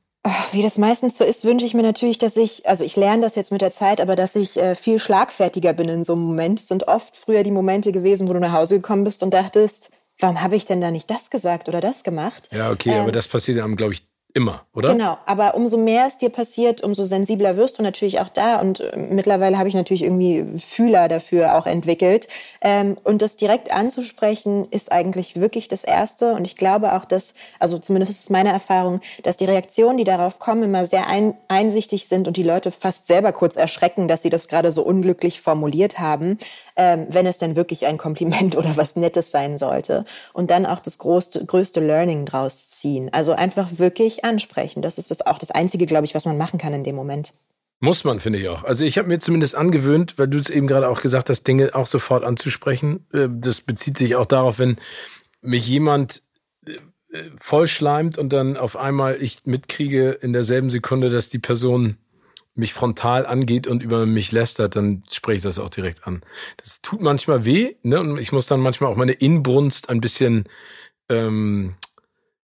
Wie 0.52 0.62
das 0.62 0.78
meistens 0.78 1.17
so 1.17 1.24
ist, 1.24 1.45
wünsche 1.45 1.65
ich 1.65 1.74
mir 1.74 1.82
natürlich, 1.82 2.17
dass 2.17 2.36
ich, 2.36 2.67
also 2.67 2.84
ich 2.84 2.98
lerne 2.98 3.22
das 3.22 3.36
jetzt 3.36 3.54
mit 3.54 3.62
der 3.62 3.72
Zeit, 3.72 4.02
aber 4.02 4.17
dass 4.17 4.36
ich 4.36 4.58
äh, 4.58 4.76
viel 4.76 5.00
schlagfertiger 5.00 5.72
bin 5.74 5.88
in 5.88 6.04
so 6.04 6.13
einem 6.13 6.24
Moment. 6.24 6.60
Es 6.60 6.67
sind 6.67 6.88
oft 6.88 7.15
früher 7.15 7.43
die 7.43 7.52
Momente 7.52 7.93
gewesen, 7.93 8.28
wo 8.28 8.34
du 8.34 8.39
nach 8.39 8.52
Hause 8.52 8.76
gekommen 8.76 9.06
bist 9.06 9.24
und 9.24 9.34
dachtest, 9.34 9.91
warum 10.19 10.41
habe 10.41 10.58
ich 10.58 10.65
denn 10.65 10.82
da 10.82 10.91
nicht 10.91 11.10
das 11.10 11.30
gesagt 11.30 11.69
oder 11.69 11.80
das 11.80 12.04
gemacht? 12.04 12.50
Ja, 12.52 12.69
okay, 12.69 12.91
ähm, 12.91 13.02
aber 13.02 13.12
das 13.13 13.30
passiert 13.30 13.60
einem, 13.60 13.78
glaube 13.78 13.93
ich, 13.93 14.09
Immer, 14.32 14.62
oder? 14.76 14.92
Genau, 14.92 15.18
aber 15.26 15.56
umso 15.56 15.78
mehr 15.78 16.06
es 16.08 16.20
dir 16.20 16.30
passiert, 16.30 16.84
umso 16.84 17.04
sensibler 17.04 17.58
wirst 17.58 17.80
du 17.80 17.84
natürlich 17.84 18.20
auch 18.20 18.30
da. 18.30 18.62
Und 18.62 18.80
äh, 18.80 18.96
mittlerweile 18.96 19.58
habe 19.58 19.68
ich 19.70 19.74
natürlich 19.74 20.04
irgendwie 20.04 20.46
Fühler 20.60 21.08
dafür 21.08 21.56
auch 21.56 21.65
entwickelt. 21.65 22.28
Ähm, 22.62 22.96
und 23.04 23.24
das 23.24 23.38
direkt 23.38 23.74
anzusprechen, 23.74 24.68
ist 24.70 24.92
eigentlich 24.92 25.42
wirklich 25.42 25.68
das 25.68 25.84
Erste. 25.84 26.34
Und 26.34 26.46
ich 26.46 26.56
glaube 26.56 26.94
auch, 26.94 27.06
dass, 27.06 27.34
also 27.58 27.80
zumindest 27.80 28.12
ist 28.12 28.20
es 28.20 28.30
meine 28.30 28.52
Erfahrung, 28.52 29.02
dass 29.24 29.38
die 29.38 29.46
Reaktionen, 29.46 29.98
die 29.98 30.04
darauf 30.04 30.38
kommen, 30.38 30.62
immer 30.62 30.86
sehr 30.86 31.08
ein, 31.08 31.36
einsichtig 31.48 32.08
sind 32.08 32.28
und 32.28 32.38
die 32.38 32.44
Leute 32.44 32.70
fast 32.70 33.08
selber 33.08 33.32
kurz 33.32 33.56
erschrecken, 33.56 34.08
dass 34.08 34.22
sie 34.22 34.30
das 34.30 34.48
gerade 34.48 34.72
so 34.72 34.84
unglücklich 34.84 35.42
formuliert 35.42 35.98
haben, 35.98 36.38
ähm, 36.76 37.08
wenn 37.10 37.26
es 37.26 37.39
denn 37.39 37.56
wirklich 37.56 37.88
ein 37.88 37.98
Kompliment 37.98 38.56
oder 38.58 38.78
was 38.78 38.96
Nettes 38.96 39.32
sein 39.32 39.58
sollte. 39.58 40.06
Und 40.34 40.52
dann 40.52 40.68
auch 40.68 40.82
das 40.82 41.00
größte, 41.00 41.44
größte 41.46 41.80
Learning 41.80 42.26
draus 42.26 42.69
ziehen. 42.80 43.10
Also 43.12 43.34
einfach 43.34 43.78
wirklich 43.78 44.26
ansprechen. 44.26 44.82
Das 44.82 44.98
ist 44.98 45.12
das 45.12 45.26
auch 45.26 45.38
das 45.38 45.52
Einzige, 45.52 45.86
glaube 45.86 46.06
ich, 46.06 46.15
was 46.15 46.26
man 46.26 46.38
machen 46.38 46.60
kann 46.60 46.74
in 46.74 46.84
dem 46.84 46.96
Moment. 46.96 47.34
Muss 47.82 48.04
man, 48.04 48.20
finde 48.20 48.39
ich 48.39 48.50
auch. 48.50 48.63
Also 48.63 48.84
ich 48.84 48.98
habe 48.98 49.08
mir 49.08 49.20
zumindest 49.20 49.56
angewöhnt, 49.56 50.18
weil 50.18 50.28
du 50.28 50.38
es 50.38 50.50
eben 50.50 50.68
gerade 50.68 50.89
auch 50.89 51.00
gesagt 51.00 51.30
hast, 51.30 51.44
Dinge 51.44 51.76
auch 51.76 51.88
sofort 51.88 52.24
anzusprechen. 52.24 53.06
Äh, 53.13 53.30
das 53.32 53.62
bezieht 53.62 53.98
sich 53.98 54.15
auch 54.15 54.26
darauf, 54.26 54.60
wenn 54.60 54.78
mich 55.42 55.68
jemand 55.68 56.22
äh, 56.65 56.72
äh, 57.12 57.32
vollschleimt 57.38 58.18
und 58.18 58.34
dann 58.34 58.58
auf 58.58 58.76
einmal 58.76 59.22
ich 59.22 59.46
mitkriege 59.46 60.12
in 60.12 60.34
derselben 60.34 60.70
Sekunde, 60.70 61.10
dass 61.10 61.30
die 61.30 61.39
Person 61.39 61.98
mich 62.54 62.74
frontal 62.74 63.26
angeht 63.26 63.68
und 63.68 63.82
über 63.82 64.06
mich 64.06 64.34
lästert, 64.34 64.76
dann 64.76 65.04
spreche 65.10 65.38
ich 65.38 65.44
das 65.44 65.60
auch 65.60 65.70
direkt 65.70 66.06
an. 66.06 66.22
Das 66.58 66.82
tut 66.82 67.00
manchmal 67.00 67.46
weh, 67.46 67.76
ne? 67.84 68.02
Und 68.02 68.18
ich 68.18 68.34
muss 68.34 68.48
dann 68.48 68.60
manchmal 68.60 68.92
auch 68.92 68.98
meine 68.98 69.13
Inbrunst 69.13 69.89
ein 69.89 70.02
bisschen 70.02 70.44
ähm, 71.08 71.76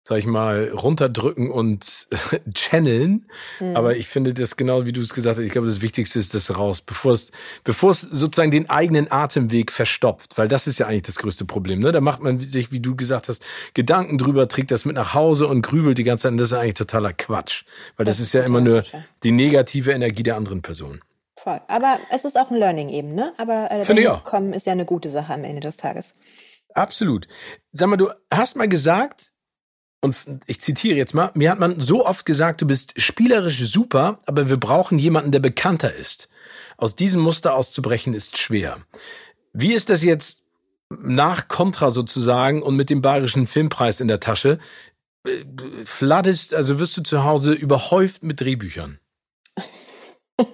sag 0.08 0.20
ich 0.20 0.28
mal, 0.28 0.70
runterdrücken 0.70 1.50
und 1.50 2.08
channeln. 2.54 3.26
Mhm. 3.60 3.76
Aber 3.76 3.98
ich 3.98 4.08
finde 4.08 4.36
das 4.36 4.56
genau, 4.56 4.86
wie 4.86 4.94
du 4.94 5.02
es 5.02 5.16
gesagt 5.16 5.38
hast, 5.38 5.44
ich 5.44 5.52
glaube, 5.52 5.66
das 5.66 5.82
Wichtigste 5.82 6.20
ist 6.20 6.36
das 6.36 6.56
raus, 6.56 6.82
bevor 6.82 7.14
es, 7.14 7.32
bevor 7.64 7.90
es 7.90 8.02
sozusagen 8.02 8.52
den 8.52 8.70
eigenen 8.70 9.12
Atemweg 9.12 9.72
verstopft, 9.72 10.38
weil 10.38 10.48
das 10.48 10.68
ist 10.68 10.78
ja 10.78 10.86
eigentlich 10.86 11.02
das 11.02 11.18
größte 11.18 11.46
Problem. 11.46 11.80
Ne? 11.80 11.92
Da 11.92 12.02
macht 12.02 12.22
man 12.22 12.40
sich, 12.40 12.72
wie 12.72 12.80
du 12.80 12.96
gesagt 12.96 13.30
hast, 13.30 13.44
Gedanken 13.74 14.20
drüber, 14.20 14.48
trägt 14.48 14.70
das 14.70 14.86
mit 14.86 14.96
nach 14.96 15.16
Hause 15.16 15.48
und 15.48 15.64
grübelt 15.64 15.98
die 15.98 16.04
ganze 16.04 16.24
Zeit. 16.24 16.34
Und 16.34 16.38
das 16.38 16.50
ist 16.50 16.54
eigentlich 16.54 16.76
totaler 16.76 17.12
Quatsch, 17.12 17.64
weil 17.98 18.06
das, 18.06 18.18
das 18.18 18.28
ist 18.28 18.34
ja 18.34 18.44
immer 18.44 18.62
nur 18.62 18.84
die 19.24 19.32
negative 19.32 19.92
Energie 19.92 20.22
der 20.22 20.36
anderen 20.36 20.62
Person. 20.62 21.02
Voll. 21.36 21.60
Aber 21.68 22.00
es 22.12 22.26
ist 22.26 22.38
auch 22.40 22.52
ein 22.52 22.58
Learning 22.58 22.90
eben, 22.90 23.16
ne? 23.16 23.34
Aber 23.38 23.70
äh, 23.72 24.08
auch. 24.08 24.24
kommen 24.24 24.54
ist 24.54 24.68
ja 24.68 24.74
eine 24.74 24.86
gute 24.86 25.10
Sache 25.10 25.34
am 25.34 25.44
Ende 25.44 25.62
des 25.62 25.78
Tages. 25.78 26.14
Absolut. 26.76 27.28
Sag 27.72 27.90
mal, 27.90 27.98
du 27.98 28.10
hast 28.32 28.56
mal 28.56 28.68
gesagt, 28.68 29.32
und 30.06 30.16
ich 30.46 30.62
zitiere 30.62 30.96
jetzt 30.96 31.16
mal, 31.16 31.32
mir 31.34 31.50
hat 31.50 31.60
man 31.60 31.82
so 31.82 32.06
oft 32.06 32.26
gesagt, 32.26 32.62
du 32.62 32.68
bist 32.68 32.94
spielerisch 32.96 33.60
super, 33.66 34.20
aber 34.28 34.50
wir 34.50 34.58
brauchen 34.58 35.00
jemanden, 35.00 35.32
der 35.32 35.40
bekannter 35.40 35.94
ist. 35.94 36.30
Aus 36.78 36.96
diesem 36.96 37.22
Muster 37.22 37.56
auszubrechen 37.56 38.14
ist 38.14 38.38
schwer. 38.38 38.78
Wie 39.52 39.74
ist 39.74 39.90
das 39.90 40.04
jetzt 40.04 40.44
nach 40.90 41.48
Contra 41.48 41.90
sozusagen 41.90 42.62
und 42.62 42.76
mit 42.76 42.92
dem 42.92 43.02
Bayerischen 43.02 43.48
Filmpreis 43.48 44.00
in 44.00 44.08
der 44.08 44.20
Tasche? 44.20 44.60
Äh, 45.26 45.44
fladdest, 45.86 46.54
also 46.54 46.80
wirst 46.80 46.96
du 46.98 47.02
zu 47.02 47.24
Hause 47.24 47.54
überhäuft 47.54 48.22
mit 48.22 48.40
Drehbüchern? 48.42 49.00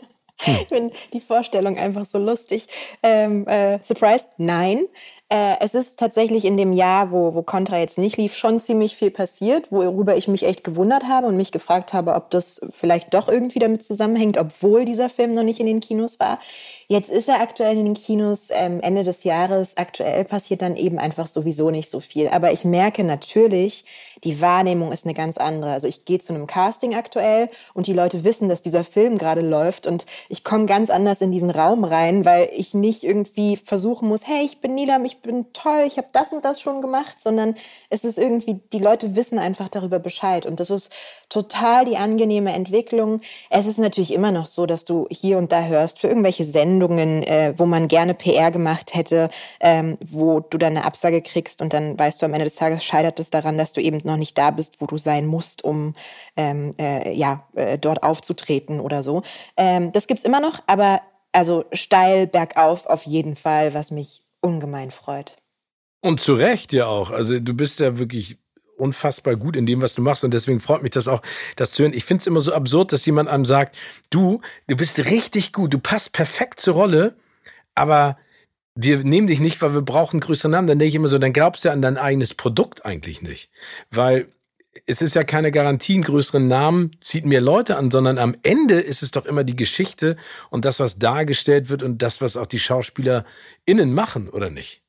Ich 0.43 0.67
finde 0.69 0.91
die 1.13 1.19
Vorstellung 1.19 1.77
einfach 1.77 2.07
so 2.07 2.17
lustig. 2.17 2.65
Ähm, 3.03 3.45
äh, 3.47 3.77
Surprise, 3.83 4.25
nein. 4.37 4.87
Äh, 5.31 5.55
es 5.61 5.75
ist 5.75 5.97
tatsächlich 5.97 6.43
in 6.43 6.57
dem 6.57 6.73
Jahr, 6.73 7.09
wo, 7.11 7.33
wo 7.33 7.41
Contra 7.41 7.79
jetzt 7.79 7.97
nicht 7.97 8.17
lief, 8.17 8.35
schon 8.35 8.59
ziemlich 8.59 8.97
viel 8.97 9.11
passiert, 9.11 9.71
worüber 9.71 10.17
ich 10.17 10.27
mich 10.27 10.45
echt 10.45 10.65
gewundert 10.65 11.05
habe 11.05 11.27
und 11.27 11.37
mich 11.37 11.53
gefragt 11.53 11.93
habe, 11.93 12.15
ob 12.15 12.31
das 12.31 12.59
vielleicht 12.77 13.13
doch 13.13 13.29
irgendwie 13.29 13.59
damit 13.59 13.85
zusammenhängt, 13.85 14.37
obwohl 14.37 14.83
dieser 14.83 15.07
Film 15.07 15.33
noch 15.33 15.43
nicht 15.43 15.61
in 15.61 15.67
den 15.67 15.79
Kinos 15.79 16.19
war. 16.19 16.39
Jetzt 16.89 17.09
ist 17.09 17.29
er 17.29 17.39
aktuell 17.39 17.77
in 17.77 17.85
den 17.85 17.93
Kinos 17.93 18.49
ähm, 18.51 18.81
Ende 18.81 19.05
des 19.05 19.23
Jahres. 19.23 19.77
Aktuell 19.77 20.25
passiert 20.25 20.61
dann 20.61 20.75
eben 20.75 20.99
einfach 20.99 21.27
sowieso 21.27 21.71
nicht 21.71 21.89
so 21.89 22.01
viel. 22.01 22.27
Aber 22.27 22.51
ich 22.51 22.65
merke 22.65 23.05
natürlich, 23.05 23.85
die 24.25 24.41
Wahrnehmung 24.41 24.91
ist 24.91 25.05
eine 25.05 25.13
ganz 25.13 25.37
andere. 25.37 25.71
Also 25.71 25.87
ich 25.87 26.03
gehe 26.03 26.19
zu 26.19 26.33
einem 26.33 26.47
Casting 26.47 26.93
aktuell 26.93 27.49
und 27.73 27.87
die 27.87 27.93
Leute 27.93 28.25
wissen, 28.25 28.49
dass 28.49 28.61
dieser 28.61 28.83
Film 28.83 29.17
gerade 29.17 29.39
läuft 29.39 29.87
und 29.87 30.05
ich 30.27 30.43
komme 30.43 30.65
ganz 30.65 30.89
anders 30.89 31.21
in 31.21 31.31
diesen 31.31 31.49
Raum 31.49 31.85
rein, 31.85 32.25
weil 32.25 32.49
ich 32.53 32.73
nicht 32.73 33.05
irgendwie 33.05 33.55
versuchen 33.55 34.09
muss, 34.09 34.27
hey, 34.27 34.43
ich 34.43 34.59
bin 34.59 34.75
Nilam, 34.75 35.05
ich 35.05 35.20
bin 35.21 35.53
toll, 35.53 35.84
ich 35.86 35.97
habe 35.97 36.07
das 36.12 36.31
und 36.34 36.43
das 36.43 36.62
schon 36.62 36.81
gemacht, 36.81 37.17
sondern 37.21 37.55
es 37.89 38.03
ist 38.03 38.17
irgendwie, 38.17 38.60
die 38.73 38.79
Leute 38.79 39.15
wissen 39.15 39.39
einfach 39.39 39.69
darüber 39.69 39.99
Bescheid 39.99 40.45
und 40.45 40.60
das 40.60 40.69
ist 40.69 40.91
total 41.29 41.86
die 41.86 41.97
angenehme 41.97 42.53
Entwicklung. 42.53 43.21
Es 43.49 43.67
ist 43.67 43.77
natürlich 43.77 44.13
immer 44.13 44.31
noch 44.31 44.45
so, 44.45 44.65
dass 44.65 44.86
du 44.86 45.07
hier 45.10 45.38
und 45.38 45.51
da 45.51 45.63
hörst 45.63 45.99
für 45.99 46.07
irgendwelche 46.07 46.43
Sendungen, 46.43 47.23
äh, 47.23 47.53
wo 47.57 47.65
man 47.65 47.88
gerne 47.88 48.13
PR 48.13 48.51
gemacht 48.51 48.93
hätte, 48.93 49.29
ähm, 49.60 49.97
wo 50.03 50.41
du 50.41 50.57
dann 50.57 50.75
eine 50.75 50.86
Absage 50.86 51.21
kriegst 51.21 51.62
und 51.62 51.73
dann 51.73 51.97
weißt 51.97 52.21
du 52.21 52.25
am 52.25 52.34
Ende 52.34 52.45
des 52.45 52.55
Tages 52.55 52.84
scheitert 52.84 53.19
es 53.19 53.29
daran, 53.29 53.57
dass 53.57 53.73
du 53.73 53.81
eben 53.81 54.01
noch 54.03 54.17
nicht 54.17 54.38
da 54.38 54.51
bist, 54.51 54.81
wo 54.81 54.86
du 54.86 54.97
sein 54.97 55.25
musst, 55.25 55.63
um 55.63 55.95
ähm, 56.36 56.73
äh, 56.79 57.13
ja 57.13 57.47
äh, 57.55 57.77
dort 57.77 58.03
aufzutreten 58.03 58.79
oder 58.79 59.03
so. 59.03 59.23
Ähm, 59.57 59.91
das 59.91 60.07
gibt's 60.07 60.25
immer 60.25 60.41
noch, 60.41 60.60
aber 60.67 61.01
also 61.31 61.65
steil 61.71 62.27
bergauf 62.27 62.86
auf 62.86 63.03
jeden 63.03 63.36
Fall, 63.36 63.73
was 63.73 63.91
mich 63.91 64.20
ungemein 64.41 64.91
freut. 64.91 65.38
Und 66.01 66.19
zu 66.19 66.34
Recht 66.34 66.73
ja 66.73 66.88
auch. 66.88 67.12
Also 67.12 67.39
du 67.39 67.54
bist 67.54 67.80
ja 67.80 67.99
wirklich 67.99 68.38
unfassbar 68.77 69.36
gut 69.36 69.56
in 69.56 69.65
dem, 69.65 69.82
was 69.82 69.93
du 69.93 70.01
machst. 70.01 70.23
Und 70.23 70.34
deswegen 70.34 70.60
freut 70.60 70.82
mich 70.82 70.91
das 70.91 71.08
auch, 71.08 71.21
das 71.56 71.71
zu 71.71 71.84
hören. 71.84 71.93
Ich 71.93 72.04
finde 72.04 72.21
es 72.21 72.27
immer 72.27 72.39
so 72.39 72.54
absurd, 72.54 72.91
dass 72.91 73.06
jemand 73.06 73.30
einem 73.30 73.45
sagt, 73.45 73.77
du, 74.10 74.41
du 74.67 74.75
bist 74.75 74.97
richtig 75.06 75.54
gut, 75.54 75.73
du 75.73 75.80
passt 75.80 76.12
perfekt 76.13 76.60
zur 76.60 76.73
Rolle, 76.73 77.15
aber 77.75 78.17
wir 78.73 79.04
nehmen 79.04 79.27
dich 79.27 79.39
nicht, 79.39 79.62
weil 79.62 79.73
wir 79.73 79.82
brauchen 79.82 80.19
größere 80.19 80.49
Namen. 80.49 80.67
Dann 80.67 80.80
denke 80.80 80.89
ich 80.89 80.95
immer 80.95 81.08
so, 81.08 81.19
dann 81.19 81.34
glaubst 81.34 81.63
du 81.63 81.71
an 81.71 81.82
dein 81.82 81.97
eigenes 81.97 82.34
Produkt 82.34 82.86
eigentlich 82.86 83.21
nicht. 83.21 83.49
Weil 83.91 84.27
es 84.86 85.01
ist 85.01 85.15
ja 85.15 85.23
keine 85.23 85.51
Garantie, 85.51 85.95
einen 85.95 86.03
größeren 86.03 86.47
Namen 86.47 86.91
zieht 87.01 87.25
mehr 87.25 87.41
Leute 87.41 87.77
an, 87.77 87.91
sondern 87.91 88.17
am 88.17 88.36
Ende 88.43 88.79
ist 88.79 89.03
es 89.03 89.12
doch 89.12 89.25
immer 89.25 89.43
die 89.43 89.55
Geschichte 89.55 90.15
und 90.49 90.65
das, 90.65 90.79
was 90.79 90.97
dargestellt 90.97 91.69
wird 91.69 91.84
und 91.84 92.01
das, 92.01 92.21
was 92.21 92.38
auch 92.38 92.45
die 92.45 92.60
SchauspielerInnen 92.60 93.93
machen, 93.93 94.29
oder 94.29 94.49
nicht? 94.49 94.81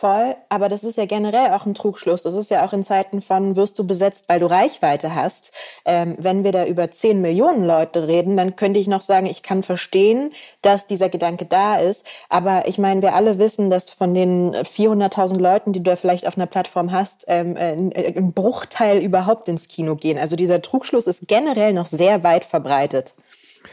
Voll, 0.00 0.36
aber 0.48 0.68
das 0.68 0.84
ist 0.84 0.96
ja 0.96 1.06
generell 1.06 1.50
auch 1.50 1.66
ein 1.66 1.74
Trugschluss. 1.74 2.22
Das 2.22 2.34
ist 2.34 2.52
ja 2.52 2.64
auch 2.64 2.72
in 2.72 2.84
Zeiten 2.84 3.20
von 3.20 3.56
wirst 3.56 3.80
du 3.80 3.84
besetzt, 3.84 4.28
weil 4.28 4.38
du 4.38 4.46
Reichweite 4.46 5.16
hast. 5.16 5.52
Ähm, 5.84 6.14
wenn 6.20 6.44
wir 6.44 6.52
da 6.52 6.66
über 6.66 6.88
10 6.88 7.20
Millionen 7.20 7.66
Leute 7.66 8.06
reden, 8.06 8.36
dann 8.36 8.54
könnte 8.54 8.78
ich 8.78 8.86
noch 8.86 9.02
sagen, 9.02 9.26
ich 9.26 9.42
kann 9.42 9.64
verstehen, 9.64 10.32
dass 10.62 10.86
dieser 10.86 11.08
Gedanke 11.08 11.46
da 11.46 11.78
ist. 11.78 12.06
Aber 12.28 12.68
ich 12.68 12.78
meine, 12.78 13.02
wir 13.02 13.16
alle 13.16 13.40
wissen, 13.40 13.70
dass 13.70 13.90
von 13.90 14.14
den 14.14 14.54
400.000 14.54 15.40
Leuten, 15.40 15.72
die 15.72 15.82
du 15.82 15.90
da 15.90 15.96
vielleicht 15.96 16.28
auf 16.28 16.36
einer 16.36 16.46
Plattform 16.46 16.92
hast, 16.92 17.24
ähm, 17.26 17.56
äh, 17.56 18.16
ein 18.16 18.32
Bruchteil 18.32 19.02
überhaupt 19.02 19.48
ins 19.48 19.66
Kino 19.66 19.96
gehen. 19.96 20.16
Also 20.16 20.36
dieser 20.36 20.62
Trugschluss 20.62 21.08
ist 21.08 21.26
generell 21.26 21.72
noch 21.72 21.86
sehr 21.86 22.22
weit 22.22 22.44
verbreitet. 22.44 23.16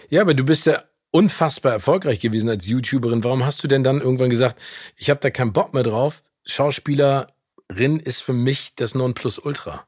Ja, 0.09 0.21
aber 0.21 0.33
du 0.33 0.43
bist 0.43 0.65
ja 0.65 0.81
unfassbar 1.15 1.71
erfolgreich 1.71 2.19
gewesen 2.19 2.49
als 2.49 2.67
YouTuberin. 2.67 3.23
Warum 3.23 3.45
hast 3.45 3.63
du 3.63 3.69
denn 3.69 3.86
dann 3.86 4.01
irgendwann 4.01 4.30
gesagt, 4.30 4.62
ich 4.97 5.10
habe 5.10 5.21
da 5.21 5.30
keinen 5.30 5.54
Bock 5.54 5.73
mehr 5.73 5.84
drauf? 5.84 6.23
Schauspielerin 6.43 7.99
ist 8.04 8.21
für 8.21 8.34
mich 8.34 8.75
das 8.75 8.95
Nonplusultra. 8.95 9.86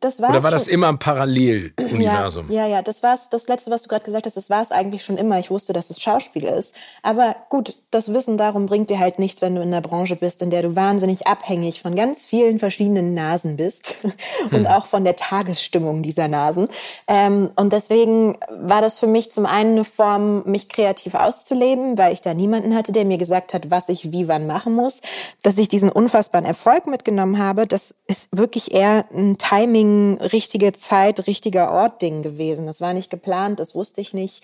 Das 0.00 0.20
war 0.20 0.30
Oder 0.30 0.42
war 0.42 0.50
das 0.50 0.66
immer 0.66 0.88
ein 0.88 0.98
Paralleluniversum? 0.98 2.50
Ja, 2.50 2.66
ja, 2.66 2.76
ja, 2.76 2.82
das 2.82 3.02
war's. 3.02 3.30
Das 3.30 3.48
letzte, 3.48 3.70
was 3.70 3.82
du 3.82 3.88
gerade 3.88 4.04
gesagt 4.04 4.26
hast, 4.26 4.36
das 4.36 4.50
war 4.50 4.62
es 4.62 4.72
eigentlich 4.72 5.04
schon 5.04 5.16
immer. 5.16 5.38
Ich 5.38 5.50
wusste, 5.50 5.72
dass 5.72 5.90
es 5.90 6.00
Schauspiel 6.00 6.44
ist. 6.44 6.74
Aber 7.02 7.36
gut, 7.48 7.76
das 7.90 8.12
Wissen 8.12 8.36
darum 8.36 8.66
bringt 8.66 8.90
dir 8.90 8.98
halt 8.98 9.18
nichts, 9.18 9.42
wenn 9.42 9.54
du 9.54 9.62
in 9.62 9.68
einer 9.68 9.80
Branche 9.80 10.16
bist, 10.16 10.42
in 10.42 10.50
der 10.50 10.62
du 10.62 10.76
wahnsinnig 10.76 11.26
abhängig 11.26 11.80
von 11.80 11.94
ganz 11.94 12.26
vielen 12.26 12.58
verschiedenen 12.58 13.14
Nasen 13.14 13.56
bist 13.56 13.96
und 14.50 14.52
hm. 14.52 14.66
auch 14.66 14.86
von 14.86 15.04
der 15.04 15.16
Tagesstimmung 15.16 16.02
dieser 16.02 16.28
Nasen. 16.28 16.68
Ähm, 17.06 17.50
und 17.56 17.72
deswegen 17.72 18.38
war 18.50 18.82
das 18.82 18.98
für 18.98 19.06
mich 19.06 19.30
zum 19.32 19.46
einen 19.46 19.72
eine 19.72 19.84
Form, 19.84 20.42
mich 20.44 20.68
kreativ 20.68 21.14
auszuleben, 21.14 21.98
weil 21.98 22.12
ich 22.12 22.22
da 22.22 22.34
niemanden 22.34 22.74
hatte, 22.74 22.92
der 22.92 23.04
mir 23.04 23.18
gesagt 23.18 23.54
hat, 23.54 23.70
was 23.70 23.88
ich 23.88 24.12
wie 24.12 24.28
wann 24.28 24.46
machen 24.46 24.74
muss. 24.74 25.00
Dass 25.42 25.58
ich 25.58 25.68
diesen 25.68 25.90
unfassbaren 25.90 26.46
Erfolg 26.46 26.86
mitgenommen 26.86 27.38
habe, 27.38 27.66
das 27.66 27.94
ist 28.06 28.28
wirklich 28.32 28.72
eher 28.72 29.04
ein 29.14 29.38
Timing 29.38 29.85
Timing, 29.86 30.18
richtige 30.20 30.72
Zeit, 30.72 31.26
richtiger 31.26 31.70
Ort 31.70 32.02
Ding 32.02 32.22
gewesen. 32.22 32.66
Das 32.66 32.80
war 32.80 32.92
nicht 32.92 33.10
geplant, 33.10 33.60
das 33.60 33.74
wusste 33.74 34.00
ich 34.00 34.12
nicht. 34.12 34.42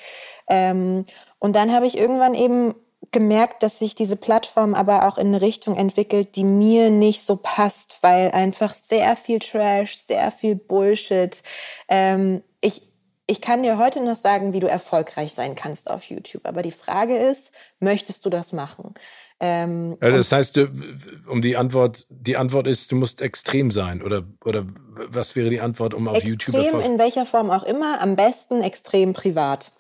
Ähm, 0.49 1.07
und 1.39 1.57
dann 1.57 1.73
habe 1.73 1.87
ich 1.87 1.99
irgendwann 1.99 2.35
eben 2.35 2.75
gemerkt, 3.11 3.63
dass 3.63 3.79
sich 3.79 3.95
diese 3.95 4.17
Plattform 4.17 4.75
aber 4.75 5.09
auch 5.09 5.19
in 5.19 5.29
eine 5.29 5.41
Richtung 5.41 5.77
entwickelt, 5.77 6.37
die 6.37 6.45
mir 6.45 6.91
nicht 6.91 7.25
so 7.25 7.37
passt, 7.43 7.99
weil 8.01 8.31
einfach 8.31 8.75
sehr 8.75 9.17
viel 9.17 9.39
Trash, 9.41 9.97
sehr 9.97 10.31
viel 10.31 10.55
Bullshit. 10.55 11.43
Ähm, 11.89 12.43
ich, 12.61 12.83
ich 13.27 13.41
kann 13.41 13.63
dir 13.63 13.77
heute 13.77 14.03
noch 14.03 14.17
sagen, 14.17 14.53
wie 14.53 14.61
du 14.61 14.69
erfolgreich 14.69 15.35
sein 15.35 15.55
kannst 15.55 15.91
auf 15.91 16.05
YouTube. 16.05 16.47
Aber 16.47 16.63
die 16.63 16.71
Frage 16.71 17.19
ist, 17.19 17.53
möchtest 17.81 18.25
du 18.25 18.31
das 18.31 18.53
machen? 18.53 18.95
Ähm, 19.45 19.97
ja, 20.01 20.11
das 20.11 20.31
heißt, 20.31 20.61
um 21.27 21.43
die 21.43 21.57
Antwort, 21.57 22.07
die 22.09 22.37
Antwort 22.37 22.69
ist, 22.69 22.93
du 22.93 22.97
musst 22.97 23.21
extrem 23.21 23.73
sein 23.73 24.01
oder 24.01 24.23
oder 24.45 24.65
was 25.09 25.35
wäre 25.35 25.51
die 25.51 25.61
Antwort, 25.61 25.95
um 25.95 26.07
auf 26.07 26.19
extrem 26.19 26.31
YouTube 26.31 26.55
Extrem 26.55 26.81
in 26.81 26.97
welcher 26.97 27.27
Form 27.27 27.51
auch 27.51 27.65
immer, 27.65 28.01
am 28.01 28.15
besten 28.15 28.63
extrem 28.63 29.15
privat. 29.15 29.73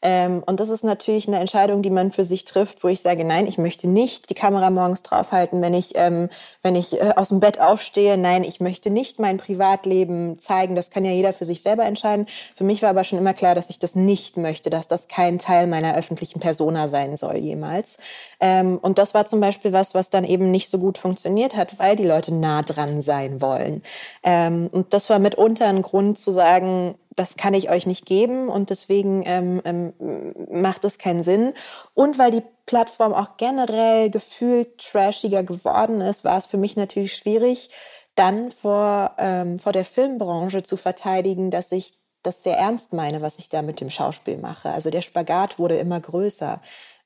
Ähm, 0.00 0.44
und 0.46 0.60
das 0.60 0.68
ist 0.68 0.84
natürlich 0.84 1.26
eine 1.26 1.40
Entscheidung, 1.40 1.82
die 1.82 1.90
man 1.90 2.12
für 2.12 2.22
sich 2.22 2.44
trifft, 2.44 2.84
wo 2.84 2.88
ich 2.88 3.00
sage, 3.00 3.24
nein, 3.24 3.46
ich 3.46 3.58
möchte 3.58 3.88
nicht 3.88 4.30
die 4.30 4.34
Kamera 4.34 4.70
morgens 4.70 5.02
draufhalten, 5.02 5.60
wenn 5.60 5.74
ich, 5.74 5.92
ähm, 5.96 6.28
wenn 6.62 6.76
ich 6.76 7.00
äh, 7.00 7.14
aus 7.16 7.30
dem 7.30 7.40
Bett 7.40 7.60
aufstehe. 7.60 8.16
Nein, 8.16 8.44
ich 8.44 8.60
möchte 8.60 8.90
nicht 8.90 9.18
mein 9.18 9.38
Privatleben 9.38 10.38
zeigen. 10.38 10.76
Das 10.76 10.90
kann 10.90 11.04
ja 11.04 11.10
jeder 11.10 11.32
für 11.32 11.44
sich 11.44 11.62
selber 11.62 11.84
entscheiden. 11.84 12.26
Für 12.54 12.62
mich 12.62 12.82
war 12.82 12.90
aber 12.90 13.02
schon 13.02 13.18
immer 13.18 13.34
klar, 13.34 13.56
dass 13.56 13.70
ich 13.70 13.80
das 13.80 13.96
nicht 13.96 14.36
möchte, 14.36 14.70
dass 14.70 14.86
das 14.86 15.08
kein 15.08 15.40
Teil 15.40 15.66
meiner 15.66 15.96
öffentlichen 15.96 16.38
Persona 16.38 16.86
sein 16.86 17.16
soll 17.16 17.38
jemals. 17.38 17.98
Ähm, 18.38 18.78
und 18.80 18.98
das 18.98 19.14
war 19.14 19.26
zum 19.26 19.40
Beispiel 19.40 19.72
was, 19.72 19.94
was 19.94 20.10
dann 20.10 20.24
eben 20.24 20.52
nicht 20.52 20.68
so 20.68 20.78
gut 20.78 20.98
funktioniert 20.98 21.56
hat, 21.56 21.78
weil 21.80 21.96
die 21.96 22.06
Leute 22.06 22.32
nah 22.32 22.62
dran 22.62 23.02
sein 23.02 23.40
wollen. 23.40 23.82
Ähm, 24.22 24.68
und 24.70 24.94
das 24.94 25.10
war 25.10 25.18
mitunter 25.18 25.66
ein 25.66 25.82
Grund 25.82 26.18
zu 26.18 26.30
sagen, 26.30 26.94
das 27.18 27.36
kann 27.36 27.54
ich 27.54 27.70
euch 27.70 27.86
nicht 27.86 28.06
geben 28.06 28.48
und 28.48 28.70
deswegen 28.70 29.22
ähm, 29.26 29.60
ähm, 29.64 30.32
macht 30.50 30.84
es 30.84 30.98
keinen 30.98 31.22
Sinn. 31.22 31.54
Und 31.94 32.18
weil 32.18 32.30
die 32.30 32.42
Plattform 32.66 33.12
auch 33.12 33.36
generell 33.36 34.10
gefühlt 34.10 34.78
trashiger 34.78 35.42
geworden 35.42 36.00
ist, 36.00 36.24
war 36.24 36.36
es 36.36 36.46
für 36.46 36.58
mich 36.58 36.76
natürlich 36.76 37.14
schwierig, 37.14 37.70
dann 38.14 38.52
vor, 38.52 39.12
ähm, 39.18 39.58
vor 39.58 39.72
der 39.72 39.84
Filmbranche 39.84 40.62
zu 40.62 40.76
verteidigen, 40.76 41.50
dass 41.50 41.72
ich 41.72 41.94
das 42.22 42.42
sehr 42.42 42.58
ernst 42.58 42.92
meine, 42.92 43.22
was 43.22 43.38
ich 43.38 43.48
da 43.48 43.62
mit 43.62 43.80
dem 43.80 43.90
Schauspiel 43.90 44.38
mache. 44.38 44.70
Also 44.70 44.90
der 44.90 45.02
Spagat 45.02 45.58
wurde 45.58 45.76
immer 45.76 46.00
größer. 46.00 46.60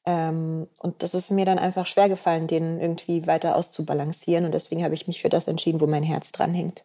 Ähm, 0.04 0.68
und 0.80 1.02
das 1.02 1.14
ist 1.14 1.30
mir 1.30 1.44
dann 1.44 1.58
einfach 1.58 1.86
schwer 1.86 2.08
gefallen, 2.08 2.46
den 2.46 2.80
irgendwie 2.80 3.26
weiter 3.26 3.56
auszubalancieren. 3.56 4.44
Und 4.44 4.52
deswegen 4.52 4.84
habe 4.84 4.94
ich 4.94 5.06
mich 5.06 5.22
für 5.22 5.28
das 5.28 5.48
entschieden, 5.48 5.80
wo 5.80 5.86
mein 5.86 6.02
Herz 6.02 6.32
dran 6.32 6.54
hängt. 6.54 6.82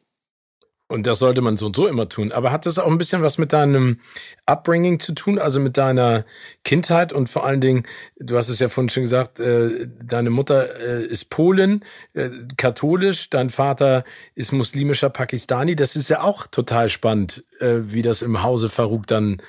Und 0.89 1.05
das 1.05 1.19
sollte 1.19 1.41
man 1.41 1.57
so 1.57 1.65
und 1.65 1.75
so 1.75 1.85
immer 1.85 2.07
tun. 2.07 2.31
Aber 2.31 2.51
hat 2.51 2.65
das 2.65 2.79
auch 2.79 2.87
ein 2.87 2.97
bisschen 2.97 3.21
was 3.21 3.37
mit 3.37 3.51
deinem 3.51 3.99
Upbringing 4.45 4.99
zu 4.99 5.13
tun, 5.13 5.37
also 5.37 5.59
mit 5.59 5.75
deiner 5.77 6.23
Kindheit 6.63 7.11
und 7.11 7.27
vor 7.29 7.45
allen 7.45 7.59
Dingen, 7.59 7.83
du 8.15 8.37
hast 8.37 8.47
es 8.47 8.59
ja 8.59 8.69
vorhin 8.69 8.89
schon 8.89 9.03
gesagt, 9.03 9.41
äh, 9.41 9.87
deine 10.01 10.29
Mutter 10.29 10.79
äh, 10.79 11.05
ist 11.05 11.29
Polin, 11.29 11.83
äh, 12.13 12.29
katholisch, 12.55 13.29
dein 13.29 13.49
Vater 13.49 14.05
ist 14.33 14.53
muslimischer 14.53 15.09
Pakistani. 15.09 15.75
Das 15.75 15.97
ist 15.97 16.09
ja 16.09 16.21
auch 16.21 16.47
total 16.47 16.87
spannend, 16.87 17.43
äh, 17.59 17.79
wie 17.81 18.01
das 18.01 18.21
im 18.21 18.41
Hause 18.41 18.69
Farouk 18.69 19.07
dann 19.07 19.41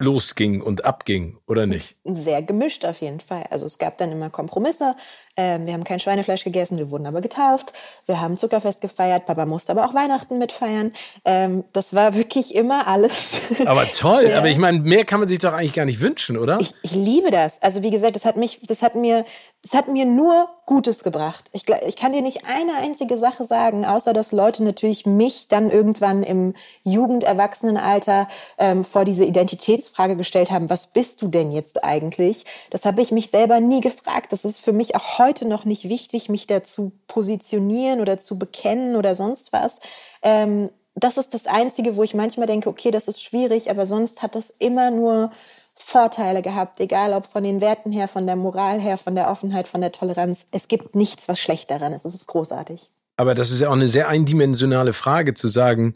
losging 0.00 0.60
und 0.62 0.84
abging, 0.84 1.38
oder 1.46 1.66
nicht? 1.66 1.96
Sehr 2.04 2.42
gemischt 2.42 2.84
auf 2.84 3.00
jeden 3.00 3.20
Fall. 3.20 3.46
Also 3.50 3.66
es 3.66 3.78
gab 3.78 3.98
dann 3.98 4.12
immer 4.12 4.30
Kompromisse. 4.30 4.94
Ähm, 5.38 5.66
wir 5.66 5.72
haben 5.72 5.84
kein 5.84 6.00
Schweinefleisch 6.00 6.42
gegessen, 6.42 6.78
wir 6.78 6.90
wurden 6.90 7.06
aber 7.06 7.20
getauft. 7.20 7.72
Wir 8.06 8.20
haben 8.20 8.36
Zuckerfest 8.36 8.80
gefeiert, 8.80 9.24
Papa 9.24 9.46
musste 9.46 9.70
aber 9.70 9.86
auch 9.86 9.94
Weihnachten 9.94 10.38
mitfeiern. 10.38 10.92
Ähm, 11.24 11.62
das 11.72 11.94
war 11.94 12.14
wirklich 12.16 12.56
immer 12.56 12.88
alles. 12.88 13.34
Aber 13.64 13.86
toll, 13.86 14.26
ja. 14.30 14.38
aber 14.38 14.48
ich 14.48 14.58
meine, 14.58 14.80
mehr 14.80 15.04
kann 15.04 15.20
man 15.20 15.28
sich 15.28 15.38
doch 15.38 15.52
eigentlich 15.52 15.74
gar 15.74 15.84
nicht 15.84 16.00
wünschen, 16.00 16.36
oder? 16.36 16.58
Ich, 16.60 16.74
ich 16.82 16.92
liebe 16.92 17.30
das. 17.30 17.62
Also 17.62 17.82
wie 17.82 17.90
gesagt, 17.90 18.16
das 18.16 18.24
hat 18.24 18.36
mich, 18.36 18.60
das 18.66 18.82
hat 18.82 18.96
mir, 18.96 19.24
das 19.62 19.74
hat 19.74 19.86
mir 19.86 20.06
nur 20.06 20.48
Gutes 20.66 21.04
gebracht. 21.04 21.44
Ich, 21.52 21.66
ich 21.86 21.94
kann 21.94 22.12
dir 22.12 22.22
nicht 22.22 22.42
eine 22.44 22.74
einzige 22.82 23.16
Sache 23.16 23.44
sagen, 23.44 23.84
außer 23.84 24.12
dass 24.12 24.32
Leute 24.32 24.64
natürlich 24.64 25.06
mich 25.06 25.46
dann 25.46 25.70
irgendwann 25.70 26.24
im 26.24 26.54
Jugend-Erwachsenenalter 26.82 28.28
ähm, 28.58 28.84
vor 28.84 29.04
diese 29.04 29.24
Identitätsfrage 29.24 30.16
gestellt 30.16 30.50
haben, 30.50 30.68
was 30.68 30.88
bist 30.88 31.22
du 31.22 31.28
denn 31.28 31.52
jetzt 31.52 31.84
eigentlich? 31.84 32.44
Das 32.70 32.84
habe 32.84 33.02
ich 33.02 33.12
mich 33.12 33.30
selber 33.30 33.60
nie 33.60 33.80
gefragt. 33.80 34.32
Das 34.32 34.44
ist 34.44 34.60
für 34.60 34.72
mich 34.72 34.96
auch 34.96 35.18
heute 35.18 35.27
heute 35.28 35.46
noch 35.46 35.64
nicht 35.64 35.88
wichtig, 35.88 36.28
mich 36.28 36.46
dazu 36.46 36.92
positionieren 37.06 38.00
oder 38.00 38.18
zu 38.18 38.38
bekennen 38.38 38.96
oder 38.96 39.14
sonst 39.14 39.52
was. 39.52 39.80
Ähm, 40.22 40.70
das 40.94 41.16
ist 41.16 41.34
das 41.34 41.46
Einzige, 41.46 41.96
wo 41.96 42.02
ich 42.02 42.14
manchmal 42.14 42.46
denke, 42.46 42.68
okay, 42.68 42.90
das 42.90 43.08
ist 43.08 43.22
schwierig, 43.22 43.70
aber 43.70 43.86
sonst 43.86 44.22
hat 44.22 44.34
das 44.34 44.50
immer 44.50 44.90
nur 44.90 45.30
Vorteile 45.74 46.42
gehabt, 46.42 46.80
egal 46.80 47.12
ob 47.12 47.26
von 47.26 47.44
den 47.44 47.60
Werten 47.60 47.92
her, 47.92 48.08
von 48.08 48.26
der 48.26 48.34
Moral 48.34 48.80
her, 48.80 48.98
von 48.98 49.14
der 49.14 49.30
Offenheit, 49.30 49.68
von 49.68 49.80
der 49.80 49.92
Toleranz. 49.92 50.44
Es 50.50 50.66
gibt 50.66 50.96
nichts, 50.96 51.28
was 51.28 51.38
schlecht 51.38 51.70
daran 51.70 51.92
ist. 51.92 52.04
Es 52.04 52.14
ist 52.14 52.26
großartig. 52.26 52.90
Aber 53.16 53.34
das 53.34 53.50
ist 53.50 53.60
ja 53.60 53.68
auch 53.68 53.74
eine 53.74 53.88
sehr 53.88 54.08
eindimensionale 54.08 54.92
Frage 54.92 55.34
zu 55.34 55.48
sagen, 55.48 55.94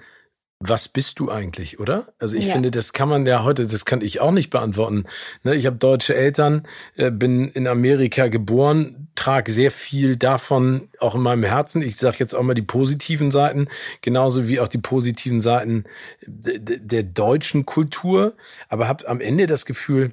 was 0.69 0.89
bist 0.89 1.19
du 1.19 1.31
eigentlich, 1.31 1.81
oder? 1.81 2.09
Also 2.19 2.37
ich 2.37 2.47
ja. 2.47 2.53
finde, 2.53 2.71
das 2.71 2.93
kann 2.93 3.09
man 3.09 3.27
ja 3.27 3.45
heute, 3.45 3.67
das 3.67 3.85
kann 3.85 4.01
ich 4.01 4.21
auch 4.21 4.31
nicht 4.31 4.51
beantworten. 4.51 5.05
Ne, 5.43 5.55
ich 5.55 5.67
habe 5.67 5.77
deutsche 5.77 6.15
Eltern, 6.15 6.67
äh, 6.97 7.11
bin 7.11 7.49
in 7.49 7.67
Amerika 7.67 8.29
geboren, 8.29 9.09
trage 9.15 9.53
sehr 9.53 9.71
viel 9.71 10.17
davon 10.17 10.89
auch 11.01 11.15
in 11.15 11.23
meinem 11.23 11.43
Herzen. 11.43 11.83
Ich 11.83 11.97
sage 11.97 12.17
jetzt 12.21 12.35
auch 12.35 12.43
mal 12.43 12.55
die 12.55 12.63
positiven 12.63 13.31
Seiten, 13.31 13.69
genauso 14.01 14.49
wie 14.49 14.61
auch 14.61 14.69
die 14.69 14.79
positiven 14.79 15.41
Seiten 15.41 15.85
der 16.27 17.03
deutschen 17.03 17.67
Kultur, 17.67 18.35
aber 18.69 18.89
habe 18.89 19.09
am 19.09 19.21
Ende 19.21 19.47
das 19.47 19.67
Gefühl, 19.67 20.13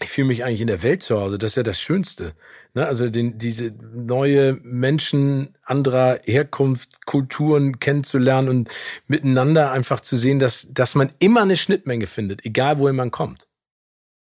ich 0.00 0.10
fühle 0.10 0.28
mich 0.28 0.44
eigentlich 0.44 0.60
in 0.60 0.66
der 0.66 0.82
Welt 0.82 1.02
zu 1.02 1.20
Hause. 1.20 1.38
Das 1.38 1.52
ist 1.52 1.56
ja 1.56 1.62
das 1.62 1.80
Schönste. 1.80 2.34
Ne? 2.74 2.86
Also 2.86 3.08
den, 3.08 3.38
diese 3.38 3.72
neue 3.94 4.54
Menschen 4.62 5.56
anderer 5.64 6.18
Herkunft, 6.24 7.06
Kulturen 7.06 7.78
kennenzulernen 7.78 8.48
und 8.48 8.68
miteinander 9.06 9.72
einfach 9.72 10.00
zu 10.00 10.16
sehen, 10.16 10.38
dass, 10.38 10.68
dass 10.70 10.94
man 10.94 11.10
immer 11.18 11.42
eine 11.42 11.56
Schnittmenge 11.56 12.06
findet, 12.06 12.44
egal 12.44 12.78
wohin 12.78 12.96
man 12.96 13.10
kommt. 13.10 13.48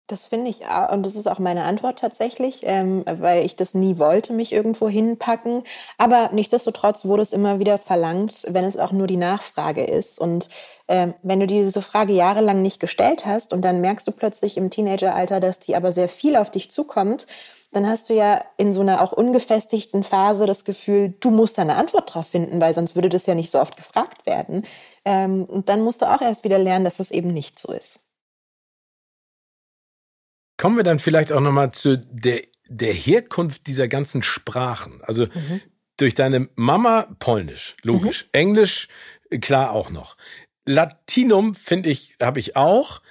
Das 0.10 0.26
finde 0.26 0.50
ich, 0.50 0.62
und 0.92 1.06
das 1.06 1.16
ist 1.16 1.28
auch 1.28 1.38
meine 1.38 1.66
Antwort 1.66 2.00
tatsächlich, 2.00 2.62
ähm, 2.64 3.04
weil 3.06 3.46
ich 3.46 3.58
das 3.58 3.74
nie 3.74 3.98
wollte, 3.98 4.32
mich 4.32 4.54
irgendwo 4.54 4.88
hinpacken. 4.88 5.64
Aber 5.98 6.30
nichtsdestotrotz 6.32 7.04
wurde 7.04 7.24
es 7.24 7.34
immer 7.34 7.60
wieder 7.60 7.78
verlangt, 7.78 8.46
wenn 8.48 8.64
es 8.64 8.78
auch 8.78 8.94
nur 8.94 9.08
die 9.08 9.18
Nachfrage 9.18 9.84
ist. 9.84 10.18
Und 10.18 10.48
ähm, 10.88 11.14
wenn 11.24 11.42
du 11.42 11.48
diese 11.48 11.82
Frage 11.82 12.14
jahrelang 12.14 12.62
nicht 12.62 12.80
gestellt 12.80 13.26
hast 13.26 13.52
und 13.52 13.64
dann 13.64 13.82
merkst 13.82 14.08
du 14.08 14.14
plötzlich 14.14 14.56
im 14.56 14.70
Teenageralter, 14.70 15.42
dass 15.42 15.60
die 15.60 15.76
aber 15.76 15.92
sehr 15.92 16.08
viel 16.08 16.38
auf 16.38 16.52
dich 16.52 16.72
zukommt, 16.72 17.28
dann 17.74 17.86
hast 17.86 18.10
du 18.10 18.14
ja 18.14 18.46
in 18.56 18.72
so 18.72 18.80
einer 18.80 19.02
auch 19.02 19.12
ungefestigten 19.12 20.06
Phase 20.06 20.46
das 20.46 20.64
Gefühl, 20.64 21.16
du 21.20 21.32
musst 21.32 21.58
da 21.58 21.64
eine 21.64 21.76
Antwort 21.76 22.14
drauf 22.14 22.28
finden, 22.28 22.62
weil 22.62 22.74
sonst 22.74 22.96
würde 22.96 23.10
das 23.10 23.26
ja 23.26 23.36
nicht 23.36 23.52
so 23.52 23.60
oft 23.60 23.76
gefragt 23.76 24.26
werden. 24.26 24.64
Ähm, 25.04 25.44
und 25.44 25.68
dann 25.68 25.82
musst 25.82 26.02
du 26.02 26.06
auch 26.06 26.22
erst 26.22 26.46
wieder 26.46 26.60
lernen, 26.60 26.86
dass 26.86 26.96
das 26.96 27.12
eben 27.12 27.34
nicht 27.34 27.60
so 27.60 27.74
ist. 27.74 28.00
Kommen 30.58 30.78
wir 30.78 30.84
dann 30.84 31.00
vielleicht 31.00 31.32
auch 31.32 31.40
nochmal 31.40 31.72
zu 31.72 31.98
der, 31.98 32.42
der 32.68 32.94
Herkunft 32.94 33.68
dieser 33.68 33.88
ganzen 33.88 34.24
Sprachen. 34.24 35.02
Also 35.04 35.26
mhm. 35.26 35.62
durch 35.98 36.16
deine 36.16 36.50
Mama 36.56 37.08
Polnisch, 37.20 37.76
logisch. 37.84 38.26
Mhm. 38.26 38.30
Englisch, 38.34 38.88
klar 39.42 39.72
auch 39.72 39.90
noch. 39.90 40.18
Latinum 40.66 41.56
finde 41.56 41.90
ich, 41.90 42.18
habe 42.22 42.40
ich 42.40 42.56
auch. 42.56 43.02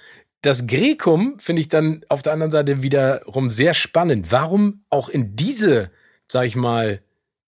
Das 0.41 0.67
Grekum 0.67 1.39
finde 1.39 1.61
ich 1.61 1.67
dann 1.67 2.05
auf 2.09 2.21
der 2.21 2.33
anderen 2.33 2.51
Seite 2.51 2.83
wiederum 2.83 3.49
sehr 3.49 3.73
spannend. 3.73 4.31
Warum 4.31 4.83
auch 4.89 5.09
in 5.09 5.35
diese, 5.35 5.91
sag 6.27 6.45
ich 6.45 6.55
mal, 6.55 7.01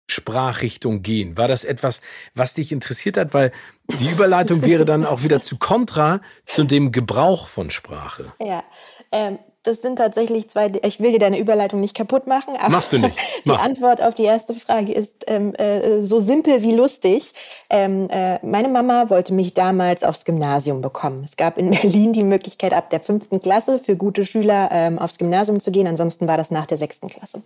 Sprachrichtung 0.08 1.04
gehen? 1.04 1.38
War 1.38 1.48
das 1.48 1.64
etwas, 1.64 2.02
was 2.34 2.56
dich 2.56 2.72
interessiert 2.72 3.16
hat? 3.16 3.34
Weil 3.34 3.52
die 4.00 4.10
Überleitung 4.10 4.66
wäre 4.66 4.86
dann 4.86 5.06
auch 5.06 5.22
wieder 5.24 5.42
zu 5.42 5.58
kontra 5.58 6.22
zu 6.46 6.64
dem 6.64 6.92
Gebrauch 6.92 7.48
von 7.48 7.70
Sprache. 7.70 8.34
Ja, 8.42 8.64
ähm, 9.12 9.38
das 9.64 9.82
sind 9.82 9.98
tatsächlich 9.98 10.50
zwei. 10.50 10.72
Ich 10.84 11.00
will 11.00 11.12
dir 11.12 11.20
deine 11.20 11.38
Überleitung 11.38 11.82
nicht 11.82 11.96
kaputt 11.96 12.28
machen, 12.28 12.56
aber 12.58 12.70
Machst 12.70 12.94
du 12.94 13.00
nicht. 13.00 13.18
Mach. 13.46 13.58
die 13.58 13.62
Antwort 13.62 14.02
auf 14.02 14.16
die 14.16 14.24
erste 14.24 14.54
Frage 14.54 14.94
ist 14.94 15.26
ähm, 15.28 15.54
äh, 15.56 16.02
so 16.02 16.20
simpel 16.20 16.62
wie 16.62 16.74
lustig. 16.74 17.34
Ähm, 17.70 18.08
äh, 18.10 18.40
meine 18.46 18.70
Mama 18.70 19.10
wollte 19.10 19.34
mich 19.34 19.54
damals 19.54 20.04
aufs 20.04 20.24
Gymnasium 20.24 20.82
bekommen. 20.82 21.24
Es 21.26 21.36
gab 21.36 21.58
in 21.58 21.72
Berlin 21.82 22.14
die 22.14 22.24
Möglichkeit, 22.24 22.74
ab 22.74 22.90
der 22.90 23.02
fünften 23.02 23.42
Klasse 23.42 23.80
für 23.80 23.96
gute 23.96 24.26
Schüler 24.26 24.70
ähm, 24.72 24.98
aufs 24.98 25.18
Gymnasium 25.18 25.60
zu 25.60 25.72
gehen. 25.72 25.88
Ansonsten 25.88 26.28
war 26.28 26.38
das 26.38 26.52
nach 26.52 26.66
der 26.66 26.78
sechsten 26.78 27.10
Klasse. 27.10 27.44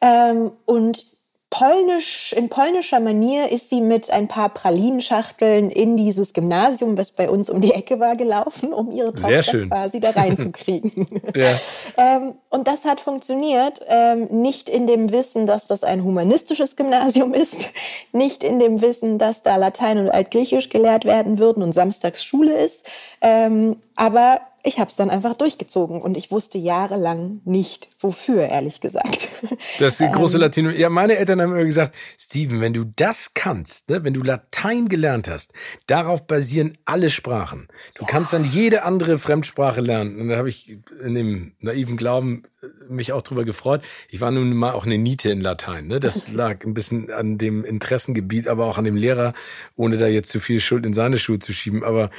Ähm, 0.00 0.52
und 0.66 1.04
polnisch, 1.50 2.32
in 2.32 2.48
polnischer 2.48 3.00
Manier 3.00 3.50
ist 3.50 3.68
sie 3.68 3.80
mit 3.80 4.08
ein 4.10 4.28
paar 4.28 4.50
Pralinschachteln 4.50 5.68
in 5.68 5.96
dieses 5.96 6.32
Gymnasium, 6.32 6.96
was 6.96 7.10
bei 7.10 7.28
uns 7.28 7.50
um 7.50 7.60
die 7.60 7.74
Ecke 7.74 7.98
war, 7.98 8.14
gelaufen, 8.14 8.72
um 8.72 8.92
ihre 8.92 9.12
Tochter 9.12 9.66
quasi 9.66 9.98
da 9.98 10.10
reinzukriegen. 10.10 11.08
ja. 11.34 11.58
ähm, 11.96 12.34
und 12.50 12.68
das 12.68 12.84
hat 12.84 13.00
funktioniert, 13.00 13.80
ähm, 13.88 14.28
nicht 14.30 14.68
in 14.68 14.86
dem 14.86 15.10
Wissen, 15.10 15.48
dass 15.48 15.66
das 15.66 15.82
ein 15.82 16.04
humanistisches 16.04 16.76
Gymnasium 16.76 17.34
ist, 17.34 17.68
nicht 18.12 18.44
in 18.44 18.60
dem 18.60 18.80
Wissen, 18.80 19.18
dass 19.18 19.42
da 19.42 19.56
Latein 19.56 19.98
und 19.98 20.10
Altgriechisch 20.10 20.68
gelehrt 20.68 21.04
werden 21.04 21.40
würden 21.40 21.64
und 21.64 21.72
samstags 21.72 22.22
Schule 22.22 22.56
ist, 22.58 22.88
ähm, 23.22 23.76
aber 23.96 24.40
ich 24.62 24.78
habe 24.78 24.90
es 24.90 24.96
dann 24.96 25.10
einfach 25.10 25.36
durchgezogen 25.36 26.02
und 26.02 26.16
ich 26.16 26.30
wusste 26.30 26.58
jahrelang 26.58 27.40
nicht, 27.44 27.88
wofür, 28.00 28.42
ehrlich 28.42 28.80
gesagt. 28.80 29.28
Das 29.78 29.94
ist 29.94 30.00
die 30.00 30.10
große 30.10 30.36
ähm, 30.36 30.42
Latino. 30.42 30.70
Ja, 30.70 30.90
meine 30.90 31.16
Eltern 31.16 31.40
haben 31.40 31.52
immer 31.52 31.64
gesagt, 31.64 31.96
Steven, 32.18 32.60
wenn 32.60 32.72
du 32.72 32.84
das 32.96 33.32
kannst, 33.34 33.88
ne, 33.88 34.04
wenn 34.04 34.14
du 34.14 34.22
Latein 34.22 34.88
gelernt 34.88 35.28
hast, 35.28 35.52
darauf 35.86 36.26
basieren 36.26 36.76
alle 36.84 37.10
Sprachen. 37.10 37.68
Du 37.94 38.02
ja. 38.02 38.08
kannst 38.08 38.32
dann 38.32 38.44
jede 38.44 38.82
andere 38.82 39.18
Fremdsprache 39.18 39.80
lernen. 39.80 40.20
Und 40.20 40.28
da 40.28 40.36
habe 40.36 40.48
ich 40.48 40.78
in 41.02 41.14
dem 41.14 41.52
naiven 41.60 41.96
Glauben 41.96 42.42
äh, 42.62 42.92
mich 42.92 43.12
auch 43.12 43.22
drüber 43.22 43.44
gefreut. 43.44 43.82
Ich 44.08 44.20
war 44.20 44.30
nun 44.30 44.52
mal 44.52 44.72
auch 44.72 44.86
eine 44.86 44.98
Niete 44.98 45.30
in 45.30 45.40
Latein. 45.40 45.86
Ne? 45.86 46.00
Das 46.00 46.28
lag 46.32 46.64
ein 46.64 46.74
bisschen 46.74 47.10
an 47.10 47.38
dem 47.38 47.64
Interessengebiet, 47.64 48.48
aber 48.48 48.66
auch 48.66 48.78
an 48.78 48.84
dem 48.84 48.96
Lehrer, 48.96 49.32
ohne 49.76 49.96
da 49.96 50.06
jetzt 50.06 50.30
zu 50.30 50.40
viel 50.40 50.60
Schuld 50.60 50.84
in 50.84 50.92
seine 50.92 51.18
Schuhe 51.18 51.38
zu 51.38 51.52
schieben. 51.52 51.84
Aber 51.84 52.10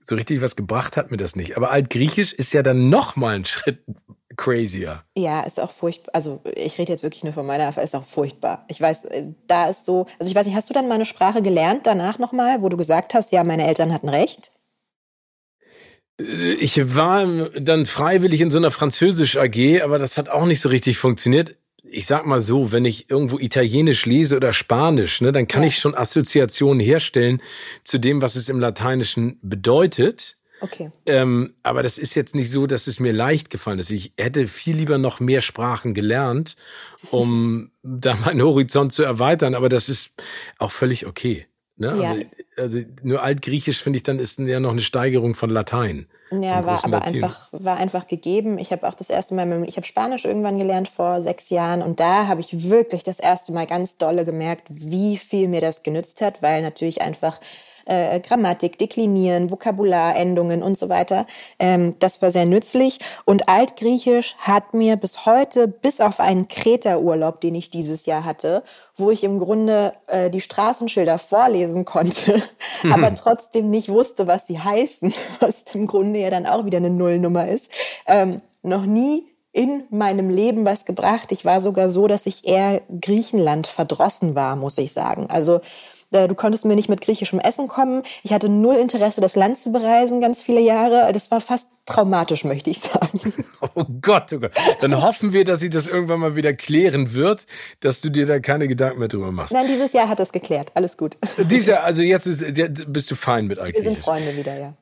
so 0.00 0.14
richtig 0.14 0.40
was 0.42 0.56
gebracht 0.56 0.96
hat 0.96 1.10
mir 1.10 1.16
das 1.16 1.36
nicht. 1.36 1.56
Aber 1.56 1.70
Altgriechisch 1.70 2.32
ist 2.32 2.52
ja 2.52 2.62
dann 2.62 2.88
noch 2.88 3.16
mal 3.16 3.36
ein 3.36 3.44
Schritt 3.44 3.80
crazier. 4.36 5.02
Ja, 5.16 5.40
ist 5.40 5.60
auch 5.60 5.70
furchtbar. 5.70 6.14
Also 6.14 6.40
ich 6.54 6.78
rede 6.78 6.92
jetzt 6.92 7.02
wirklich 7.02 7.24
nur 7.24 7.32
von 7.32 7.46
meiner 7.46 7.64
Erfahrung, 7.64 7.84
ist 7.84 7.96
auch 7.96 8.06
furchtbar. 8.06 8.64
Ich 8.68 8.80
weiß, 8.80 9.06
äh, 9.06 9.28
da 9.46 9.68
ist 9.68 9.84
so, 9.84 10.06
also 10.18 10.30
ich 10.30 10.34
weiß 10.34 10.46
nicht, 10.46 10.56
hast 10.56 10.70
du 10.70 10.74
dann 10.74 10.88
mal 10.88 10.94
eine 10.94 11.04
Sprache 11.04 11.42
gelernt 11.42 11.86
danach 11.86 12.18
nochmal, 12.18 12.62
wo 12.62 12.68
du 12.68 12.76
gesagt 12.76 13.14
hast, 13.14 13.32
ja, 13.32 13.44
meine 13.44 13.66
Eltern 13.66 13.92
hatten 13.92 14.08
recht? 14.08 14.52
Äh, 16.20 16.52
ich 16.54 16.94
war 16.94 17.26
dann 17.60 17.84
freiwillig 17.84 18.40
in 18.40 18.50
so 18.50 18.58
einer 18.58 18.70
Französisch 18.70 19.36
AG, 19.36 19.82
aber 19.82 19.98
das 19.98 20.16
hat 20.16 20.28
auch 20.28 20.46
nicht 20.46 20.60
so 20.60 20.68
richtig 20.68 20.98
funktioniert 20.98 21.56
ich 21.90 22.06
sag 22.06 22.26
mal 22.26 22.40
so, 22.40 22.72
wenn 22.72 22.84
ich 22.84 23.10
irgendwo 23.10 23.38
Italienisch 23.38 24.06
lese 24.06 24.36
oder 24.36 24.52
Spanisch, 24.52 25.20
ne, 25.20 25.32
dann 25.32 25.48
kann 25.48 25.62
ja. 25.62 25.68
ich 25.68 25.78
schon 25.78 25.94
Assoziationen 25.94 26.80
herstellen 26.80 27.42
zu 27.84 27.98
dem, 27.98 28.22
was 28.22 28.36
es 28.36 28.48
im 28.48 28.60
Lateinischen 28.60 29.38
bedeutet. 29.42 30.36
Okay. 30.60 30.90
Ähm, 31.06 31.54
aber 31.62 31.82
das 31.82 31.98
ist 31.98 32.14
jetzt 32.14 32.34
nicht 32.34 32.50
so, 32.50 32.66
dass 32.66 32.86
es 32.86 32.98
mir 32.98 33.12
leicht 33.12 33.50
gefallen 33.50 33.78
ist. 33.78 33.90
Ich 33.90 34.12
hätte 34.18 34.46
viel 34.48 34.76
lieber 34.76 34.98
noch 34.98 35.20
mehr 35.20 35.40
Sprachen 35.40 35.94
gelernt, 35.94 36.56
um 37.10 37.70
da 37.82 38.16
meinen 38.16 38.42
Horizont 38.42 38.92
zu 38.92 39.04
erweitern. 39.04 39.54
Aber 39.54 39.68
das 39.68 39.88
ist 39.88 40.10
auch 40.58 40.72
völlig 40.72 41.06
okay. 41.06 41.46
Ne? 41.76 41.96
Ja. 42.00 42.62
Also 42.62 42.80
nur 43.02 43.22
Altgriechisch 43.22 43.80
finde 43.80 43.98
ich 43.98 44.02
dann 44.02 44.18
ist 44.18 44.38
ja 44.40 44.58
noch 44.58 44.72
eine 44.72 44.80
Steigerung 44.80 45.34
von 45.34 45.50
Latein. 45.50 46.08
Ja, 46.30 46.66
war 46.66 46.84
aber 46.84 47.02
einfach, 47.02 47.48
war 47.52 47.76
einfach 47.76 48.06
gegeben. 48.06 48.58
Ich 48.58 48.70
habe 48.72 48.86
auch 48.86 48.94
das 48.94 49.08
erste 49.08 49.34
Mal, 49.34 49.64
ich 49.66 49.76
habe 49.76 49.86
Spanisch 49.86 50.24
irgendwann 50.24 50.58
gelernt 50.58 50.88
vor 50.88 51.22
sechs 51.22 51.48
Jahren 51.48 51.82
und 51.82 52.00
da 52.00 52.26
habe 52.26 52.40
ich 52.40 52.68
wirklich 52.68 53.02
das 53.02 53.18
erste 53.18 53.52
Mal 53.52 53.66
ganz 53.66 53.96
dolle 53.96 54.24
gemerkt, 54.24 54.66
wie 54.68 55.16
viel 55.16 55.48
mir 55.48 55.60
das 55.60 55.82
genützt 55.82 56.20
hat, 56.20 56.42
weil 56.42 56.62
natürlich 56.62 57.00
einfach 57.00 57.40
äh, 57.88 58.20
Grammatik, 58.20 58.78
Deklinieren, 58.78 59.50
Vokabular, 59.50 60.14
Endungen 60.16 60.62
und 60.62 60.78
so 60.78 60.88
weiter. 60.88 61.26
Ähm, 61.58 61.96
das 61.98 62.22
war 62.22 62.30
sehr 62.30 62.46
nützlich. 62.46 62.98
Und 63.24 63.48
Altgriechisch 63.48 64.36
hat 64.38 64.74
mir 64.74 64.96
bis 64.96 65.26
heute, 65.26 65.66
bis 65.66 66.00
auf 66.00 66.20
einen 66.20 66.48
Kreta-Urlaub, 66.48 67.40
den 67.40 67.54
ich 67.54 67.70
dieses 67.70 68.06
Jahr 68.06 68.24
hatte, 68.24 68.62
wo 68.96 69.10
ich 69.10 69.24
im 69.24 69.38
Grunde 69.38 69.94
äh, 70.06 70.30
die 70.30 70.40
Straßenschilder 70.40 71.18
vorlesen 71.18 71.84
konnte, 71.84 72.42
mhm. 72.82 72.92
aber 72.92 73.14
trotzdem 73.14 73.70
nicht 73.70 73.88
wusste, 73.88 74.26
was 74.26 74.46
sie 74.46 74.58
heißen, 74.58 75.14
was 75.40 75.64
im 75.72 75.86
Grunde 75.86 76.20
ja 76.20 76.30
dann 76.30 76.46
auch 76.46 76.64
wieder 76.64 76.78
eine 76.78 76.90
Nullnummer 76.90 77.48
ist, 77.48 77.70
ähm, 78.06 78.42
noch 78.62 78.84
nie 78.84 79.24
in 79.52 79.84
meinem 79.90 80.28
Leben 80.28 80.64
was 80.64 80.84
gebracht. 80.84 81.32
Ich 81.32 81.44
war 81.44 81.60
sogar 81.60 81.88
so, 81.88 82.06
dass 82.06 82.26
ich 82.26 82.46
eher 82.46 82.82
Griechenland 83.00 83.66
verdrossen 83.66 84.34
war, 84.34 84.56
muss 84.56 84.78
ich 84.78 84.92
sagen. 84.92 85.26
Also 85.30 85.60
du 86.10 86.34
konntest 86.34 86.64
mir 86.64 86.74
nicht 86.74 86.88
mit 86.88 87.00
griechischem 87.00 87.38
Essen 87.38 87.68
kommen. 87.68 88.02
Ich 88.22 88.32
hatte 88.32 88.48
null 88.48 88.76
Interesse, 88.76 89.20
das 89.20 89.36
Land 89.36 89.58
zu 89.58 89.72
bereisen, 89.72 90.20
ganz 90.20 90.42
viele 90.42 90.60
Jahre. 90.60 91.12
Das 91.12 91.30
war 91.30 91.40
fast 91.40 91.68
traumatisch, 91.86 92.44
möchte 92.44 92.70
ich 92.70 92.80
sagen. 92.80 93.32
Oh 93.74 93.84
Gott, 94.00 94.32
oh 94.32 94.38
Gott. 94.38 94.52
Dann 94.80 95.02
hoffen 95.02 95.32
wir, 95.32 95.44
dass 95.44 95.60
sich 95.60 95.70
das 95.70 95.88
irgendwann 95.88 96.20
mal 96.20 96.36
wieder 96.36 96.52
klären 96.52 97.12
wird, 97.14 97.46
dass 97.80 98.00
du 98.00 98.08
dir 98.08 98.24
da 98.24 98.38
keine 98.38 98.68
Gedanken 98.68 99.00
mehr 99.00 99.08
drüber 99.08 99.32
machst. 99.32 99.52
Nein, 99.52 99.66
dieses 99.66 99.92
Jahr 99.92 100.08
hat 100.08 100.20
es 100.20 100.32
geklärt. 100.32 100.70
Alles 100.74 100.96
gut. 100.96 101.16
Dieses 101.38 101.66
Jahr, 101.66 101.82
also 101.82 102.02
jetzt, 102.02 102.26
ist, 102.26 102.40
jetzt 102.56 102.92
bist 102.92 103.10
du 103.10 103.16
fein 103.16 103.46
mit 103.46 103.58
Altgriechisch. 103.58 103.84
Wir 103.84 103.94
sind 103.94 104.02
Freunde 104.02 104.36
wieder, 104.36 104.56
ja. 104.56 104.74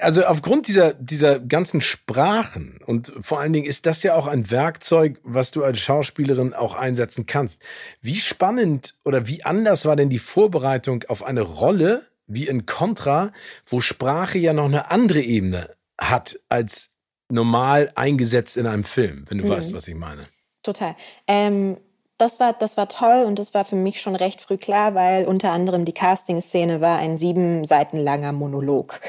Also 0.00 0.24
aufgrund 0.24 0.68
dieser, 0.68 0.94
dieser 0.94 1.38
ganzen 1.38 1.80
Sprachen 1.80 2.78
und 2.84 3.12
vor 3.20 3.40
allen 3.40 3.52
Dingen 3.52 3.66
ist 3.66 3.86
das 3.86 4.02
ja 4.02 4.14
auch 4.14 4.26
ein 4.26 4.50
Werkzeug, 4.50 5.20
was 5.22 5.50
du 5.50 5.62
als 5.64 5.80
Schauspielerin 5.80 6.54
auch 6.54 6.74
einsetzen 6.74 7.26
kannst. 7.26 7.62
Wie 8.00 8.16
spannend 8.16 8.94
oder 9.04 9.28
wie 9.28 9.44
anders 9.44 9.84
war 9.84 9.96
denn 9.96 10.10
die 10.10 10.18
Vorbereitung 10.18 11.04
auf 11.08 11.24
eine 11.24 11.42
Rolle 11.42 12.02
wie 12.26 12.46
in 12.46 12.66
Contra, 12.66 13.32
wo 13.66 13.80
Sprache 13.80 14.38
ja 14.38 14.52
noch 14.52 14.66
eine 14.66 14.90
andere 14.90 15.20
Ebene 15.20 15.70
hat 15.98 16.38
als 16.48 16.90
normal 17.28 17.90
eingesetzt 17.94 18.56
in 18.56 18.66
einem 18.66 18.84
Film, 18.84 19.24
wenn 19.28 19.38
du 19.38 19.44
mhm. 19.44 19.50
weißt, 19.50 19.74
was 19.74 19.88
ich 19.88 19.94
meine. 19.94 20.22
Total. 20.62 20.96
Ähm, 21.26 21.76
das 22.18 22.38
war, 22.38 22.52
das 22.52 22.76
war 22.76 22.88
toll 22.88 23.24
und 23.26 23.38
das 23.38 23.52
war 23.52 23.64
für 23.64 23.74
mich 23.74 24.00
schon 24.00 24.14
recht 24.14 24.40
früh 24.40 24.56
klar, 24.56 24.94
weil 24.94 25.24
unter 25.24 25.50
anderem 25.50 25.84
die 25.84 25.92
Casting-Szene 25.92 26.80
war 26.80 26.98
ein 26.98 27.16
sieben 27.16 27.64
Seiten 27.64 27.98
langer 27.98 28.32
Monolog. 28.32 29.00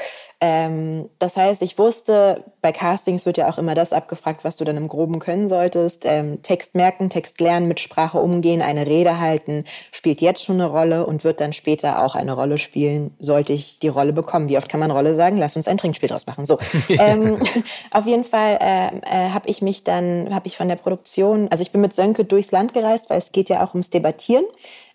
Ähm, 0.46 1.08
das 1.18 1.38
heißt, 1.38 1.62
ich 1.62 1.78
wusste, 1.78 2.44
bei 2.60 2.70
Castings 2.70 3.24
wird 3.24 3.38
ja 3.38 3.48
auch 3.48 3.56
immer 3.56 3.74
das 3.74 3.94
abgefragt, 3.94 4.44
was 4.44 4.56
du 4.56 4.64
dann 4.64 4.76
im 4.76 4.88
Groben 4.88 5.18
können 5.18 5.48
solltest. 5.48 6.04
Ähm, 6.04 6.42
Text 6.42 6.74
merken, 6.74 7.08
Text 7.08 7.40
lernen, 7.40 7.66
mit 7.66 7.80
Sprache 7.80 8.18
umgehen, 8.18 8.60
eine 8.60 8.86
Rede 8.86 9.18
halten, 9.20 9.64
spielt 9.90 10.20
jetzt 10.20 10.44
schon 10.44 10.60
eine 10.60 10.70
Rolle 10.70 11.06
und 11.06 11.24
wird 11.24 11.40
dann 11.40 11.54
später 11.54 12.04
auch 12.04 12.14
eine 12.14 12.34
Rolle 12.34 12.58
spielen, 12.58 13.14
sollte 13.18 13.54
ich 13.54 13.78
die 13.78 13.88
Rolle 13.88 14.12
bekommen. 14.12 14.50
Wie 14.50 14.58
oft 14.58 14.68
kann 14.68 14.80
man 14.80 14.90
Rolle 14.90 15.14
sagen? 15.14 15.38
Lass 15.38 15.56
uns 15.56 15.66
ein 15.66 15.78
Trinkspiel 15.78 16.10
draus 16.10 16.26
machen. 16.26 16.44
So, 16.44 16.58
ähm, 16.90 17.42
auf 17.90 18.04
jeden 18.04 18.24
Fall 18.24 18.58
äh, 18.60 18.88
äh, 18.98 19.30
habe 19.30 19.48
ich 19.48 19.62
mich 19.62 19.82
dann, 19.82 20.34
habe 20.34 20.46
ich 20.46 20.58
von 20.58 20.68
der 20.68 20.76
Produktion, 20.76 21.48
also 21.48 21.62
ich 21.62 21.72
bin 21.72 21.80
mit 21.80 21.94
Sönke 21.94 22.26
durchs 22.26 22.52
Land 22.52 22.74
gereist, 22.74 23.08
weil 23.08 23.18
es 23.18 23.32
geht 23.32 23.48
ja 23.48 23.64
auch 23.64 23.72
ums 23.72 23.88
Debattieren 23.88 24.44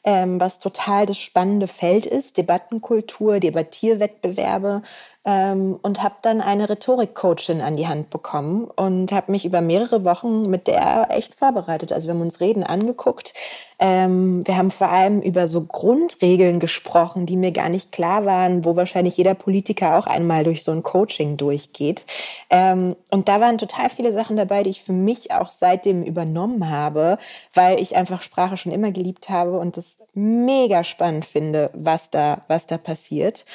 ähm, 0.04 0.40
was 0.40 0.60
total 0.60 1.06
das 1.06 1.18
spannende 1.18 1.68
Feld 1.68 2.06
ist, 2.06 2.38
Debattenkultur, 2.38 3.40
Debattierwettbewerbe 3.40 4.82
ähm, 5.26 5.78
und 5.82 6.02
habe 6.02 6.16
dann 6.22 6.42
eine 6.42 6.70
Rhetorikcoachin 6.70 7.62
an 7.62 7.76
die 7.76 7.88
Hand 7.88 8.10
bekommen 8.10 8.66
und 8.76 9.12
habe 9.12 9.32
mich 9.32 9.46
über 9.46 9.62
mehrere 9.62 10.04
Wochen 10.06 10.50
mit 10.50 10.68
der 10.68 11.08
echt 11.10 11.36
vorbereitet. 11.36 11.92
Also 11.92 12.08
wir 12.08 12.14
haben 12.14 12.22
uns 12.22 12.40
Reden 12.40 12.64
angeguckt. 12.64 13.34
Ähm, 13.82 14.46
wir 14.46 14.58
haben 14.58 14.72
vor 14.72 14.90
allem 14.90 15.22
über 15.22 15.48
so 15.48 15.64
Grundregeln 15.66 16.60
gesprochen, 16.60 17.26
die 17.26 17.38
mir 17.38 17.52
gar 17.52 17.70
nicht 17.70 17.92
klar 17.94 18.26
waren, 18.26 18.66
wo 18.66 18.76
wahrscheinlich 18.76 19.16
jeder 19.16 19.36
Politiker 19.36 19.98
auch 19.98 20.06
einmal 20.06 20.44
durch 20.44 20.64
so 20.64 20.72
ein 20.72 20.84
Coaching 20.84 21.38
durchgeht. 21.38 22.06
Ähm, 22.50 22.96
und 23.10 23.30
da 23.30 23.40
waren 23.40 23.58
total 23.58 23.90
viele 23.90 24.12
Sachen 24.12 24.36
dabei, 24.36 24.64
die 24.64 24.70
ich 24.70 24.84
für 24.84 24.94
mich 24.94 25.32
auch 25.32 25.52
seitdem 25.52 26.04
übernommen 26.04 26.70
habe, 26.70 27.18
weil 27.54 27.80
ich 27.82 27.96
einfach 27.96 28.22
Sprache 28.22 28.58
schon 28.58 28.74
immer 28.74 28.92
geliebt 28.92 29.30
habe 29.30 29.58
und 29.60 29.78
das 29.78 29.98
mega 30.14 30.84
spannend 30.84 31.26
finde, 31.26 31.70
was 31.74 32.10
da, 32.10 32.42
was 32.48 32.68
da 32.68 32.78
passiert. 32.78 33.46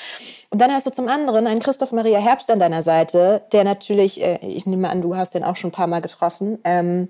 Und 0.49 0.61
dann 0.61 0.73
hast 0.73 0.87
du 0.87 0.91
zum 0.91 1.09
anderen 1.09 1.47
einen 1.47 1.61
Christoph 1.65 1.93
Maria 1.93 2.19
Herbst 2.19 2.51
an 2.51 2.61
deiner 2.61 2.83
Seite, 2.83 3.43
der 3.53 3.65
natürlich, 3.65 4.23
äh, 4.23 4.39
ich 4.47 4.67
nehme 4.67 4.91
an, 4.91 5.03
du 5.03 5.17
hast 5.17 5.35
den 5.35 5.43
auch 5.43 5.57
schon 5.57 5.69
ein 5.71 5.73
paar 5.73 5.87
Mal 5.87 6.01
getroffen, 6.01 6.59
ähm, 6.63 7.09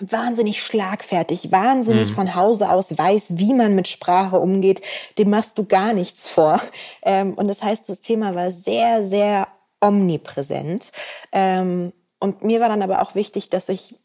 wahnsinnig 0.00 0.62
schlagfertig, 0.62 1.52
wahnsinnig 1.52 2.08
mhm. 2.08 2.14
von 2.14 2.34
Hause 2.34 2.70
aus 2.70 2.96
weiß, 2.96 3.36
wie 3.36 3.52
man 3.52 3.74
mit 3.74 3.86
Sprache 3.86 4.40
umgeht. 4.40 4.80
Dem 5.18 5.28
machst 5.28 5.58
du 5.58 5.66
gar 5.66 5.92
nichts 5.92 6.26
vor. 6.26 6.62
Ähm, 7.02 7.34
und 7.34 7.48
das 7.48 7.62
heißt, 7.62 7.88
das 7.88 8.00
Thema 8.00 8.34
war 8.34 8.50
sehr, 8.50 9.04
sehr 9.04 9.48
omnipräsent. 9.82 10.92
Ähm, 11.32 11.92
und 12.18 12.42
mir 12.42 12.60
war 12.60 12.70
dann 12.70 12.82
aber 12.82 13.02
auch 13.02 13.14
wichtig, 13.14 13.50
dass 13.50 13.68
ich 13.68 13.96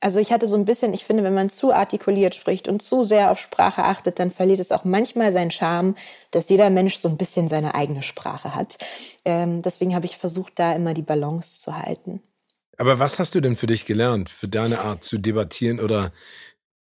also 0.00 0.18
ich 0.18 0.32
hatte 0.32 0.48
so 0.48 0.56
ein 0.56 0.64
bisschen, 0.64 0.94
ich 0.94 1.04
finde, 1.04 1.22
wenn 1.22 1.34
man 1.34 1.50
zu 1.50 1.72
artikuliert 1.72 2.34
spricht 2.34 2.68
und 2.68 2.82
zu 2.82 3.04
sehr 3.04 3.30
auf 3.30 3.38
Sprache 3.38 3.84
achtet, 3.84 4.18
dann 4.18 4.30
verliert 4.30 4.60
es 4.60 4.72
auch 4.72 4.84
manchmal 4.84 5.32
seinen 5.32 5.50
Charme, 5.50 5.94
dass 6.30 6.48
jeder 6.48 6.70
Mensch 6.70 6.96
so 6.96 7.08
ein 7.08 7.18
bisschen 7.18 7.48
seine 7.48 7.74
eigene 7.74 8.02
Sprache 8.02 8.54
hat. 8.54 8.78
Ähm, 9.24 9.60
deswegen 9.62 9.94
habe 9.94 10.06
ich 10.06 10.16
versucht, 10.16 10.58
da 10.58 10.72
immer 10.72 10.94
die 10.94 11.02
Balance 11.02 11.60
zu 11.62 11.76
halten. 11.76 12.22
Aber 12.78 12.98
was 12.98 13.18
hast 13.18 13.34
du 13.34 13.42
denn 13.42 13.56
für 13.56 13.66
dich 13.66 13.84
gelernt, 13.84 14.30
für 14.30 14.48
deine 14.48 14.80
Art 14.80 15.04
zu 15.04 15.18
debattieren 15.18 15.80
oder, 15.80 16.12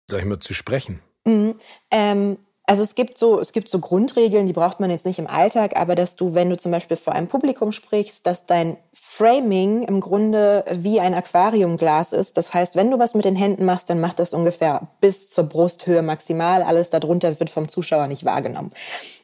sag 0.10 0.20
ich 0.20 0.26
mal, 0.26 0.40
zu 0.40 0.54
sprechen? 0.54 1.00
Mhm. 1.24 1.56
Ähm, 1.92 2.38
also 2.70 2.84
es 2.84 2.96
gibt 2.96 3.18
so, 3.18 3.40
es 3.40 3.54
gibt 3.54 3.70
so 3.70 3.80
Grundregeln, 3.80 4.46
die 4.46 4.54
braucht 4.54 4.82
man 4.82 4.92
jetzt 4.92 5.06
nicht 5.06 5.20
im 5.20 5.28
Alltag, 5.28 5.78
aber 5.78 5.96
dass 5.96 6.18
du, 6.18 6.34
wenn 6.34 6.50
du 6.50 6.58
zum 6.58 6.70
Beispiel 6.70 6.98
vor 6.98 7.14
einem 7.14 7.28
Publikum 7.28 7.72
sprichst, 7.72 8.28
dass 8.28 8.46
dein 8.46 8.76
Framing 8.92 9.84
im 9.84 10.02
Grunde 10.02 10.66
wie 10.74 11.00
ein 11.00 11.14
Aquariumglas 11.14 12.12
ist. 12.12 12.36
Das 12.38 12.54
heißt, 12.54 12.76
wenn 12.76 12.92
du 12.92 13.00
was 13.00 13.16
mit 13.16 13.24
den 13.24 13.38
Händen 13.38 13.64
machst, 13.64 13.90
dann 13.90 14.02
mach 14.02 14.14
das 14.14 14.34
ungefähr 14.34 14.90
bis 15.00 15.30
zur 15.30 15.46
Brusthöhe 15.46 16.02
maximal. 16.02 16.62
Alles 16.62 16.90
darunter 16.90 17.40
wird 17.40 17.50
vom 17.50 17.70
Zuschauer 17.70 18.08
nicht 18.08 18.26
wahrgenommen. 18.26 18.74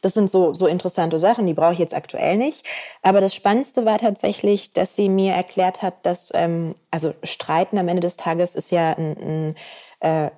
Das 0.01 0.13
sind 0.13 0.31
so, 0.31 0.53
so 0.53 0.65
interessante 0.65 1.19
Sachen, 1.19 1.45
die 1.45 1.53
brauche 1.53 1.73
ich 1.73 1.79
jetzt 1.79 1.93
aktuell 1.93 2.37
nicht. 2.37 2.65
Aber 3.01 3.19
das 3.19 3.35
Spannendste 3.35 3.83
war 3.83 3.99
tatsächlich, 3.99 4.71
dass 4.71 4.95
sie 4.95 5.09
mir 5.09 5.33
erklärt 5.33 5.81
hat, 5.81 5.95
dass, 6.03 6.31
ähm, 6.33 6.75
also 6.91 7.13
Streiten 7.23 7.77
am 7.77 7.89
Ende 7.89 8.01
des 8.01 8.15
Tages 8.15 8.55
ist 8.55 8.71
ja 8.71 8.93
ein, 8.93 9.55
ein 9.99 10.29
äh, 10.29 10.31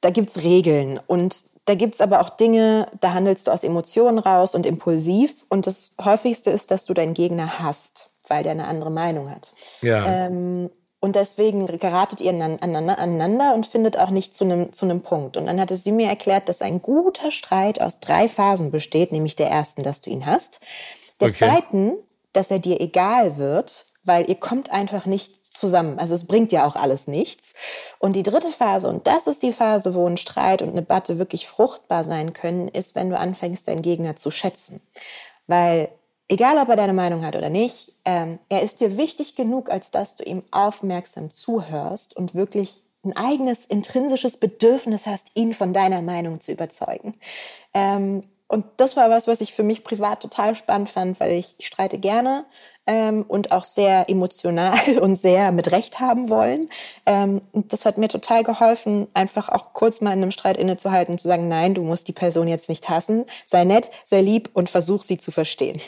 da 0.00 0.10
gibt's 0.10 0.42
Regeln 0.42 0.98
und 1.06 1.53
da 1.66 1.74
gibt's 1.74 2.00
aber 2.00 2.20
auch 2.20 2.30
Dinge, 2.30 2.88
da 3.00 3.14
handelst 3.14 3.46
du 3.46 3.50
aus 3.50 3.64
Emotionen 3.64 4.18
raus 4.18 4.54
und 4.54 4.66
impulsiv. 4.66 5.34
Und 5.48 5.66
das 5.66 5.90
häufigste 6.02 6.50
ist, 6.50 6.70
dass 6.70 6.84
du 6.84 6.94
deinen 6.94 7.14
Gegner 7.14 7.58
hast 7.58 8.14
weil 8.28 8.42
der 8.42 8.52
eine 8.52 8.66
andere 8.66 8.90
Meinung 8.90 9.30
hat. 9.30 9.52
Ja. 9.80 10.26
Ähm, 10.26 10.70
und 11.00 11.16
deswegen 11.16 11.66
geratet 11.66 12.22
ihr 12.22 12.30
aneinander 12.30 13.54
und 13.54 13.66
findet 13.66 13.98
auch 13.98 14.08
nicht 14.08 14.34
zu 14.34 14.44
einem, 14.44 14.72
zu 14.72 14.86
einem 14.86 15.02
Punkt. 15.02 15.36
Und 15.36 15.46
dann 15.46 15.60
hatte 15.60 15.76
sie 15.76 15.92
mir 15.92 16.08
erklärt, 16.08 16.48
dass 16.48 16.62
ein 16.62 16.80
guter 16.80 17.30
Streit 17.30 17.82
aus 17.82 18.00
drei 18.00 18.26
Phasen 18.26 18.70
besteht, 18.70 19.12
nämlich 19.12 19.36
der 19.36 19.50
ersten, 19.50 19.82
dass 19.82 20.00
du 20.00 20.08
ihn 20.08 20.24
hast. 20.24 20.60
Der 21.20 21.28
okay. 21.28 21.46
zweiten, 21.46 21.92
dass 22.32 22.50
er 22.50 22.58
dir 22.58 22.80
egal 22.80 23.36
wird, 23.36 23.84
weil 24.04 24.30
ihr 24.30 24.34
kommt 24.36 24.70
einfach 24.70 25.04
nicht 25.04 25.43
zusammen. 25.54 25.98
Also 25.98 26.14
es 26.14 26.26
bringt 26.26 26.52
ja 26.52 26.66
auch 26.66 26.76
alles 26.76 27.06
nichts. 27.06 27.54
Und 27.98 28.14
die 28.14 28.22
dritte 28.22 28.50
Phase, 28.50 28.88
und 28.88 29.06
das 29.06 29.26
ist 29.26 29.42
die 29.42 29.52
Phase, 29.52 29.94
wo 29.94 30.06
ein 30.06 30.16
Streit 30.16 30.62
und 30.62 30.68
eine 30.68 30.82
Debatte 30.82 31.18
wirklich 31.18 31.46
fruchtbar 31.46 32.04
sein 32.04 32.32
können, 32.32 32.68
ist, 32.68 32.94
wenn 32.94 33.10
du 33.10 33.18
anfängst, 33.18 33.68
deinen 33.68 33.82
Gegner 33.82 34.16
zu 34.16 34.30
schätzen. 34.30 34.80
Weil 35.46 35.88
egal 36.28 36.58
ob 36.58 36.68
er 36.68 36.76
deine 36.76 36.92
Meinung 36.92 37.24
hat 37.24 37.36
oder 37.36 37.50
nicht, 37.50 37.92
ähm, 38.04 38.38
er 38.48 38.62
ist 38.62 38.80
dir 38.80 38.96
wichtig 38.96 39.36
genug, 39.36 39.70
als 39.70 39.90
dass 39.90 40.16
du 40.16 40.24
ihm 40.24 40.42
aufmerksam 40.50 41.30
zuhörst 41.30 42.16
und 42.16 42.34
wirklich 42.34 42.82
ein 43.04 43.16
eigenes 43.16 43.66
intrinsisches 43.66 44.38
Bedürfnis 44.38 45.06
hast, 45.06 45.28
ihn 45.34 45.52
von 45.52 45.72
deiner 45.72 46.02
Meinung 46.02 46.40
zu 46.40 46.52
überzeugen. 46.52 47.14
Ähm, 47.74 48.24
und 48.48 48.64
das 48.76 48.96
war 48.96 49.10
was, 49.10 49.26
was 49.26 49.40
ich 49.40 49.52
für 49.52 49.62
mich 49.62 49.84
privat 49.84 50.20
total 50.20 50.54
spannend 50.54 50.90
fand, 50.90 51.18
weil 51.20 51.32
ich, 51.32 51.54
ich 51.58 51.66
streite 51.66 51.98
gerne 51.98 52.44
ähm, 52.86 53.24
und 53.26 53.52
auch 53.52 53.64
sehr 53.64 54.08
emotional 54.08 54.78
und 55.00 55.16
sehr 55.16 55.52
mit 55.52 55.72
Recht 55.72 56.00
haben 56.00 56.28
wollen. 56.30 56.68
Ähm, 57.06 57.40
und 57.52 57.72
das 57.72 57.86
hat 57.86 57.98
mir 57.98 58.08
total 58.08 58.44
geholfen, 58.44 59.08
einfach 59.14 59.48
auch 59.48 59.72
kurz 59.72 60.00
mal 60.00 60.12
in 60.12 60.22
einem 60.22 60.30
Streit 60.30 60.56
innezuhalten 60.56 61.12
und 61.12 61.18
zu 61.18 61.28
sagen, 61.28 61.48
nein, 61.48 61.74
du 61.74 61.82
musst 61.82 62.08
die 62.08 62.12
Person 62.12 62.48
jetzt 62.48 62.68
nicht 62.68 62.88
hassen, 62.88 63.24
sei 63.46 63.64
nett, 63.64 63.90
sei 64.04 64.20
lieb 64.20 64.50
und 64.52 64.70
versuch 64.70 65.02
sie 65.02 65.18
zu 65.18 65.30
verstehen. 65.30 65.80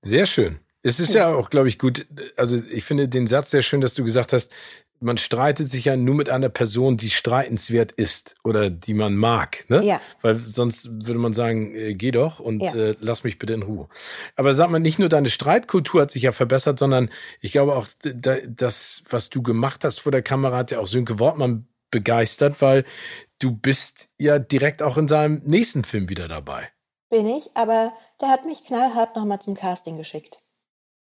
Sehr 0.00 0.26
schön. 0.26 0.58
Es 0.84 0.98
ist 0.98 1.14
ja 1.14 1.32
auch, 1.32 1.48
glaube 1.48 1.68
ich, 1.68 1.78
gut. 1.78 2.06
Also 2.36 2.60
ich 2.70 2.84
finde 2.84 3.08
den 3.08 3.28
Satz 3.28 3.50
sehr 3.50 3.62
schön, 3.62 3.80
dass 3.80 3.94
du 3.94 4.02
gesagt 4.02 4.32
hast, 4.32 4.50
man 5.02 5.18
streitet 5.18 5.68
sich 5.68 5.86
ja 5.86 5.96
nur 5.96 6.14
mit 6.14 6.30
einer 6.30 6.48
Person, 6.48 6.96
die 6.96 7.10
streitenswert 7.10 7.92
ist 7.92 8.36
oder 8.44 8.70
die 8.70 8.94
man 8.94 9.16
mag, 9.16 9.64
ne? 9.68 9.84
Ja. 9.84 10.00
Weil 10.20 10.36
sonst 10.36 10.88
würde 10.90 11.18
man 11.18 11.32
sagen, 11.32 11.74
äh, 11.74 11.94
geh 11.94 12.10
doch 12.10 12.40
und 12.40 12.60
ja. 12.60 12.74
äh, 12.74 12.96
lass 13.00 13.24
mich 13.24 13.38
bitte 13.38 13.52
in 13.52 13.62
Ruhe. 13.62 13.88
Aber 14.36 14.54
sag 14.54 14.70
mal, 14.70 14.78
nicht 14.78 14.98
nur 14.98 15.08
deine 15.08 15.30
Streitkultur 15.30 16.02
hat 16.02 16.10
sich 16.10 16.22
ja 16.22 16.32
verbessert, 16.32 16.78
sondern 16.78 17.10
ich 17.40 17.52
glaube 17.52 17.76
auch, 17.76 17.86
das, 18.02 19.02
was 19.08 19.30
du 19.30 19.42
gemacht 19.42 19.84
hast 19.84 20.00
vor 20.00 20.12
der 20.12 20.22
Kamera, 20.22 20.56
hat 20.58 20.70
ja 20.70 20.78
auch 20.78 20.86
Sönke 20.86 21.18
Wortmann 21.18 21.66
begeistert, 21.90 22.62
weil 22.62 22.84
du 23.38 23.52
bist 23.52 24.08
ja 24.18 24.38
direkt 24.38 24.82
auch 24.82 24.96
in 24.98 25.08
seinem 25.08 25.42
nächsten 25.44 25.84
Film 25.84 26.08
wieder 26.08 26.28
dabei. 26.28 26.68
Bin 27.10 27.26
ich, 27.26 27.50
aber 27.54 27.92
der 28.20 28.28
hat 28.30 28.46
mich 28.46 28.64
knallhart 28.64 29.16
nochmal 29.16 29.40
zum 29.40 29.54
Casting 29.54 29.98
geschickt. 29.98 30.40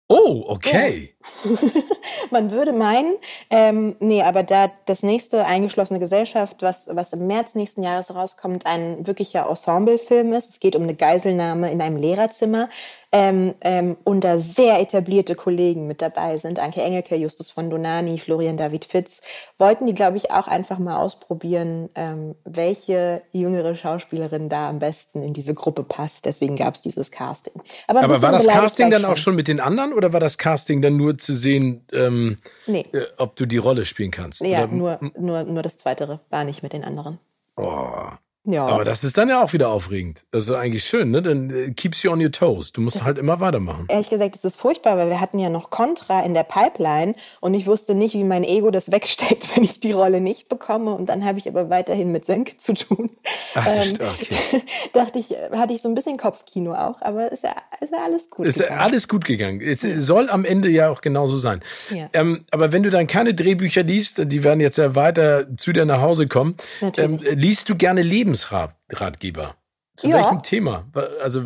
Oh, 0.09 0.45
okay. 0.49 1.15
Ja. 1.20 1.20
Man 2.31 2.51
würde 2.51 2.73
meinen, 2.73 3.15
ähm, 3.51 3.97
nee, 4.01 4.23
aber 4.23 4.43
da 4.43 4.71
das 4.87 5.03
nächste 5.03 5.47
eingeschlossene 5.47 5.99
Gesellschaft, 5.99 6.63
was, 6.63 6.87
was 6.91 7.13
im 7.13 7.27
März 7.27 7.55
nächsten 7.55 7.83
Jahres 7.83 8.15
rauskommt, 8.15 8.67
ein 8.67 9.07
wirklicher 9.07 9.49
Ensemblefilm 9.49 10.33
ist. 10.33 10.51
Es 10.51 10.61
geht 10.61 10.77
um 10.77 10.83
eine 10.83 10.95
Geiselnahme 10.95 11.71
in 11.71 11.83
einem 11.83 11.97
Lehrerzimmer 11.97 12.69
ähm, 13.13 13.55
ähm, 13.61 13.97
und 14.05 14.23
da 14.23 14.39
sehr 14.39 14.81
etablierte 14.81 15.35
Kollegen 15.35 15.87
mit 15.87 16.01
dabei 16.01 16.39
sind. 16.39 16.59
Anke 16.61 16.81
Engelke, 16.83 17.17
Justus 17.17 17.51
von 17.51 17.69
Donani, 17.69 18.19
Florian 18.19 18.57
David 18.57 18.85
Fitz. 18.85 19.23
Wollten 19.59 19.87
die, 19.87 19.95
glaube 19.95 20.17
ich, 20.17 20.31
auch 20.31 20.47
einfach 20.47 20.79
mal 20.79 20.97
ausprobieren, 20.97 21.89
ähm, 21.97 22.37
welche 22.45 23.23
jüngere 23.33 23.75
Schauspielerin 23.75 24.49
da 24.49 24.69
am 24.69 24.79
besten 24.79 25.23
in 25.23 25.33
diese 25.33 25.55
Gruppe 25.55 25.83
passt. 25.83 26.25
Deswegen 26.25 26.57
gab 26.57 26.77
es 26.77 26.83
dieses 26.83 27.11
Casting. 27.11 27.55
Aber, 27.89 28.03
Aber 28.03 28.23
war 28.23 28.33
das 28.33 28.47
Casting 28.47 28.91
dann 28.91 29.05
auch 29.05 29.17
schon 29.17 29.35
mit 29.35 29.49
den 29.49 29.59
anderen 29.59 29.93
oder 29.93 30.13
war 30.13 30.21
das 30.21 30.39
Casting 30.39 30.81
dann 30.81 30.97
nur 30.97 31.10
zu 31.17 31.35
sehen, 31.35 31.85
ähm, 31.93 32.37
nee. 32.67 32.87
äh, 32.93 33.07
ob 33.19 33.37
du 33.37 33.47
die 33.47 33.59
Rolle 33.59 33.85
spielen 33.85 34.11
kannst? 34.11 34.41
Ja, 34.41 34.67
nur, 34.67 34.99
nur, 35.19 35.45
nur 35.45 35.63
das 35.63 35.77
Zweite 35.77 36.21
war 36.31 36.45
nicht 36.45 36.63
mit 36.63 36.73
den 36.73 36.85
anderen. 36.85 37.19
Oh. 37.57 38.11
Ja. 38.53 38.67
Aber 38.67 38.85
das 38.85 39.05
ist 39.05 39.17
dann 39.17 39.29
ja 39.29 39.43
auch 39.43 39.53
wieder 39.53 39.69
aufregend. 39.69 40.25
Das 40.31 40.45
ist 40.45 40.51
eigentlich 40.51 40.85
schön, 40.85 41.11
ne? 41.11 41.23
Dann 41.23 41.51
äh, 41.51 41.71
keeps 41.73 42.03
you 42.03 42.11
on 42.11 42.21
your 42.21 42.33
toes. 42.33 42.73
Du 42.73 42.81
musst 42.81 42.97
das, 42.97 43.05
halt 43.05 43.19
immer 43.19 43.41
weitermachen. 43.41 43.87
Ehrlich 43.89 44.11
gesagt, 44.11 44.35
das 44.35 44.45
ist 44.45 44.57
furchtbar, 44.57 44.97
weil 44.97 45.09
wir 45.09 45.21
hatten 45.21 45.39
ja 45.39 45.49
noch 45.49 45.71
Contra 45.71 46.23
in 46.23 46.35
der 46.35 46.45
Pipeline 46.45 47.15
und 47.41 47.55
ich 47.55 47.67
wusste 47.67 47.95
nicht, 47.95 48.15
wie 48.15 48.25
mein 48.25 48.45
Ego 48.45 48.71
das 48.71 48.91
wegsteckt, 48.93 49.57
wenn 49.57 49.65
ich 49.65 49.81
die 49.81 49.93
Rolle 49.93 50.21
nicht 50.21 50.49
bekomme. 50.49 50.95
Und 50.95 51.09
dann 51.09 51.25
habe 51.25 51.39
ich 51.39 51.49
aber 51.49 51.71
weiterhin 51.71 52.13
mit 52.13 52.27
Sönke 52.27 52.57
zu 52.57 52.75
tun. 52.75 53.11
Ach, 53.55 53.67
ähm, 53.69 53.95
okay. 53.95 54.63
dachte 54.93 55.19
ich, 55.19 55.31
hatte 55.53 55.73
ich 55.73 55.83
so 55.83 55.89
ein 55.89 55.95
bisschen 55.95 56.17
Kopfkino 56.17 56.75
auch, 56.75 57.01
aber 57.03 57.31
ist 57.33 57.45
ja, 57.45 57.55
ist 57.81 57.93
ja 57.93 57.99
alles 58.05 58.31
gut 58.31 58.47
ist 58.47 58.59
gegangen. 58.59 58.81
Alles 58.81 59.09
gut 59.09 59.25
gegangen. 59.25 59.61
Es 59.61 59.81
soll 59.81 60.29
am 60.31 60.45
Ende 60.45 60.69
ja 60.69 60.91
auch 60.91 61.01
genauso 61.01 61.39
sein. 61.39 61.61
Ja. 61.91 62.09
Ähm, 62.13 62.45
aber 62.51 62.73
wenn 62.73 62.83
du 62.83 62.91
dann 62.91 63.07
keine 63.07 63.35
Drehbücher 63.35 63.83
liest, 63.83 64.23
die 64.25 64.45
werden 64.45 64.61
jetzt 64.61 64.79
ja 64.79 64.95
weiter 64.95 65.47
zu 65.57 65.73
dir 65.73 65.85
nach 65.85 66.01
Hause 66.01 66.27
kommen, 66.27 66.57
ähm, 66.97 67.19
liest 67.23 67.69
du 67.69 67.77
gerne 67.77 68.03
Lebensratgeber? 68.41 69.57
Zu 69.97 70.09
ja. 70.09 70.17
welchem 70.17 70.43
Thema? 70.43 70.87
Also 71.23 71.43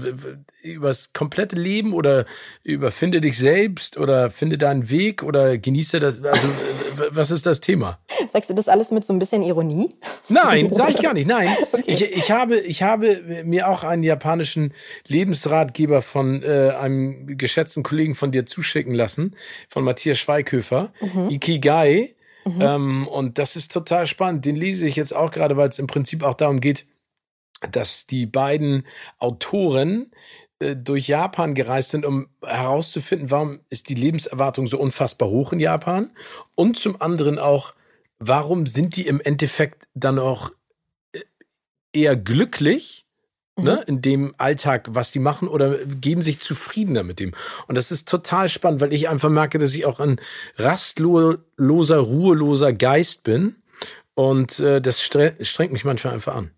über 0.62 0.88
das 0.88 1.12
komplette 1.12 1.56
Leben 1.56 1.92
oder 1.92 2.24
über 2.62 2.92
finde 2.92 3.20
dich 3.20 3.36
selbst 3.36 3.96
oder 3.96 4.30
finde 4.30 4.58
deinen 4.58 4.90
Weg 4.90 5.24
oder 5.24 5.58
genieße 5.58 5.98
das? 5.98 6.22
Also 6.24 6.48
was 7.10 7.32
ist 7.32 7.46
das 7.46 7.60
Thema? 7.60 7.98
Sagst 8.32 8.50
du 8.50 8.54
das 8.54 8.68
alles 8.68 8.92
mit 8.92 9.04
so 9.04 9.12
ein 9.12 9.18
bisschen 9.18 9.42
Ironie? 9.42 9.96
Nein, 10.28 10.70
sage 10.70 10.92
ich 10.92 10.98
gar 11.02 11.14
nicht. 11.14 11.26
Nein, 11.26 11.48
okay. 11.72 11.82
ich, 11.84 12.02
ich 12.02 12.30
habe 12.30 12.60
ich 12.60 12.84
habe 12.84 13.42
mir 13.44 13.68
auch 13.68 13.82
einen 13.82 14.04
japanischen 14.04 14.72
Lebensratgeber 15.08 16.00
von 16.00 16.44
äh, 16.44 16.70
einem 16.78 17.36
geschätzten 17.36 17.82
Kollegen 17.82 18.14
von 18.14 18.30
dir 18.30 18.46
zuschicken 18.46 18.94
lassen, 18.94 19.34
von 19.68 19.82
Matthias 19.82 20.18
Schweighöfer, 20.18 20.92
mhm. 21.00 21.30
Ikigai. 21.30 22.13
Mhm. 22.44 22.60
Ähm, 22.60 23.08
und 23.08 23.38
das 23.38 23.56
ist 23.56 23.72
total 23.72 24.06
spannend. 24.06 24.44
Den 24.44 24.56
lese 24.56 24.86
ich 24.86 24.96
jetzt 24.96 25.14
auch 25.14 25.30
gerade, 25.30 25.56
weil 25.56 25.68
es 25.68 25.78
im 25.78 25.86
Prinzip 25.86 26.22
auch 26.22 26.34
darum 26.34 26.60
geht, 26.60 26.86
dass 27.70 28.06
die 28.06 28.26
beiden 28.26 28.86
Autoren 29.18 30.12
äh, 30.58 30.76
durch 30.76 31.08
Japan 31.08 31.54
gereist 31.54 31.90
sind, 31.90 32.04
um 32.04 32.28
herauszufinden, 32.42 33.30
warum 33.30 33.60
ist 33.70 33.88
die 33.88 33.94
Lebenserwartung 33.94 34.66
so 34.66 34.78
unfassbar 34.78 35.28
hoch 35.28 35.52
in 35.52 35.60
Japan 35.60 36.10
und 36.54 36.76
zum 36.76 37.00
anderen 37.00 37.38
auch, 37.38 37.74
warum 38.18 38.66
sind 38.66 38.96
die 38.96 39.06
im 39.06 39.20
Endeffekt 39.20 39.88
dann 39.94 40.18
auch 40.18 40.50
äh, 41.12 41.20
eher 41.92 42.16
glücklich 42.16 43.03
mhm. 43.56 43.64
ne, 43.64 43.84
in 43.86 44.02
dem 44.02 44.34
Alltag, 44.38 44.88
was 44.90 45.10
die 45.10 45.18
machen 45.18 45.48
oder 45.48 45.78
geben 45.86 46.22
sich 46.22 46.40
zufriedener 46.40 47.02
mit 47.02 47.20
dem. 47.20 47.32
Und 47.66 47.76
das 47.76 47.90
ist 47.92 48.08
total 48.08 48.48
spannend, 48.48 48.80
weil 48.80 48.92
ich 48.92 49.08
einfach 49.08 49.30
merke, 49.30 49.58
dass 49.58 49.74
ich 49.74 49.86
auch 49.86 50.00
ein 50.00 50.20
rastloser, 50.56 51.98
ruheloser 51.98 52.72
Geist 52.72 53.22
bin 53.22 53.56
und 54.14 54.60
äh, 54.60 54.80
das 54.80 55.02
strengt 55.02 55.72
mich 55.72 55.84
manchmal 55.84 56.14
einfach 56.14 56.36
an. 56.36 56.50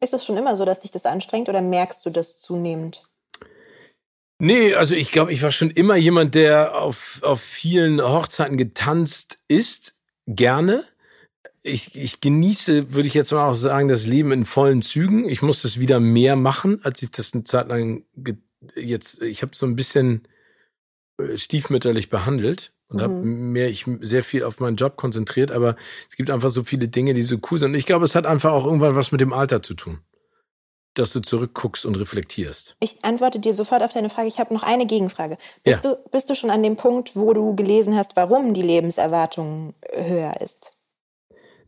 Ist 0.00 0.12
es 0.12 0.24
schon 0.24 0.36
immer 0.36 0.56
so, 0.56 0.64
dass 0.64 0.80
dich 0.80 0.90
das 0.90 1.06
anstrengt 1.06 1.48
oder 1.48 1.62
merkst 1.62 2.04
du 2.04 2.10
das 2.10 2.38
zunehmend? 2.38 3.02
Nee, 4.38 4.74
also 4.74 4.94
ich 4.94 5.10
glaube, 5.12 5.32
ich 5.32 5.42
war 5.42 5.50
schon 5.50 5.70
immer 5.70 5.96
jemand, 5.96 6.34
der 6.34 6.76
auf, 6.76 7.20
auf 7.22 7.40
vielen 7.40 8.02
Hochzeiten 8.02 8.58
getanzt 8.58 9.38
ist, 9.48 9.94
gerne. 10.26 10.84
Ich, 11.68 11.96
ich 11.96 12.20
genieße, 12.20 12.94
würde 12.94 13.08
ich 13.08 13.14
jetzt 13.14 13.32
mal 13.32 13.48
auch 13.48 13.54
sagen, 13.54 13.88
das 13.88 14.06
Leben 14.06 14.30
in 14.30 14.44
vollen 14.44 14.82
Zügen. 14.82 15.28
Ich 15.28 15.42
muss 15.42 15.62
das 15.62 15.80
wieder 15.80 15.98
mehr 15.98 16.36
machen, 16.36 16.80
als 16.84 17.02
ich 17.02 17.10
das 17.10 17.34
eine 17.34 17.44
Zeit 17.44 17.68
lang 17.68 18.04
jetzt, 18.74 19.22
ich 19.22 19.42
habe 19.42 19.54
so 19.54 19.66
ein 19.66 19.76
bisschen 19.76 20.26
äh, 21.18 21.36
stiefmütterlich 21.36 22.10
behandelt 22.10 22.72
und 22.88 22.98
mhm. 22.98 23.02
habe 23.02 23.14
mir 23.14 23.68
ich 23.68 23.86
sehr 24.00 24.22
viel 24.22 24.44
auf 24.44 24.60
meinen 24.60 24.76
Job 24.76 24.96
konzentriert, 24.96 25.50
aber 25.50 25.76
es 26.08 26.16
gibt 26.16 26.30
einfach 26.30 26.50
so 26.50 26.64
viele 26.64 26.88
Dinge, 26.88 27.14
die 27.14 27.22
so 27.22 27.36
cool 27.50 27.58
sind. 27.58 27.70
Und 27.70 27.76
ich 27.76 27.86
glaube, 27.86 28.04
es 28.04 28.14
hat 28.14 28.26
einfach 28.26 28.52
auch 28.52 28.64
irgendwann 28.64 28.96
was 28.96 29.12
mit 29.12 29.20
dem 29.20 29.32
Alter 29.32 29.62
zu 29.62 29.74
tun, 29.74 30.00
dass 30.94 31.12
du 31.12 31.20
zurückguckst 31.20 31.84
und 31.84 31.96
reflektierst. 31.96 32.76
Ich 32.80 33.04
antworte 33.04 33.38
dir 33.38 33.54
sofort 33.54 33.82
auf 33.82 33.92
deine 33.92 34.10
Frage. 34.10 34.28
Ich 34.28 34.38
habe 34.38 34.54
noch 34.54 34.62
eine 34.62 34.86
Gegenfrage. 34.86 35.36
Bist, 35.62 35.84
ja. 35.84 35.94
du, 35.94 36.10
bist 36.10 36.30
du 36.30 36.34
schon 36.34 36.50
an 36.50 36.62
dem 36.62 36.76
Punkt, 36.76 37.16
wo 37.16 37.32
du 37.32 37.54
gelesen 37.54 37.96
hast, 37.96 38.16
warum 38.16 38.54
die 38.54 38.62
Lebenserwartung 38.62 39.74
höher 39.92 40.40
ist? 40.40 40.75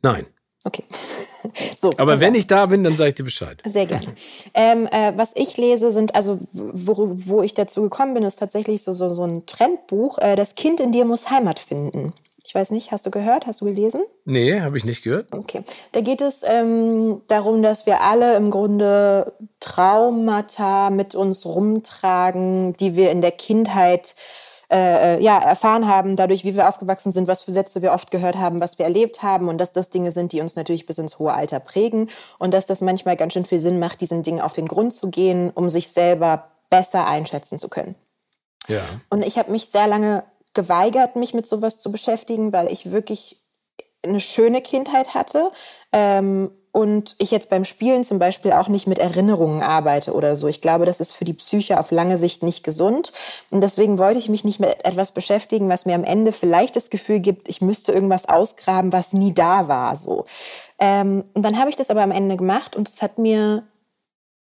Nein. 0.03 0.27
Okay. 0.65 0.85
so, 1.81 1.93
Aber 1.97 2.21
wenn 2.21 2.35
ich 2.35 2.47
da 2.47 2.67
bin, 2.67 2.85
dann 2.85 2.97
sage 2.97 3.11
ich 3.11 3.15
dir 3.15 3.25
Bescheid. 3.25 3.63
Sehr 3.65 3.87
gerne. 3.87 4.07
Ähm, 4.55 4.87
äh, 4.91 5.13
was 5.17 5.33
ich 5.35 5.57
lese, 5.57 5.93
sind, 5.93 6.15
also 6.15 6.41
wo, 6.53 7.17
wo 7.25 7.43
ich 7.43 7.55
dazu 7.55 7.83
gekommen 7.83 8.15
bin, 8.15 8.23
ist 8.25 8.39
tatsächlich 8.39 8.83
so, 8.83 8.93
so, 8.93 9.09
so 9.11 9.25
ein 9.25 9.47
Trendbuch. 9.47 10.19
Äh, 10.19 10.37
das 10.37 10.57
Kind 10.57 10.81
in 10.81 10.93
dir 10.93 11.05
muss 11.05 11.31
Heimat 11.31 11.59
finden. 11.59 12.13
Ich 12.45 12.55
weiß 12.55 12.71
nicht, 12.71 12.93
hast 12.93 13.05
du 13.05 13.11
gehört? 13.11 13.47
Hast 13.47 13.61
du 13.61 13.67
gelesen? 13.67 14.03
Nee, 14.25 14.61
habe 14.61 14.79
ich 14.79 14.85
nicht 14.85 15.03
gehört. 15.03 15.27
Okay. 15.33 15.63
Da 15.93 16.01
geht 16.01 16.23
es 16.23 16.43
ähm, 16.47 17.21
darum, 17.29 17.63
dass 17.63 17.85
wir 17.85 18.01
alle 18.01 18.37
im 18.37 18.51
Grunde 18.51 19.35
Traumata 19.61 20.89
mit 20.89 21.15
uns 21.15 21.45
rumtragen, 21.45 22.73
die 22.79 22.97
wir 22.97 23.11
in 23.11 23.21
der 23.21 23.33
Kindheit 23.33 24.15
äh, 24.17 24.48
äh, 24.71 25.23
ja, 25.23 25.39
erfahren 25.39 25.87
haben, 25.87 26.17
dadurch, 26.17 26.45
wie 26.45 26.55
wir 26.55 26.69
aufgewachsen 26.69 27.13
sind, 27.13 27.29
was 27.29 27.43
für 27.43 27.53
Sätze 27.53 27.83
wir 27.83 27.93
oft 27.93 28.11
gehört 28.11 28.37
haben, 28.37 28.61
was 28.61 28.79
wir 28.79 28.85
erlebt 28.85 29.23
haben 29.23 29.49
und 29.49 29.59
dass 29.59 29.73
das 29.73 29.91
Dinge 29.91 30.13
sind, 30.13 30.33
die 30.33 30.41
uns 30.41 30.57
natürlich 30.57 30.87
bis 30.87 30.99
ins 30.99 31.19
hohe 31.19 31.33
Alter 31.33 31.61
prägen 31.61 32.11
und 32.39 32.53
dass 32.53 32.67
das 32.67 32.81
manchmal 32.81 33.17
ganz 33.17 33.33
schön 33.33 33.47
viel 33.47 33.61
Sinn 33.61 33.79
macht, 33.79 34.01
diesen 34.01 34.23
Dingen 34.23 34.41
auf 34.41 34.53
den 34.53 34.69
Grund 34.69 34.93
zu 34.93 35.11
gehen, 35.11 35.51
um 35.55 35.71
sich 35.71 35.91
selber 35.91 36.49
besser 36.71 37.07
einschätzen 37.07 37.59
zu 37.59 37.69
können. 37.69 37.95
Ja. 38.67 38.83
Und 39.09 39.25
ich 39.25 39.39
habe 39.39 39.51
mich 39.51 39.71
sehr 39.71 39.87
lange 39.87 40.25
geweigert, 40.53 41.17
mich 41.17 41.33
mit 41.33 41.49
sowas 41.49 41.81
zu 41.81 41.91
beschäftigen, 41.91 42.53
weil 42.53 42.71
ich 42.71 42.91
wirklich 42.91 43.43
eine 44.05 44.21
schöne 44.21 44.61
Kindheit 44.61 45.15
hatte 45.15 45.51
ähm, 45.93 46.51
und 46.73 47.17
ich 47.19 47.31
jetzt 47.31 47.51
beim 47.51 47.65
Spielen 47.65 48.05
zum 48.05 48.19
Beispiel 48.19 48.53
auch 48.53 48.69
nicht 48.69 48.87
mit 48.87 48.99
Erinnerungen 48.99 49.63
arbeite 49.63 50.13
oder 50.13 50.37
so. 50.37 50.49
Ich 50.49 50.61
glaube, 50.61 50.87
das 50.87 51.01
ist 51.01 51.13
für 51.13 51.25
die 51.25 51.33
Psyche 51.33 51.81
auf 51.81 51.91
lange 51.91 52.19
Sicht 52.19 52.43
nicht 52.43 52.63
gesund. 52.63 53.13
Und 53.51 53.61
deswegen 53.63 53.99
wollte 53.99 54.19
ich 54.19 54.29
mich 54.29 54.45
nicht 54.45 54.61
mit 54.61 54.85
etwas 54.85 55.13
beschäftigen, 55.13 55.69
was 55.69 55.87
mir 55.87 55.95
am 55.95 56.05
Ende 56.05 56.33
vielleicht 56.33 56.77
das 56.77 56.91
Gefühl 56.91 57.21
gibt, 57.21 57.49
ich 57.49 57.61
müsste 57.61 57.93
irgendwas 57.93 58.29
ausgraben, 58.29 58.93
was 58.93 59.13
nie 59.13 59.33
da 59.33 59.69
war. 59.69 59.97
So. 59.97 60.25
Ähm, 60.79 61.25
und 61.35 61.43
dann 61.43 61.59
habe 61.59 61.71
ich 61.71 61.77
das 61.77 61.91
aber 61.91 62.03
am 62.03 62.11
Ende 62.11 62.37
gemacht 62.37 62.77
und 62.77 62.89
es 62.89 63.03
hat 63.03 63.19
mir 63.19 63.65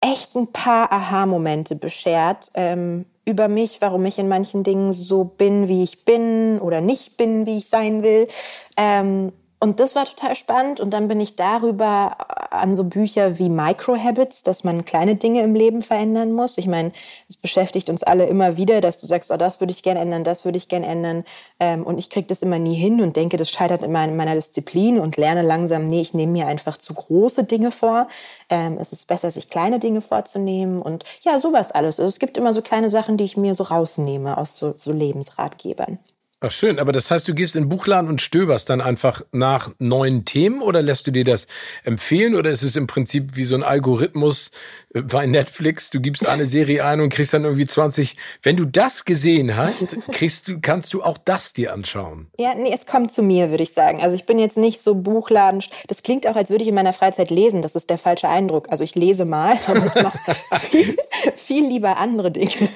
echt 0.00 0.36
ein 0.36 0.52
paar 0.52 0.92
Aha-Momente 0.92 1.74
beschert 1.74 2.50
ähm, 2.54 3.06
über 3.24 3.48
mich, 3.48 3.80
warum 3.80 4.04
ich 4.04 4.18
in 4.18 4.28
manchen 4.28 4.62
Dingen 4.62 4.92
so 4.92 5.24
bin, 5.24 5.68
wie 5.68 5.82
ich 5.82 6.04
bin 6.04 6.60
oder 6.60 6.80
nicht 6.80 7.16
bin, 7.16 7.46
wie 7.46 7.58
ich 7.58 7.68
sein 7.68 8.02
will. 8.02 8.28
Ähm, 8.76 9.32
und 9.59 9.80
das 9.80 9.94
war 9.96 10.04
total 10.04 10.34
spannend. 10.34 10.80
Und 10.80 10.90
dann 10.90 11.09
bin 11.09 11.18
ich 11.18 11.34
darüber 11.34 12.16
an 12.50 12.76
so 12.76 12.84
Bücher 12.84 13.38
wie 13.38 13.48
Microhabits, 13.48 14.42
dass 14.42 14.64
man 14.64 14.84
kleine 14.84 15.16
Dinge 15.16 15.42
im 15.42 15.54
Leben 15.54 15.82
verändern 15.82 16.32
muss. 16.32 16.59
Ich 16.59 16.66
meine, 16.66 16.92
es 17.28 17.36
beschäftigt 17.36 17.88
uns 17.88 18.02
alle 18.02 18.26
immer 18.26 18.59
wieder, 18.59 18.82
dass 18.82 18.98
du 18.98 19.07
sagst, 19.07 19.30
oh, 19.30 19.36
das 19.38 19.61
würde 19.61 19.70
ich 19.70 19.82
gerne 19.82 20.00
ändern, 20.00 20.24
das 20.24 20.44
würde 20.44 20.59
ich 20.59 20.68
gerne 20.68 20.86
ändern. 20.86 21.24
Ähm, 21.59 21.84
und 21.84 21.98
ich 21.98 22.11
kriege 22.11 22.26
das 22.26 22.42
immer 22.42 22.59
nie 22.59 22.74
hin 22.74 23.00
und 23.00 23.16
denke, 23.16 23.38
das 23.38 23.50
scheitert 23.50 23.82
immer 23.82 24.04
in 24.04 24.16
meiner 24.16 24.34
Disziplin 24.34 24.98
und 24.98 25.16
lerne 25.16 25.40
langsam, 25.40 25.86
nee, 25.86 26.02
ich 26.02 26.12
nehme 26.12 26.32
mir 26.32 26.46
einfach 26.48 26.76
zu 26.76 26.92
große 26.92 27.44
Dinge 27.44 27.70
vor. 27.70 28.09
Ähm, 28.50 28.76
es 28.78 28.92
ist 28.92 29.09
besser, 29.09 29.30
sich 29.30 29.48
kleine 29.48 29.78
Dinge 29.78 30.02
vorzunehmen. 30.02 30.82
Und 30.82 31.04
ja, 31.22 31.38
sowas 31.38 31.72
alles. 31.72 31.98
Also 31.98 32.09
es 32.09 32.18
gibt 32.18 32.36
immer 32.36 32.52
so 32.52 32.61
kleine 32.61 32.90
Sachen, 32.90 33.16
die 33.16 33.24
ich 33.24 33.38
mir 33.38 33.54
so 33.54 33.64
rausnehme 33.64 34.36
aus 34.36 34.59
so, 34.59 34.74
so 34.76 34.92
Lebensratgebern. 34.92 35.98
Ach 36.47 36.53
schön, 36.53 36.78
aber 36.78 36.92
das 36.92 37.11
heißt, 37.11 37.26
du 37.26 37.34
gehst 37.34 37.57
in 37.57 37.64
den 37.64 37.68
Buchladen 37.68 38.09
und 38.09 38.22
stöberst 38.22 38.70
dann 38.70 38.80
einfach 38.80 39.22
nach 39.32 39.70
neuen 39.80 40.24
Themen 40.24 40.62
oder 40.62 40.80
lässt 40.80 41.09
du 41.09 41.11
dir 41.11 41.24
das 41.24 41.49
empfehlen 41.82 42.36
oder 42.36 42.51
ist 42.51 42.62
es 42.62 42.76
im 42.76 42.86
Prinzip 42.86 43.34
wie 43.34 43.42
so 43.42 43.57
ein 43.57 43.64
Algorithmus 43.64 44.53
äh, 44.94 45.03
bei 45.03 45.26
Netflix, 45.26 45.90
du 45.90 46.01
gibst 46.01 46.24
eine 46.28 46.47
Serie 46.47 46.84
ein 46.84 47.01
und 47.01 47.09
kriegst 47.09 47.34
dann 47.34 47.42
irgendwie 47.42 47.66
20. 47.66 48.16
Wenn 48.44 48.57
du 48.57 48.64
das 48.64 49.05
gesehen 49.05 49.57
hast, 49.57 49.97
kriegst 50.12 50.47
du, 50.47 50.61
kannst 50.61 50.94
du 50.94 51.03
auch 51.03 51.18
das 51.18 51.53
dir 51.53 51.72
anschauen. 51.72 52.28
Ja, 52.38 52.55
nee, 52.55 52.70
es 52.72 52.86
kommt 52.86 53.11
zu 53.11 53.24
mir, 53.24 53.51
würde 53.51 53.64
ich 53.64 53.72
sagen. 53.72 54.01
Also 54.01 54.14
ich 54.14 54.24
bin 54.24 54.38
jetzt 54.38 54.57
nicht 54.57 54.80
so 54.80 54.94
Buchladen. 54.94 55.64
Das 55.88 56.05
klingt 56.05 56.28
auch, 56.28 56.36
als 56.36 56.51
würde 56.51 56.62
ich 56.62 56.68
in 56.68 56.76
meiner 56.76 56.92
Freizeit 56.92 57.30
lesen. 57.30 57.61
Das 57.61 57.74
ist 57.74 57.90
der 57.90 57.99
falsche 57.99 58.28
Eindruck. 58.28 58.68
Also 58.70 58.84
ich 58.84 58.94
lese 58.94 59.24
mal, 59.24 59.59
aber 59.66 59.86
ich 59.86 60.01
mache 60.01 60.18
viel, 60.70 60.97
viel 61.34 61.66
lieber 61.66 61.97
andere 61.97 62.30
Dinge. 62.30 62.68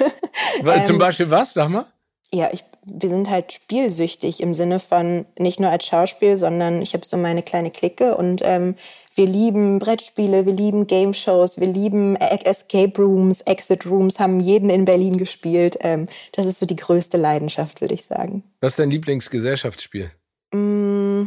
Weil, 0.62 0.79
ähm, 0.79 0.85
zum 0.85 0.99
Beispiel 0.99 1.31
was, 1.31 1.55
sag 1.55 1.68
mal? 1.68 1.87
Ja, 2.33 2.51
ich 2.53 2.64
wir 2.85 3.09
sind 3.09 3.28
halt 3.28 3.53
spielsüchtig 3.53 4.41
im 4.41 4.55
Sinne 4.55 4.81
von 4.81 5.26
nicht 5.39 5.61
nur 5.61 5.70
als 5.70 5.87
Schauspiel, 5.87 6.39
sondern 6.39 6.81
ich 6.81 6.95
habe 6.95 7.07
so 7.07 7.16
meine 7.16 7.43
kleine 7.43 7.70
Clique 7.70 8.16
und 8.16 8.41
ähm, 8.45 8.74
wir 9.14 9.26
lieben 9.26 9.78
Brettspiele, 9.78 10.47
wir 10.47 10.53
lieben 10.53 10.87
Game 10.87 11.12
Shows, 11.12 11.61
wir 11.61 11.66
lieben 11.66 12.16
Escape 12.16 12.93
Rooms, 12.97 13.43
Exit 13.43 13.87
Rooms, 13.87 14.18
haben 14.18 14.41
jeden 14.41 14.70
in 14.70 14.85
Berlin 14.85 15.18
gespielt. 15.18 15.76
Ähm, 15.81 16.09
das 16.33 16.47
ist 16.47 16.59
so 16.59 16.66
die 16.66 16.76
größte 16.76 17.18
Leidenschaft, 17.18 17.81
würde 17.81 17.95
ich 17.95 18.05
sagen. 18.05 18.45
Was 18.61 18.72
ist 18.72 18.78
dein 18.78 18.91
Lieblingsgesellschaftsspiel? 18.91 20.11
Mm, 20.53 21.24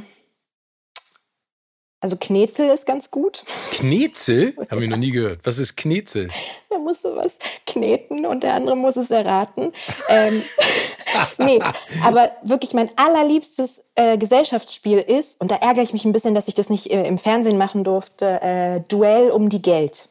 also 2.03 2.17
Knezel 2.17 2.69
ist 2.69 2.85
ganz 2.85 3.11
gut. 3.11 3.45
Knezel? 3.71 4.55
Habe 4.71 4.83
ich 4.83 4.89
noch 4.89 4.97
nie 4.97 5.11
gehört. 5.11 5.39
Was 5.45 5.57
ist 5.57 5.77
Knezel? 5.77 6.27
Da 6.69 6.77
musst 6.77 7.05
du 7.05 7.15
was 7.15 7.37
kneten 7.65 8.25
und 8.25 8.43
der 8.43 8.55
andere 8.55 8.75
muss 8.75 8.97
es 8.97 9.09
erraten. 9.09 9.71
ähm, 10.09 10.41
nee, 11.37 11.59
aber 12.03 12.31
wirklich 12.43 12.73
mein 12.73 12.89
allerliebstes 12.95 13.91
äh, 13.95 14.17
Gesellschaftsspiel 14.17 14.97
ist, 14.97 15.39
und 15.41 15.51
da 15.51 15.55
ärgere 15.55 15.83
ich 15.83 15.93
mich 15.93 16.05
ein 16.05 16.11
bisschen, 16.11 16.35
dass 16.35 16.47
ich 16.47 16.55
das 16.55 16.69
nicht 16.69 16.91
äh, 16.91 17.07
im 17.07 17.17
Fernsehen 17.17 17.57
machen 17.57 17.83
durfte, 17.83 18.41
äh, 18.41 18.81
Duell 18.87 19.29
um 19.29 19.49
die 19.49 19.61
Geld. 19.61 20.09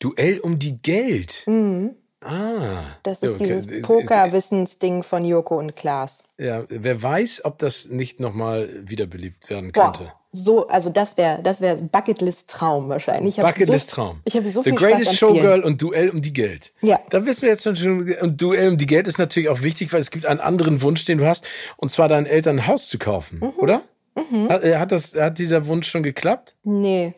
Duell 0.00 0.38
um 0.38 0.58
die 0.58 0.76
Geld? 0.80 1.42
Mhm. 1.46 1.96
Ah. 2.20 2.96
Das 3.04 3.22
ist 3.22 3.34
okay. 3.34 3.44
dieses 3.44 3.82
Pokerwissensding 3.82 5.04
von 5.04 5.24
Joko 5.24 5.58
und 5.58 5.76
Klaas. 5.76 6.24
Ja, 6.36 6.64
wer 6.68 7.00
weiß, 7.00 7.44
ob 7.44 7.58
das 7.58 7.86
nicht 7.86 8.18
nochmal 8.18 8.68
wiederbelebt 8.82 9.48
werden 9.50 9.70
könnte. 9.70 10.04
Boah, 10.04 10.12
so, 10.32 10.66
also 10.68 10.90
das 10.90 11.16
wäre 11.16 11.40
das 11.42 11.60
wäre 11.60 11.76
Bucketlist-Traum 11.76 12.88
wahrscheinlich. 12.88 13.36
Bucketlist-Traum. 13.36 14.16
So, 14.16 14.22
ich 14.24 14.36
habe 14.36 14.50
so 14.50 14.62
The 14.62 14.70
viel 14.70 14.78
Greatest 14.78 15.14
Showgirl 15.14 15.62
und 15.62 15.80
Duell 15.80 16.10
um 16.10 16.20
die 16.20 16.32
Geld. 16.32 16.72
Ja. 16.80 16.98
Da 17.10 17.24
wissen 17.24 17.42
wir 17.42 17.50
jetzt 17.50 17.62
schon, 17.62 18.12
und 18.20 18.42
Duell 18.42 18.70
um 18.70 18.78
die 18.78 18.86
Geld 18.86 19.06
ist 19.06 19.18
natürlich 19.18 19.48
auch 19.48 19.62
wichtig, 19.62 19.92
weil 19.92 20.00
es 20.00 20.10
gibt 20.10 20.26
einen 20.26 20.40
anderen 20.40 20.82
Wunsch, 20.82 21.04
den 21.04 21.18
du 21.18 21.26
hast, 21.26 21.46
und 21.76 21.90
zwar 21.90 22.08
deinen 22.08 22.26
Eltern 22.26 22.58
ein 22.58 22.66
Haus 22.66 22.88
zu 22.88 22.98
kaufen, 22.98 23.38
mhm. 23.38 23.52
oder? 23.58 23.82
Mhm. 24.16 24.48
Hat, 24.48 24.64
äh, 24.64 24.76
hat, 24.76 24.92
das, 24.92 25.14
hat 25.14 25.38
dieser 25.38 25.66
Wunsch 25.66 25.88
schon 25.88 26.02
geklappt? 26.02 26.56
Nee. 26.64 27.14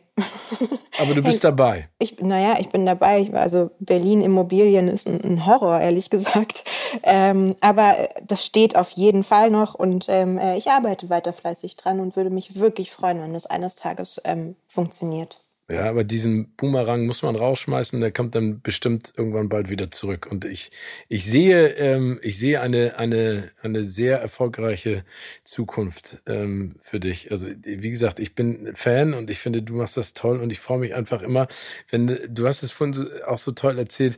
Aber 0.99 1.13
du 1.13 1.21
bist 1.21 1.43
dabei. 1.43 1.89
Ich, 1.99 2.19
naja, 2.19 2.57
ich 2.59 2.69
bin 2.69 2.85
dabei. 2.85 3.29
Also 3.33 3.71
Berlin 3.79 4.21
Immobilien 4.21 4.87
ist 4.87 5.07
ein, 5.07 5.21
ein 5.23 5.45
Horror, 5.45 5.79
ehrlich 5.79 6.09
gesagt. 6.09 6.63
Ähm, 7.03 7.55
aber 7.61 8.09
das 8.25 8.45
steht 8.45 8.75
auf 8.75 8.91
jeden 8.91 9.23
Fall 9.23 9.49
noch 9.49 9.75
und 9.75 10.05
ähm, 10.09 10.37
äh, 10.37 10.57
ich 10.57 10.69
arbeite 10.69 11.09
weiter 11.09 11.33
fleißig 11.33 11.75
dran 11.75 11.99
und 11.99 12.15
würde 12.15 12.29
mich 12.29 12.59
wirklich 12.59 12.91
freuen, 12.91 13.21
wenn 13.21 13.33
das 13.33 13.45
eines 13.45 13.75
Tages 13.75 14.21
ähm, 14.23 14.55
funktioniert. 14.67 15.40
Ja, 15.71 15.89
aber 15.89 16.03
diesen 16.03 16.53
Boomerang 16.57 17.05
muss 17.05 17.21
man 17.21 17.37
rausschmeißen, 17.37 18.01
der 18.01 18.11
kommt 18.11 18.35
dann 18.35 18.61
bestimmt 18.61 19.13
irgendwann 19.15 19.47
bald 19.47 19.69
wieder 19.69 19.89
zurück. 19.89 20.27
Und 20.29 20.43
ich, 20.43 20.69
ich 21.07 21.25
sehe, 21.25 21.69
ähm, 21.77 22.19
ich 22.21 22.37
sehe 22.37 22.59
eine, 22.59 22.97
eine, 22.97 23.49
eine 23.61 23.85
sehr 23.85 24.19
erfolgreiche 24.19 25.05
Zukunft 25.45 26.21
ähm, 26.27 26.75
für 26.77 26.99
dich. 26.99 27.31
Also 27.31 27.47
wie 27.63 27.89
gesagt, 27.89 28.19
ich 28.19 28.35
bin 28.35 28.75
Fan 28.75 29.13
und 29.13 29.29
ich 29.29 29.39
finde, 29.39 29.61
du 29.61 29.75
machst 29.75 29.95
das 29.95 30.13
toll 30.13 30.41
und 30.41 30.49
ich 30.51 30.59
freue 30.59 30.79
mich 30.79 30.93
einfach 30.93 31.21
immer, 31.21 31.47
wenn 31.89 32.19
du 32.27 32.47
hast 32.47 32.63
es 32.63 32.71
vorhin 32.71 33.09
auch 33.25 33.37
so 33.37 33.53
toll 33.53 33.79
erzählt, 33.79 34.17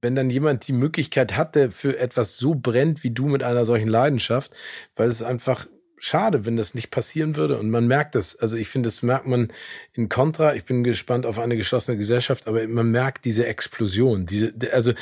wenn 0.00 0.14
dann 0.14 0.30
jemand 0.30 0.68
die 0.68 0.72
Möglichkeit 0.72 1.36
hatte, 1.36 1.70
für 1.70 1.98
etwas 1.98 2.36
so 2.38 2.54
brennt 2.54 3.02
wie 3.04 3.10
du 3.10 3.26
mit 3.26 3.42
einer 3.42 3.66
solchen 3.66 3.88
Leidenschaft, 3.88 4.56
weil 4.96 5.08
es 5.08 5.22
einfach 5.22 5.66
schade, 5.98 6.46
wenn 6.46 6.56
das 6.56 6.74
nicht 6.74 6.90
passieren 6.90 7.36
würde. 7.36 7.58
Und 7.58 7.70
man 7.70 7.86
merkt 7.86 8.14
das. 8.14 8.36
Also 8.36 8.56
ich 8.56 8.68
finde, 8.68 8.86
das 8.86 9.02
merkt 9.02 9.26
man 9.26 9.52
in 9.92 10.08
Contra. 10.08 10.54
Ich 10.54 10.64
bin 10.64 10.84
gespannt 10.84 11.26
auf 11.26 11.38
eine 11.38 11.56
geschlossene 11.56 11.96
Gesellschaft, 11.96 12.46
aber 12.46 12.66
man 12.68 12.90
merkt 12.90 13.24
diese 13.24 13.46
Explosion. 13.46 14.26
Diese, 14.26 14.52
also 14.72 14.92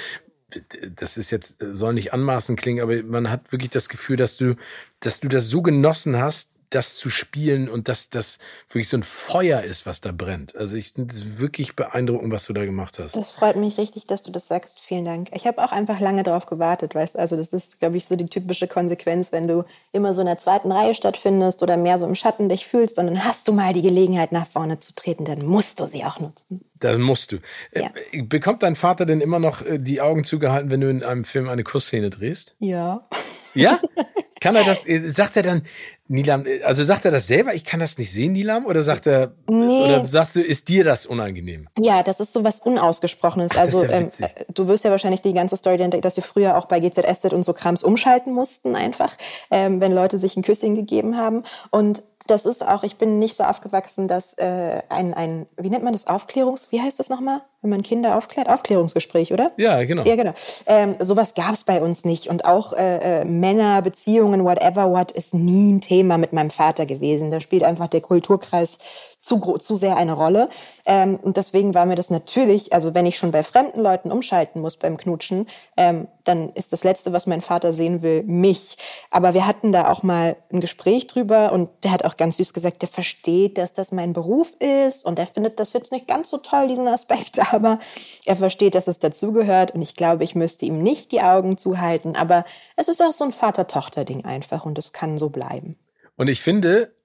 das 0.94 1.16
ist 1.16 1.30
jetzt, 1.30 1.56
soll 1.58 1.94
nicht 1.94 2.12
anmaßend 2.12 2.58
klingen, 2.58 2.82
aber 2.82 3.02
man 3.02 3.30
hat 3.30 3.52
wirklich 3.52 3.70
das 3.70 3.88
Gefühl, 3.88 4.16
dass 4.16 4.36
du, 4.36 4.54
dass 5.00 5.20
du 5.20 5.28
das 5.28 5.48
so 5.48 5.62
genossen 5.62 6.18
hast, 6.18 6.50
das 6.70 6.96
zu 6.96 7.10
spielen 7.10 7.68
und 7.68 7.88
dass 7.88 8.10
das 8.10 8.38
wirklich 8.68 8.88
so 8.88 8.96
ein 8.96 9.02
Feuer 9.02 9.62
ist, 9.62 9.86
was 9.86 10.00
da 10.00 10.12
brennt. 10.12 10.56
Also 10.56 10.76
ich 10.76 10.92
finde 10.92 11.14
es 11.14 11.38
wirklich 11.38 11.76
beeindruckend, 11.76 12.32
was 12.32 12.46
du 12.46 12.52
da 12.52 12.64
gemacht 12.64 12.98
hast. 12.98 13.16
Das 13.16 13.30
freut 13.30 13.56
mich 13.56 13.78
richtig, 13.78 14.06
dass 14.06 14.22
du 14.22 14.30
das 14.30 14.48
sagst. 14.48 14.80
Vielen 14.80 15.04
Dank. 15.04 15.28
Ich 15.32 15.46
habe 15.46 15.62
auch 15.62 15.72
einfach 15.72 16.00
lange 16.00 16.22
darauf 16.22 16.46
gewartet, 16.46 16.94
weißt 16.94 17.14
du. 17.14 17.18
Also 17.18 17.36
das 17.36 17.52
ist, 17.52 17.78
glaube 17.78 17.96
ich, 17.96 18.06
so 18.06 18.16
die 18.16 18.26
typische 18.26 18.66
Konsequenz, 18.68 19.32
wenn 19.32 19.48
du 19.48 19.64
immer 19.92 20.14
so 20.14 20.20
in 20.22 20.26
der 20.26 20.38
zweiten 20.38 20.72
Reihe 20.72 20.94
stattfindest 20.94 21.62
oder 21.62 21.76
mehr 21.76 21.98
so 21.98 22.06
im 22.06 22.14
Schatten 22.14 22.48
dich 22.48 22.66
fühlst 22.66 22.98
und 22.98 23.06
dann 23.06 23.24
hast 23.24 23.48
du 23.48 23.52
mal 23.52 23.72
die 23.72 23.82
Gelegenheit, 23.82 24.32
nach 24.32 24.46
vorne 24.46 24.80
zu 24.80 24.94
treten, 24.94 25.24
dann 25.24 25.44
musst 25.46 25.80
du 25.80 25.86
sie 25.86 26.04
auch 26.04 26.18
nutzen. 26.18 26.60
Das 26.80 26.98
musst 26.98 27.32
du. 27.32 27.36
Äh, 27.70 27.82
ja. 27.82 27.90
Bekommt 28.24 28.62
dein 28.62 28.76
Vater 28.76 29.06
denn 29.06 29.20
immer 29.20 29.38
noch 29.38 29.62
äh, 29.62 29.78
die 29.78 30.00
Augen 30.00 30.24
zugehalten, 30.24 30.70
wenn 30.70 30.80
du 30.80 30.90
in 30.90 31.02
einem 31.02 31.24
Film 31.24 31.48
eine 31.48 31.64
Kussszene 31.64 32.10
drehst? 32.10 32.56
Ja. 32.58 33.06
Ja? 33.54 33.80
Kann 34.40 34.54
er 34.54 34.64
das, 34.64 34.86
äh, 34.86 35.10
sagt 35.10 35.36
er 35.36 35.42
dann, 35.42 35.62
Nilam, 36.08 36.44
also 36.64 36.84
sagt 36.84 37.04
er 37.04 37.10
das 37.10 37.26
selber, 37.26 37.54
ich 37.54 37.64
kann 37.64 37.80
das 37.80 37.98
nicht 37.98 38.12
sehen, 38.12 38.32
Nilam? 38.32 38.66
Oder 38.66 38.82
sagt 38.82 39.06
er, 39.06 39.32
nee. 39.50 39.82
oder 39.82 40.06
sagst 40.06 40.36
du, 40.36 40.40
ist 40.40 40.68
dir 40.68 40.84
das 40.84 41.04
unangenehm? 41.04 41.66
Ja, 41.78 42.04
das 42.04 42.20
ist 42.20 42.32
so 42.32 42.44
was 42.44 42.60
Unausgesprochenes. 42.60 43.50
Ach, 43.54 43.60
also, 43.60 43.82
ja 43.82 43.90
ähm, 43.90 44.08
du 44.54 44.68
wirst 44.68 44.84
ja 44.84 44.92
wahrscheinlich 44.92 45.22
die 45.22 45.32
ganze 45.32 45.56
Story 45.56 45.80
entdecken, 45.80 46.02
dass 46.02 46.16
wir 46.16 46.22
früher 46.22 46.56
auch 46.56 46.66
bei 46.66 46.78
GZSZ 46.78 47.32
und 47.32 47.44
so 47.44 47.52
Krams 47.52 47.82
umschalten 47.82 48.32
mussten, 48.32 48.76
einfach, 48.76 49.16
ähm, 49.50 49.80
wenn 49.80 49.92
Leute 49.92 50.18
sich 50.18 50.36
ein 50.36 50.42
Küsschen 50.42 50.76
gegeben 50.76 51.16
haben. 51.16 51.42
Und 51.70 52.02
das 52.26 52.46
ist 52.46 52.66
auch, 52.66 52.82
ich 52.82 52.96
bin 52.96 53.18
nicht 53.18 53.36
so 53.36 53.44
aufgewachsen, 53.44 54.08
dass 54.08 54.34
äh, 54.34 54.82
ein, 54.88 55.14
ein, 55.14 55.46
wie 55.56 55.70
nennt 55.70 55.84
man 55.84 55.92
das, 55.92 56.06
Aufklärungs, 56.06 56.68
wie 56.70 56.80
heißt 56.80 56.98
das 56.98 57.08
nochmal, 57.08 57.40
wenn 57.62 57.70
man 57.70 57.82
Kinder 57.82 58.16
aufklärt? 58.16 58.48
Aufklärungsgespräch, 58.48 59.32
oder? 59.32 59.52
Ja, 59.56 59.82
genau. 59.84 60.04
Ja, 60.04 60.16
genau. 60.16 60.32
Ähm, 60.66 60.96
sowas 60.98 61.34
gab 61.34 61.52
es 61.52 61.64
bei 61.64 61.80
uns 61.80 62.04
nicht. 62.04 62.28
Und 62.28 62.44
auch 62.44 62.72
äh, 62.72 63.20
äh, 63.20 63.24
Männer, 63.24 63.82
Beziehungen, 63.82 64.44
whatever 64.44 64.90
what, 64.90 65.12
ist 65.12 65.34
nie 65.34 65.72
ein 65.72 65.80
Thema 65.80 66.18
mit 66.18 66.32
meinem 66.32 66.50
Vater 66.50 66.86
gewesen. 66.86 67.30
Da 67.30 67.40
spielt 67.40 67.64
einfach 67.64 67.88
der 67.88 68.00
Kulturkreis 68.00 68.78
zu, 69.26 69.40
zu 69.58 69.74
sehr 69.74 69.96
eine 69.96 70.12
Rolle. 70.12 70.48
Ähm, 70.84 71.18
und 71.20 71.36
deswegen 71.36 71.74
war 71.74 71.84
mir 71.84 71.96
das 71.96 72.10
natürlich, 72.10 72.72
also 72.72 72.94
wenn 72.94 73.06
ich 73.06 73.18
schon 73.18 73.32
bei 73.32 73.42
fremden 73.42 73.80
Leuten 73.80 74.12
umschalten 74.12 74.60
muss 74.60 74.76
beim 74.76 74.96
Knutschen, 74.96 75.48
ähm, 75.76 76.06
dann 76.22 76.50
ist 76.50 76.72
das 76.72 76.84
Letzte, 76.84 77.12
was 77.12 77.26
mein 77.26 77.40
Vater 77.40 77.72
sehen 77.72 78.02
will, 78.02 78.22
mich. 78.22 78.76
Aber 79.10 79.34
wir 79.34 79.46
hatten 79.46 79.72
da 79.72 79.90
auch 79.90 80.04
mal 80.04 80.36
ein 80.52 80.60
Gespräch 80.60 81.08
drüber 81.08 81.52
und 81.52 81.70
der 81.82 81.90
hat 81.90 82.04
auch 82.04 82.16
ganz 82.16 82.36
süß 82.36 82.52
gesagt, 82.52 82.82
der 82.82 82.88
versteht, 82.88 83.58
dass 83.58 83.74
das 83.74 83.90
mein 83.90 84.12
Beruf 84.12 84.52
ist 84.60 85.04
und 85.04 85.18
er 85.18 85.26
findet 85.26 85.58
das 85.58 85.72
jetzt 85.72 85.90
nicht 85.90 86.06
ganz 86.06 86.30
so 86.30 86.38
toll, 86.38 86.68
diesen 86.68 86.86
Aspekt, 86.86 87.52
aber 87.52 87.80
er 88.24 88.36
versteht, 88.36 88.76
dass 88.76 88.86
es 88.86 89.00
dazugehört 89.00 89.72
und 89.72 89.82
ich 89.82 89.96
glaube, 89.96 90.22
ich 90.22 90.36
müsste 90.36 90.66
ihm 90.66 90.82
nicht 90.82 91.10
die 91.10 91.22
Augen 91.22 91.58
zuhalten. 91.58 92.14
Aber 92.14 92.44
es 92.76 92.88
ist 92.88 93.02
auch 93.02 93.12
so 93.12 93.24
ein 93.24 93.32
Vater-Tochter-Ding 93.32 94.24
einfach 94.24 94.64
und 94.64 94.78
es 94.78 94.92
kann 94.92 95.18
so 95.18 95.30
bleiben. 95.30 95.76
Und 96.16 96.28
ich 96.28 96.40
finde, 96.40 96.95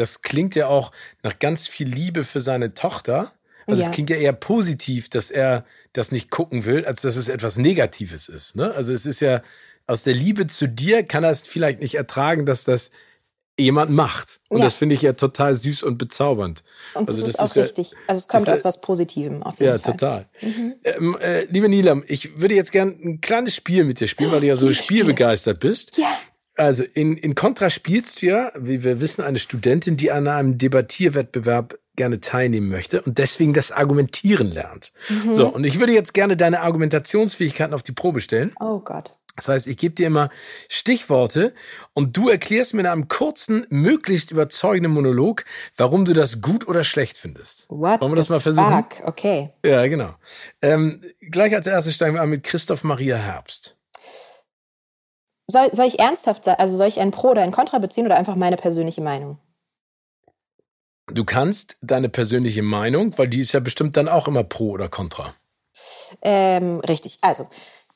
das 0.00 0.22
klingt 0.22 0.54
ja 0.54 0.66
auch 0.66 0.92
nach 1.22 1.38
ganz 1.38 1.68
viel 1.68 1.88
Liebe 1.88 2.24
für 2.24 2.40
seine 2.40 2.74
Tochter. 2.74 3.30
Also 3.66 3.82
ja. 3.82 3.88
es 3.88 3.94
klingt 3.94 4.10
ja 4.10 4.16
eher 4.16 4.32
positiv, 4.32 5.08
dass 5.08 5.30
er 5.30 5.64
das 5.92 6.10
nicht 6.10 6.30
gucken 6.30 6.64
will, 6.64 6.84
als 6.84 7.02
dass 7.02 7.16
es 7.16 7.28
etwas 7.28 7.56
Negatives 7.58 8.28
ist. 8.28 8.56
Ne? 8.56 8.72
Also 8.74 8.92
es 8.92 9.06
ist 9.06 9.20
ja 9.20 9.42
aus 9.86 10.02
der 10.02 10.14
Liebe 10.14 10.46
zu 10.46 10.68
dir 10.68 11.02
kann 11.02 11.24
er 11.24 11.30
es 11.30 11.42
vielleicht 11.42 11.80
nicht 11.80 11.96
ertragen, 11.96 12.46
dass 12.46 12.64
das 12.64 12.90
jemand 13.58 13.90
macht. 13.90 14.40
Und 14.48 14.58
ja. 14.58 14.64
das 14.64 14.74
finde 14.74 14.94
ich 14.94 15.02
ja 15.02 15.12
total 15.12 15.54
süß 15.54 15.82
und 15.82 15.98
bezaubernd. 15.98 16.62
Und 16.94 17.08
das 17.08 17.16
also 17.16 17.26
das 17.26 17.34
ist 17.34 17.40
auch 17.40 17.56
ist 17.56 17.56
richtig. 17.56 17.90
Ja, 17.90 17.98
also 18.06 18.20
es 18.20 18.28
kommt 18.28 18.48
aus 18.48 18.64
was 18.64 18.80
Positivem 18.80 19.42
auf 19.42 19.58
jeden 19.60 19.72
ja, 19.72 19.78
Fall. 19.78 19.86
Ja, 19.86 19.92
total. 19.92 20.28
Mhm. 20.40 20.74
Ähm, 20.84 21.18
äh, 21.20 21.44
liebe 21.44 21.68
Nilam, 21.68 22.04
ich 22.06 22.40
würde 22.40 22.54
jetzt 22.54 22.72
gern 22.72 22.98
ein 23.04 23.20
kleines 23.20 23.54
Spiel 23.54 23.84
mit 23.84 24.00
dir 24.00 24.08
spielen, 24.08 24.32
weil 24.32 24.40
du 24.40 24.46
ja 24.46 24.56
so 24.56 24.72
spielbegeistert 24.72 25.60
bist. 25.60 25.98
Ja. 25.98 26.16
Also 26.60 26.84
in, 26.84 27.16
in 27.16 27.34
Contra 27.34 27.70
spielst 27.70 28.20
du 28.20 28.26
ja, 28.26 28.52
wie 28.54 28.84
wir 28.84 29.00
wissen, 29.00 29.22
eine 29.22 29.38
Studentin, 29.38 29.96
die 29.96 30.12
an 30.12 30.28
einem 30.28 30.58
Debattierwettbewerb 30.58 31.78
gerne 31.96 32.20
teilnehmen 32.20 32.68
möchte 32.68 33.00
und 33.00 33.16
deswegen 33.16 33.54
das 33.54 33.72
Argumentieren 33.72 34.48
lernt. 34.48 34.92
Mhm. 35.08 35.34
So, 35.34 35.48
und 35.48 35.64
ich 35.64 35.80
würde 35.80 35.94
jetzt 35.94 36.12
gerne 36.12 36.36
deine 36.36 36.60
Argumentationsfähigkeiten 36.60 37.72
auf 37.72 37.82
die 37.82 37.92
Probe 37.92 38.20
stellen. 38.20 38.52
Oh 38.60 38.80
Gott. 38.80 39.10
Das 39.36 39.48
heißt, 39.48 39.68
ich 39.68 39.78
gebe 39.78 39.94
dir 39.94 40.06
immer 40.06 40.28
Stichworte 40.68 41.54
und 41.94 42.18
du 42.18 42.28
erklärst 42.28 42.74
mir 42.74 42.80
in 42.80 42.86
einem 42.88 43.08
kurzen, 43.08 43.66
möglichst 43.70 44.30
überzeugenden 44.30 44.92
Monolog, 44.92 45.46
warum 45.78 46.04
du 46.04 46.12
das 46.12 46.42
gut 46.42 46.68
oder 46.68 46.84
schlecht 46.84 47.16
findest. 47.16 47.64
What 47.70 48.02
Wollen 48.02 48.12
wir 48.12 48.16
das 48.16 48.28
mal 48.28 48.40
versuchen? 48.40 48.70
Fuck? 48.70 49.08
Okay. 49.08 49.54
Ja, 49.64 49.86
genau. 49.86 50.14
Ähm, 50.60 51.00
gleich 51.30 51.54
als 51.54 51.66
erstes 51.66 51.94
steigen 51.94 52.16
wir 52.16 52.20
an 52.20 52.28
mit 52.28 52.42
Christoph 52.42 52.84
Maria 52.84 53.16
Herbst. 53.16 53.78
Soll, 55.50 55.74
soll 55.74 55.86
ich 55.86 55.98
ernsthaft 55.98 56.44
sagen, 56.44 56.60
also 56.60 56.76
soll 56.76 56.88
ich 56.88 57.00
ein 57.00 57.10
Pro 57.10 57.30
oder 57.30 57.42
ein 57.42 57.50
Contra 57.50 57.78
beziehen 57.78 58.06
oder 58.06 58.16
einfach 58.16 58.36
meine 58.36 58.56
persönliche 58.56 59.00
Meinung? 59.00 59.38
Du 61.12 61.24
kannst 61.24 61.76
deine 61.80 62.08
persönliche 62.08 62.62
Meinung, 62.62 63.18
weil 63.18 63.28
die 63.28 63.40
ist 63.40 63.52
ja 63.52 63.60
bestimmt 63.60 63.96
dann 63.96 64.08
auch 64.08 64.28
immer 64.28 64.44
Pro 64.44 64.70
oder 64.70 64.88
Contra. 64.88 65.34
Ähm, 66.22 66.80
richtig. 66.80 67.18
Also, 67.20 67.48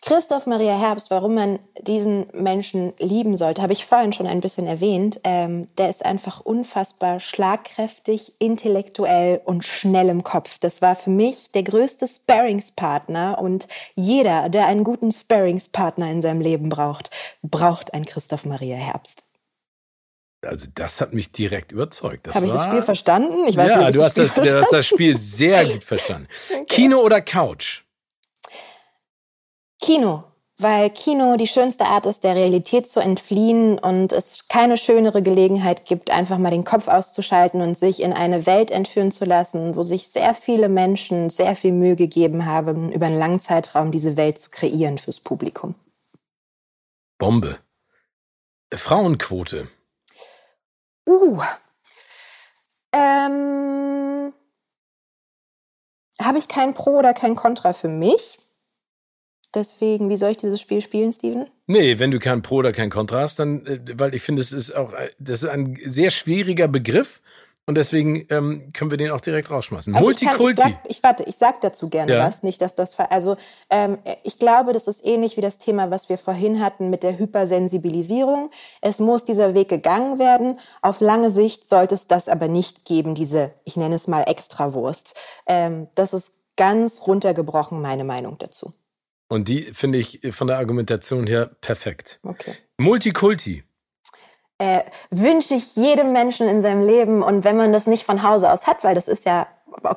Christoph 0.06 0.44
Maria 0.44 0.78
Herbst, 0.78 1.10
warum 1.10 1.34
man 1.34 1.58
diesen 1.80 2.26
Menschen 2.34 2.92
lieben 2.98 3.38
sollte, 3.38 3.62
habe 3.62 3.72
ich 3.72 3.86
vorhin 3.86 4.12
schon 4.12 4.26
ein 4.26 4.40
bisschen 4.40 4.66
erwähnt. 4.66 5.18
Ähm, 5.24 5.66
der 5.78 5.88
ist 5.88 6.04
einfach 6.04 6.40
unfassbar 6.40 7.20
schlagkräftig, 7.20 8.34
intellektuell 8.38 9.40
und 9.46 9.64
schnell 9.64 10.10
im 10.10 10.22
Kopf. 10.22 10.58
Das 10.58 10.82
war 10.82 10.94
für 10.94 11.08
mich 11.08 11.52
der 11.52 11.62
größte 11.62 12.06
Sparringspartner 12.06 13.38
und 13.40 13.66
jeder, 13.94 14.50
der 14.50 14.66
einen 14.66 14.84
guten 14.84 15.10
Sparringspartner 15.10 16.10
in 16.10 16.20
seinem 16.20 16.42
Leben 16.42 16.68
braucht, 16.68 17.08
braucht 17.42 17.94
einen 17.94 18.04
Christoph 18.04 18.44
Maria 18.44 18.76
Herbst. 18.76 19.22
Also 20.44 20.66
das 20.74 21.00
hat 21.00 21.14
mich 21.14 21.32
direkt 21.32 21.72
überzeugt. 21.72 22.34
Habe 22.34 22.44
ich 22.44 22.52
das 22.52 22.64
Spiel 22.64 22.82
verstanden? 22.82 23.46
Ich 23.48 23.56
weiß 23.56 23.70
ja, 23.70 23.78
nicht, 23.78 23.94
du 23.94 24.02
hast 24.02 24.18
das, 24.18 24.34
du 24.34 24.60
hast 24.60 24.70
das 24.70 24.86
Spiel 24.86 25.16
sehr 25.16 25.64
gut 25.64 25.82
verstanden. 25.82 26.28
Okay. 26.50 26.64
Kino 26.66 26.98
oder 26.98 27.22
Couch? 27.22 27.83
Kino, 29.80 30.24
weil 30.56 30.90
Kino 30.90 31.36
die 31.36 31.46
schönste 31.46 31.86
Art 31.86 32.06
ist, 32.06 32.22
der 32.22 32.36
Realität 32.36 32.90
zu 32.90 33.00
entfliehen 33.00 33.78
und 33.78 34.12
es 34.12 34.46
keine 34.48 34.76
schönere 34.76 35.22
Gelegenheit 35.22 35.84
gibt, 35.84 36.10
einfach 36.10 36.38
mal 36.38 36.50
den 36.50 36.64
Kopf 36.64 36.88
auszuschalten 36.88 37.60
und 37.60 37.78
sich 37.78 38.00
in 38.00 38.12
eine 38.12 38.46
Welt 38.46 38.70
entführen 38.70 39.10
zu 39.10 39.24
lassen, 39.24 39.74
wo 39.74 39.82
sich 39.82 40.08
sehr 40.08 40.34
viele 40.34 40.68
Menschen 40.68 41.28
sehr 41.28 41.56
viel 41.56 41.72
Mühe 41.72 41.96
gegeben 41.96 42.46
haben, 42.46 42.92
über 42.92 43.06
einen 43.06 43.18
langen 43.18 43.40
Zeitraum 43.40 43.90
diese 43.90 44.16
Welt 44.16 44.38
zu 44.38 44.50
kreieren 44.50 44.98
fürs 44.98 45.20
Publikum. 45.20 45.74
Bombe. 47.18 47.58
Frauenquote. 48.72 49.68
Uh. 51.06 51.42
Ähm, 52.92 54.32
Habe 56.20 56.38
ich 56.38 56.48
kein 56.48 56.74
Pro 56.74 56.98
oder 56.98 57.12
kein 57.12 57.34
Contra 57.34 57.72
für 57.72 57.88
mich. 57.88 58.38
Deswegen, 59.54 60.08
wie 60.10 60.16
soll 60.16 60.32
ich 60.32 60.36
dieses 60.38 60.60
Spiel 60.60 60.80
spielen, 60.80 61.12
Steven? 61.12 61.46
Nee, 61.66 61.98
wenn 61.98 62.10
du 62.10 62.18
kein 62.18 62.42
Pro 62.42 62.56
oder 62.56 62.72
kein 62.72 62.90
Contra 62.90 63.20
hast, 63.20 63.38
dann, 63.38 63.64
äh, 63.66 63.80
weil 63.96 64.14
ich 64.14 64.22
finde, 64.22 64.42
es 64.42 64.52
ist 64.52 64.74
auch, 64.74 64.92
äh, 64.92 65.10
das 65.18 65.42
ist 65.42 65.48
ein 65.48 65.76
sehr 65.84 66.10
schwieriger 66.10 66.68
Begriff 66.68 67.20
und 67.66 67.76
deswegen 67.78 68.26
ähm, 68.28 68.70
können 68.74 68.90
wir 68.90 68.98
den 68.98 69.10
auch 69.10 69.22
direkt 69.22 69.50
rausschmeißen. 69.50 69.94
Also 69.94 70.10
ich 70.10 70.16
kann- 70.18 70.36
Multikulti. 70.36 70.60
Ich, 70.68 70.74
sag, 70.74 70.90
ich 70.90 71.02
warte, 71.02 71.22
ich 71.24 71.36
sag 71.36 71.60
dazu 71.62 71.88
gerne 71.88 72.12
Ja. 72.16 72.26
was, 72.26 72.42
nicht, 72.42 72.60
dass 72.60 72.74
das 72.74 72.98
also 72.98 73.36
ähm, 73.70 73.96
ich 74.22 74.38
glaube, 74.38 74.74
das 74.74 74.86
ist 74.86 75.02
ähnlich 75.06 75.38
wie 75.38 75.40
das 75.40 75.56
Thema, 75.58 75.90
was 75.90 76.10
wir 76.10 76.18
vorhin 76.18 76.60
hatten 76.62 76.90
mit 76.90 77.02
der 77.02 77.18
Hypersensibilisierung. 77.18 78.50
Es 78.82 78.98
muss 78.98 79.24
dieser 79.24 79.54
Weg 79.54 79.68
gegangen 79.70 80.18
werden. 80.18 80.58
Auf 80.82 81.00
lange 81.00 81.30
Sicht 81.30 81.66
sollte 81.68 81.94
es 81.94 82.06
das 82.06 82.28
aber 82.28 82.48
nicht 82.48 82.84
geben, 82.84 83.14
diese, 83.14 83.50
ich 83.64 83.76
nenne 83.76 83.94
es 83.94 84.08
mal 84.08 84.22
Extrawurst. 84.24 85.14
Ähm, 85.46 85.88
das 85.94 86.12
ist 86.12 86.34
ganz 86.56 87.06
runtergebrochen 87.06 87.80
meine 87.80 88.04
Meinung 88.04 88.36
dazu. 88.38 88.74
Und 89.28 89.48
die 89.48 89.62
finde 89.62 89.98
ich 89.98 90.20
von 90.30 90.46
der 90.46 90.58
Argumentation 90.58 91.26
her 91.26 91.50
perfekt. 91.60 92.20
Okay. 92.22 92.54
Multikulti. 92.78 93.64
äh, 94.58 94.82
wünsche 95.10 95.54
ich 95.54 95.76
jedem 95.76 96.12
Menschen 96.12 96.48
in 96.48 96.62
seinem 96.62 96.86
Leben. 96.86 97.22
Und 97.22 97.44
wenn 97.44 97.56
man 97.56 97.72
das 97.72 97.86
nicht 97.86 98.04
von 98.04 98.22
Hause 98.22 98.50
aus 98.52 98.66
hat, 98.66 98.84
weil 98.84 98.94
das 98.94 99.08
ist 99.08 99.24
ja, 99.24 99.46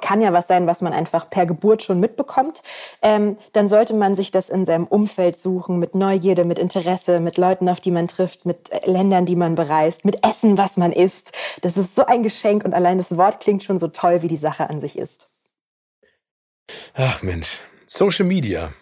kann 0.02 0.22
ja 0.22 0.34
was 0.34 0.48
sein, 0.48 0.66
was 0.66 0.82
man 0.82 0.94
einfach 0.94 1.30
per 1.30 1.46
Geburt 1.46 1.84
schon 1.84 2.00
mitbekommt, 2.00 2.64
ähm, 3.04 3.38
dann 3.54 3.70
sollte 3.70 3.94
man 3.94 4.16
sich 4.16 4.32
das 4.32 4.50
in 4.50 4.66
seinem 4.66 4.86
Umfeld 4.86 5.38
suchen, 5.38 5.78
mit 5.78 5.94
Neugierde, 5.94 6.44
mit 6.46 6.58
Interesse, 6.58 7.20
mit 7.20 7.38
Leuten, 7.38 7.70
auf 7.70 7.80
die 7.80 7.92
man 7.92 8.08
trifft, 8.08 8.46
mit 8.46 8.72
äh, 8.72 8.90
Ländern, 8.90 9.28
die 9.28 9.36
man 9.36 9.54
bereist, 9.56 10.04
mit 10.04 10.26
Essen, 10.26 10.58
was 10.58 10.78
man 10.78 10.92
isst. 10.92 11.34
Das 11.62 11.78
ist 11.78 11.96
so 11.96 12.06
ein 12.06 12.24
Geschenk 12.24 12.66
und 12.66 12.74
allein 12.74 12.98
das 12.98 13.16
Wort 13.16 13.40
klingt 13.40 13.64
schon 13.64 13.78
so 13.78 13.88
toll, 13.88 14.24
wie 14.24 14.28
die 14.28 14.38
Sache 14.38 14.68
an 14.70 14.82
sich 14.82 14.98
ist. 14.98 15.28
Ach 16.96 17.22
Mensch. 17.22 17.60
Social 17.86 18.26
Media. 18.26 18.74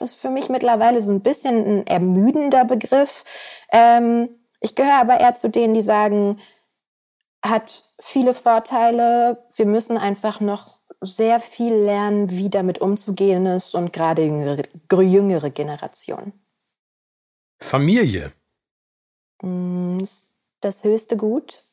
Das 0.00 0.12
ist 0.12 0.20
für 0.20 0.30
mich 0.30 0.48
mittlerweile 0.48 1.02
so 1.02 1.12
ein 1.12 1.20
bisschen 1.20 1.66
ein 1.66 1.86
ermüdender 1.86 2.64
Begriff. 2.64 3.24
Ähm, 3.70 4.30
ich 4.60 4.74
gehöre 4.74 5.00
aber 5.00 5.20
eher 5.20 5.34
zu 5.34 5.50
denen, 5.50 5.74
die 5.74 5.82
sagen, 5.82 6.40
hat 7.42 7.84
viele 8.00 8.32
Vorteile. 8.32 9.44
Wir 9.54 9.66
müssen 9.66 9.98
einfach 9.98 10.40
noch 10.40 10.78
sehr 11.02 11.38
viel 11.38 11.74
lernen, 11.74 12.30
wie 12.30 12.48
damit 12.48 12.80
umzugehen 12.80 13.44
ist 13.44 13.74
und 13.74 13.92
gerade 13.92 14.24
jüngere, 14.24 14.64
jüngere 14.90 15.50
Generation. 15.50 16.32
Familie. 17.58 18.32
Mm, 19.42 19.98
Das 20.60 20.84
höchste 20.84 21.16
Gut. 21.16 21.64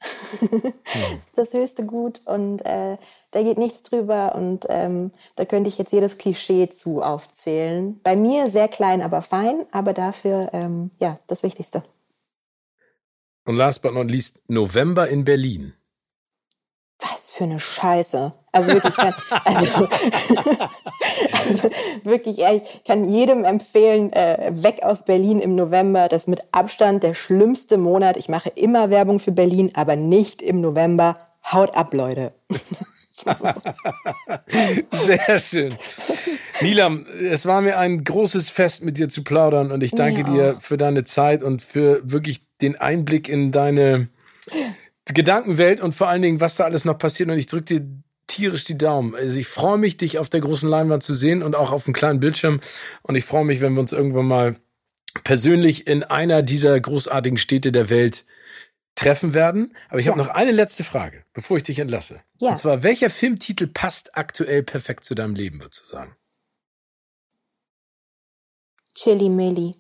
Ist 0.41 1.35
das 1.35 1.53
höchste 1.53 1.85
Gut 1.85 2.21
und 2.25 2.65
äh, 2.65 2.97
da 3.31 3.43
geht 3.43 3.57
nichts 3.57 3.83
drüber 3.83 4.35
und 4.35 4.65
ähm, 4.69 5.11
da 5.35 5.43
könnte 5.43 5.67
ich 5.67 5.77
jetzt 5.77 5.91
jedes 5.91 6.17
Klischee 6.17 6.69
zu 6.69 7.01
aufzählen. 7.01 7.99
Bei 8.01 8.15
mir 8.15 8.49
sehr 8.49 8.69
klein, 8.69 9.01
aber 9.01 9.21
fein, 9.21 9.65
aber 9.71 9.93
dafür 9.93 10.49
ähm, 10.53 10.91
ja 10.99 11.17
das 11.27 11.43
Wichtigste. 11.43 11.83
Und 13.45 13.55
last 13.55 13.81
but 13.81 13.93
not 13.93 14.09
least, 14.09 14.39
November 14.47 15.07
in 15.07 15.25
Berlin. 15.25 15.73
Was 16.99 17.31
für 17.31 17.43
eine 17.43 17.59
Scheiße. 17.59 18.33
Also 18.57 18.73
wirklich, 18.73 18.95
kann, 18.95 19.13
also, 19.45 19.87
also 21.45 21.69
wirklich 22.03 22.39
ehrlich, 22.39 22.63
ich 22.73 22.83
kann 22.83 23.07
jedem 23.07 23.43
empfehlen, 23.43 24.11
äh, 24.13 24.51
weg 24.51 24.79
aus 24.81 25.05
Berlin 25.05 25.39
im 25.39 25.55
November. 25.55 26.07
Das 26.07 26.23
ist 26.23 26.27
mit 26.27 26.41
Abstand 26.51 27.03
der 27.03 27.13
schlimmste 27.13 27.77
Monat. 27.77 28.17
Ich 28.17 28.29
mache 28.29 28.49
immer 28.49 28.89
Werbung 28.89 29.19
für 29.19 29.31
Berlin, 29.31 29.71
aber 29.75 29.95
nicht 29.95 30.41
im 30.41 30.59
November. 30.61 31.19
Haut 31.51 31.77
ab, 31.77 31.93
Leute. 31.93 32.33
Sehr 34.91 35.39
schön. 35.39 35.75
Nilam, 36.61 37.05
es 37.21 37.45
war 37.45 37.61
mir 37.61 37.77
ein 37.77 38.03
großes 38.03 38.49
Fest, 38.49 38.83
mit 38.83 38.97
dir 38.97 39.07
zu 39.09 39.23
plaudern 39.23 39.71
und 39.71 39.83
ich 39.83 39.91
danke 39.91 40.23
Mir 40.23 40.53
dir 40.53 40.59
für 40.59 40.77
deine 40.77 41.03
Zeit 41.03 41.43
und 41.43 41.61
für 41.61 42.01
wirklich 42.03 42.41
den 42.61 42.75
Einblick 42.75 43.29
in 43.29 43.51
deine 43.51 44.09
Gedankenwelt 45.13 45.81
und 45.81 45.93
vor 45.95 46.09
allen 46.09 46.21
Dingen, 46.21 46.41
was 46.41 46.55
da 46.55 46.65
alles 46.65 46.85
noch 46.85 46.97
passiert. 46.97 47.29
Und 47.29 47.37
ich 47.37 47.47
drücke 47.47 47.79
dir 47.79 47.87
tierisch 48.37 48.63
die 48.63 48.77
Daumen. 48.77 49.15
Also 49.15 49.39
ich 49.39 49.47
freue 49.47 49.77
mich, 49.77 49.97
dich 49.97 50.19
auf 50.19 50.29
der 50.29 50.41
großen 50.41 50.69
Leinwand 50.69 51.03
zu 51.03 51.15
sehen 51.15 51.41
und 51.43 51.55
auch 51.55 51.71
auf 51.71 51.83
dem 51.85 51.93
kleinen 51.93 52.19
Bildschirm. 52.19 52.61
Und 53.01 53.15
ich 53.15 53.25
freue 53.25 53.45
mich, 53.45 53.61
wenn 53.61 53.73
wir 53.73 53.79
uns 53.81 53.91
irgendwann 53.91 54.27
mal 54.27 54.55
persönlich 55.23 55.87
in 55.87 56.03
einer 56.03 56.43
dieser 56.43 56.79
großartigen 56.79 57.37
Städte 57.39 57.71
der 57.71 57.89
Welt 57.89 58.25
treffen 58.93 59.33
werden. 59.33 59.75
Aber 59.89 59.99
ich 59.99 60.07
habe 60.07 60.19
Ja. 60.19 60.25
noch 60.25 60.33
eine 60.33 60.51
letzte 60.51 60.83
Frage, 60.83 61.23
bevor 61.33 61.57
ich 61.57 61.63
dich 61.63 61.79
entlasse. 61.79 62.21
Ja. 62.39 62.51
Und 62.51 62.57
zwar, 62.57 62.83
welcher 62.83 63.09
Filmtitel 63.09 63.67
passt 63.67 64.15
aktuell 64.15 64.61
perfekt 64.63 65.03
zu 65.03 65.15
deinem 65.15 65.33
Leben, 65.35 65.59
würdest 65.61 65.83
du 65.83 65.87
sagen? 65.87 66.15
Chili 68.95 69.29
Milli. 69.29 69.75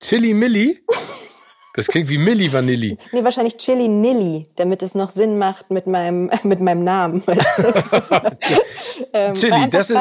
Chili 0.00 0.34
Milli? 0.34 0.82
Das 1.76 1.88
klingt 1.88 2.08
wie 2.08 2.16
Milli 2.16 2.50
Vanilli. 2.50 2.96
Nee, 3.12 3.22
wahrscheinlich 3.22 3.58
Chili 3.58 3.86
Nilly, 3.86 4.48
damit 4.56 4.82
es 4.82 4.94
noch 4.94 5.10
Sinn 5.10 5.36
macht 5.36 5.70
mit 5.70 5.86
meinem, 5.86 6.30
mit 6.42 6.60
meinem 6.60 6.84
Namen. 6.84 7.22
ähm, 9.12 9.34
Chili, 9.34 9.68
das 9.68 9.90
ist, 9.90 10.00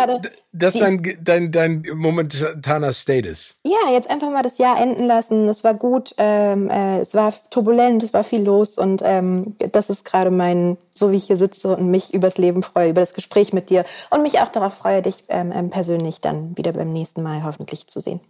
das 0.54 0.76
ist 0.76 0.82
dein, 0.82 1.04
dein, 1.22 1.52
dein 1.52 1.84
momentaner 1.94 2.94
Status. 2.94 3.56
Ja, 3.66 3.92
jetzt 3.92 4.10
einfach 4.10 4.32
mal 4.32 4.42
das 4.42 4.58
Jahr 4.58 4.80
enden 4.80 5.06
lassen. 5.06 5.50
Es 5.50 5.66
war 5.66 5.74
gut, 5.74 6.16
ähm, 6.18 6.70
äh, 6.70 7.00
es 7.00 7.14
war 7.14 7.34
turbulent, 7.50 8.04
es 8.04 8.14
war 8.14 8.24
viel 8.24 8.44
los 8.44 8.78
und 8.78 9.02
ähm, 9.04 9.58
das 9.74 9.90
ist 9.90 10.06
gerade 10.06 10.32
mein, 10.32 10.78
so 10.94 11.12
wie 11.12 11.18
ich 11.18 11.26
hier 11.26 11.36
sitze 11.36 11.76
und 11.76 11.92
mich 11.92 12.14
übers 12.14 12.38
Leben 12.38 12.64
freue, 12.64 12.92
über 12.92 13.02
das 13.02 13.14
Gespräch 13.14 13.52
mit 13.52 13.70
dir 13.70 13.84
und 14.12 14.22
mich 14.24 14.40
auch 14.40 14.48
darauf 14.50 14.76
freue, 14.76 15.02
dich 15.02 15.26
ähm, 15.28 15.52
ähm, 15.54 15.72
persönlich 15.72 16.22
dann 16.22 16.58
wieder 16.58 16.72
beim 16.72 16.94
nächsten 16.94 17.22
Mal 17.22 17.44
hoffentlich 17.44 17.88
zu 17.88 18.00
sehen. 18.00 18.22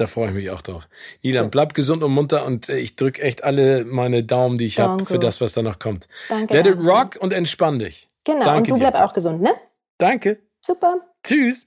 Da 0.00 0.06
freue 0.06 0.28
ich 0.28 0.34
mich 0.34 0.48
auch 0.48 0.62
drauf. 0.62 0.88
Nilan, 1.22 1.50
bleib 1.50 1.74
gesund 1.74 2.02
und 2.02 2.12
munter 2.12 2.46
und 2.46 2.70
äh, 2.70 2.78
ich 2.78 2.96
drücke 2.96 3.20
echt 3.20 3.44
alle 3.44 3.84
meine 3.84 4.24
Daumen, 4.24 4.56
die 4.56 4.64
ich 4.64 4.80
habe, 4.80 5.04
für 5.04 5.18
das, 5.18 5.42
was 5.42 5.52
da 5.52 5.60
noch 5.60 5.78
kommt. 5.78 6.08
Danke. 6.30 6.54
Let 6.54 6.66
it 6.66 6.78
rock 6.78 7.18
und 7.20 7.34
entspann 7.34 7.78
dich. 7.78 8.08
Genau, 8.24 8.42
Danke 8.42 8.72
und 8.72 8.80
du 8.80 8.84
dir. 8.86 8.90
bleib 8.90 8.94
auch 8.94 9.12
gesund, 9.12 9.42
ne? 9.42 9.50
Danke. 9.98 10.38
Super. 10.62 11.02
Tschüss. 11.22 11.66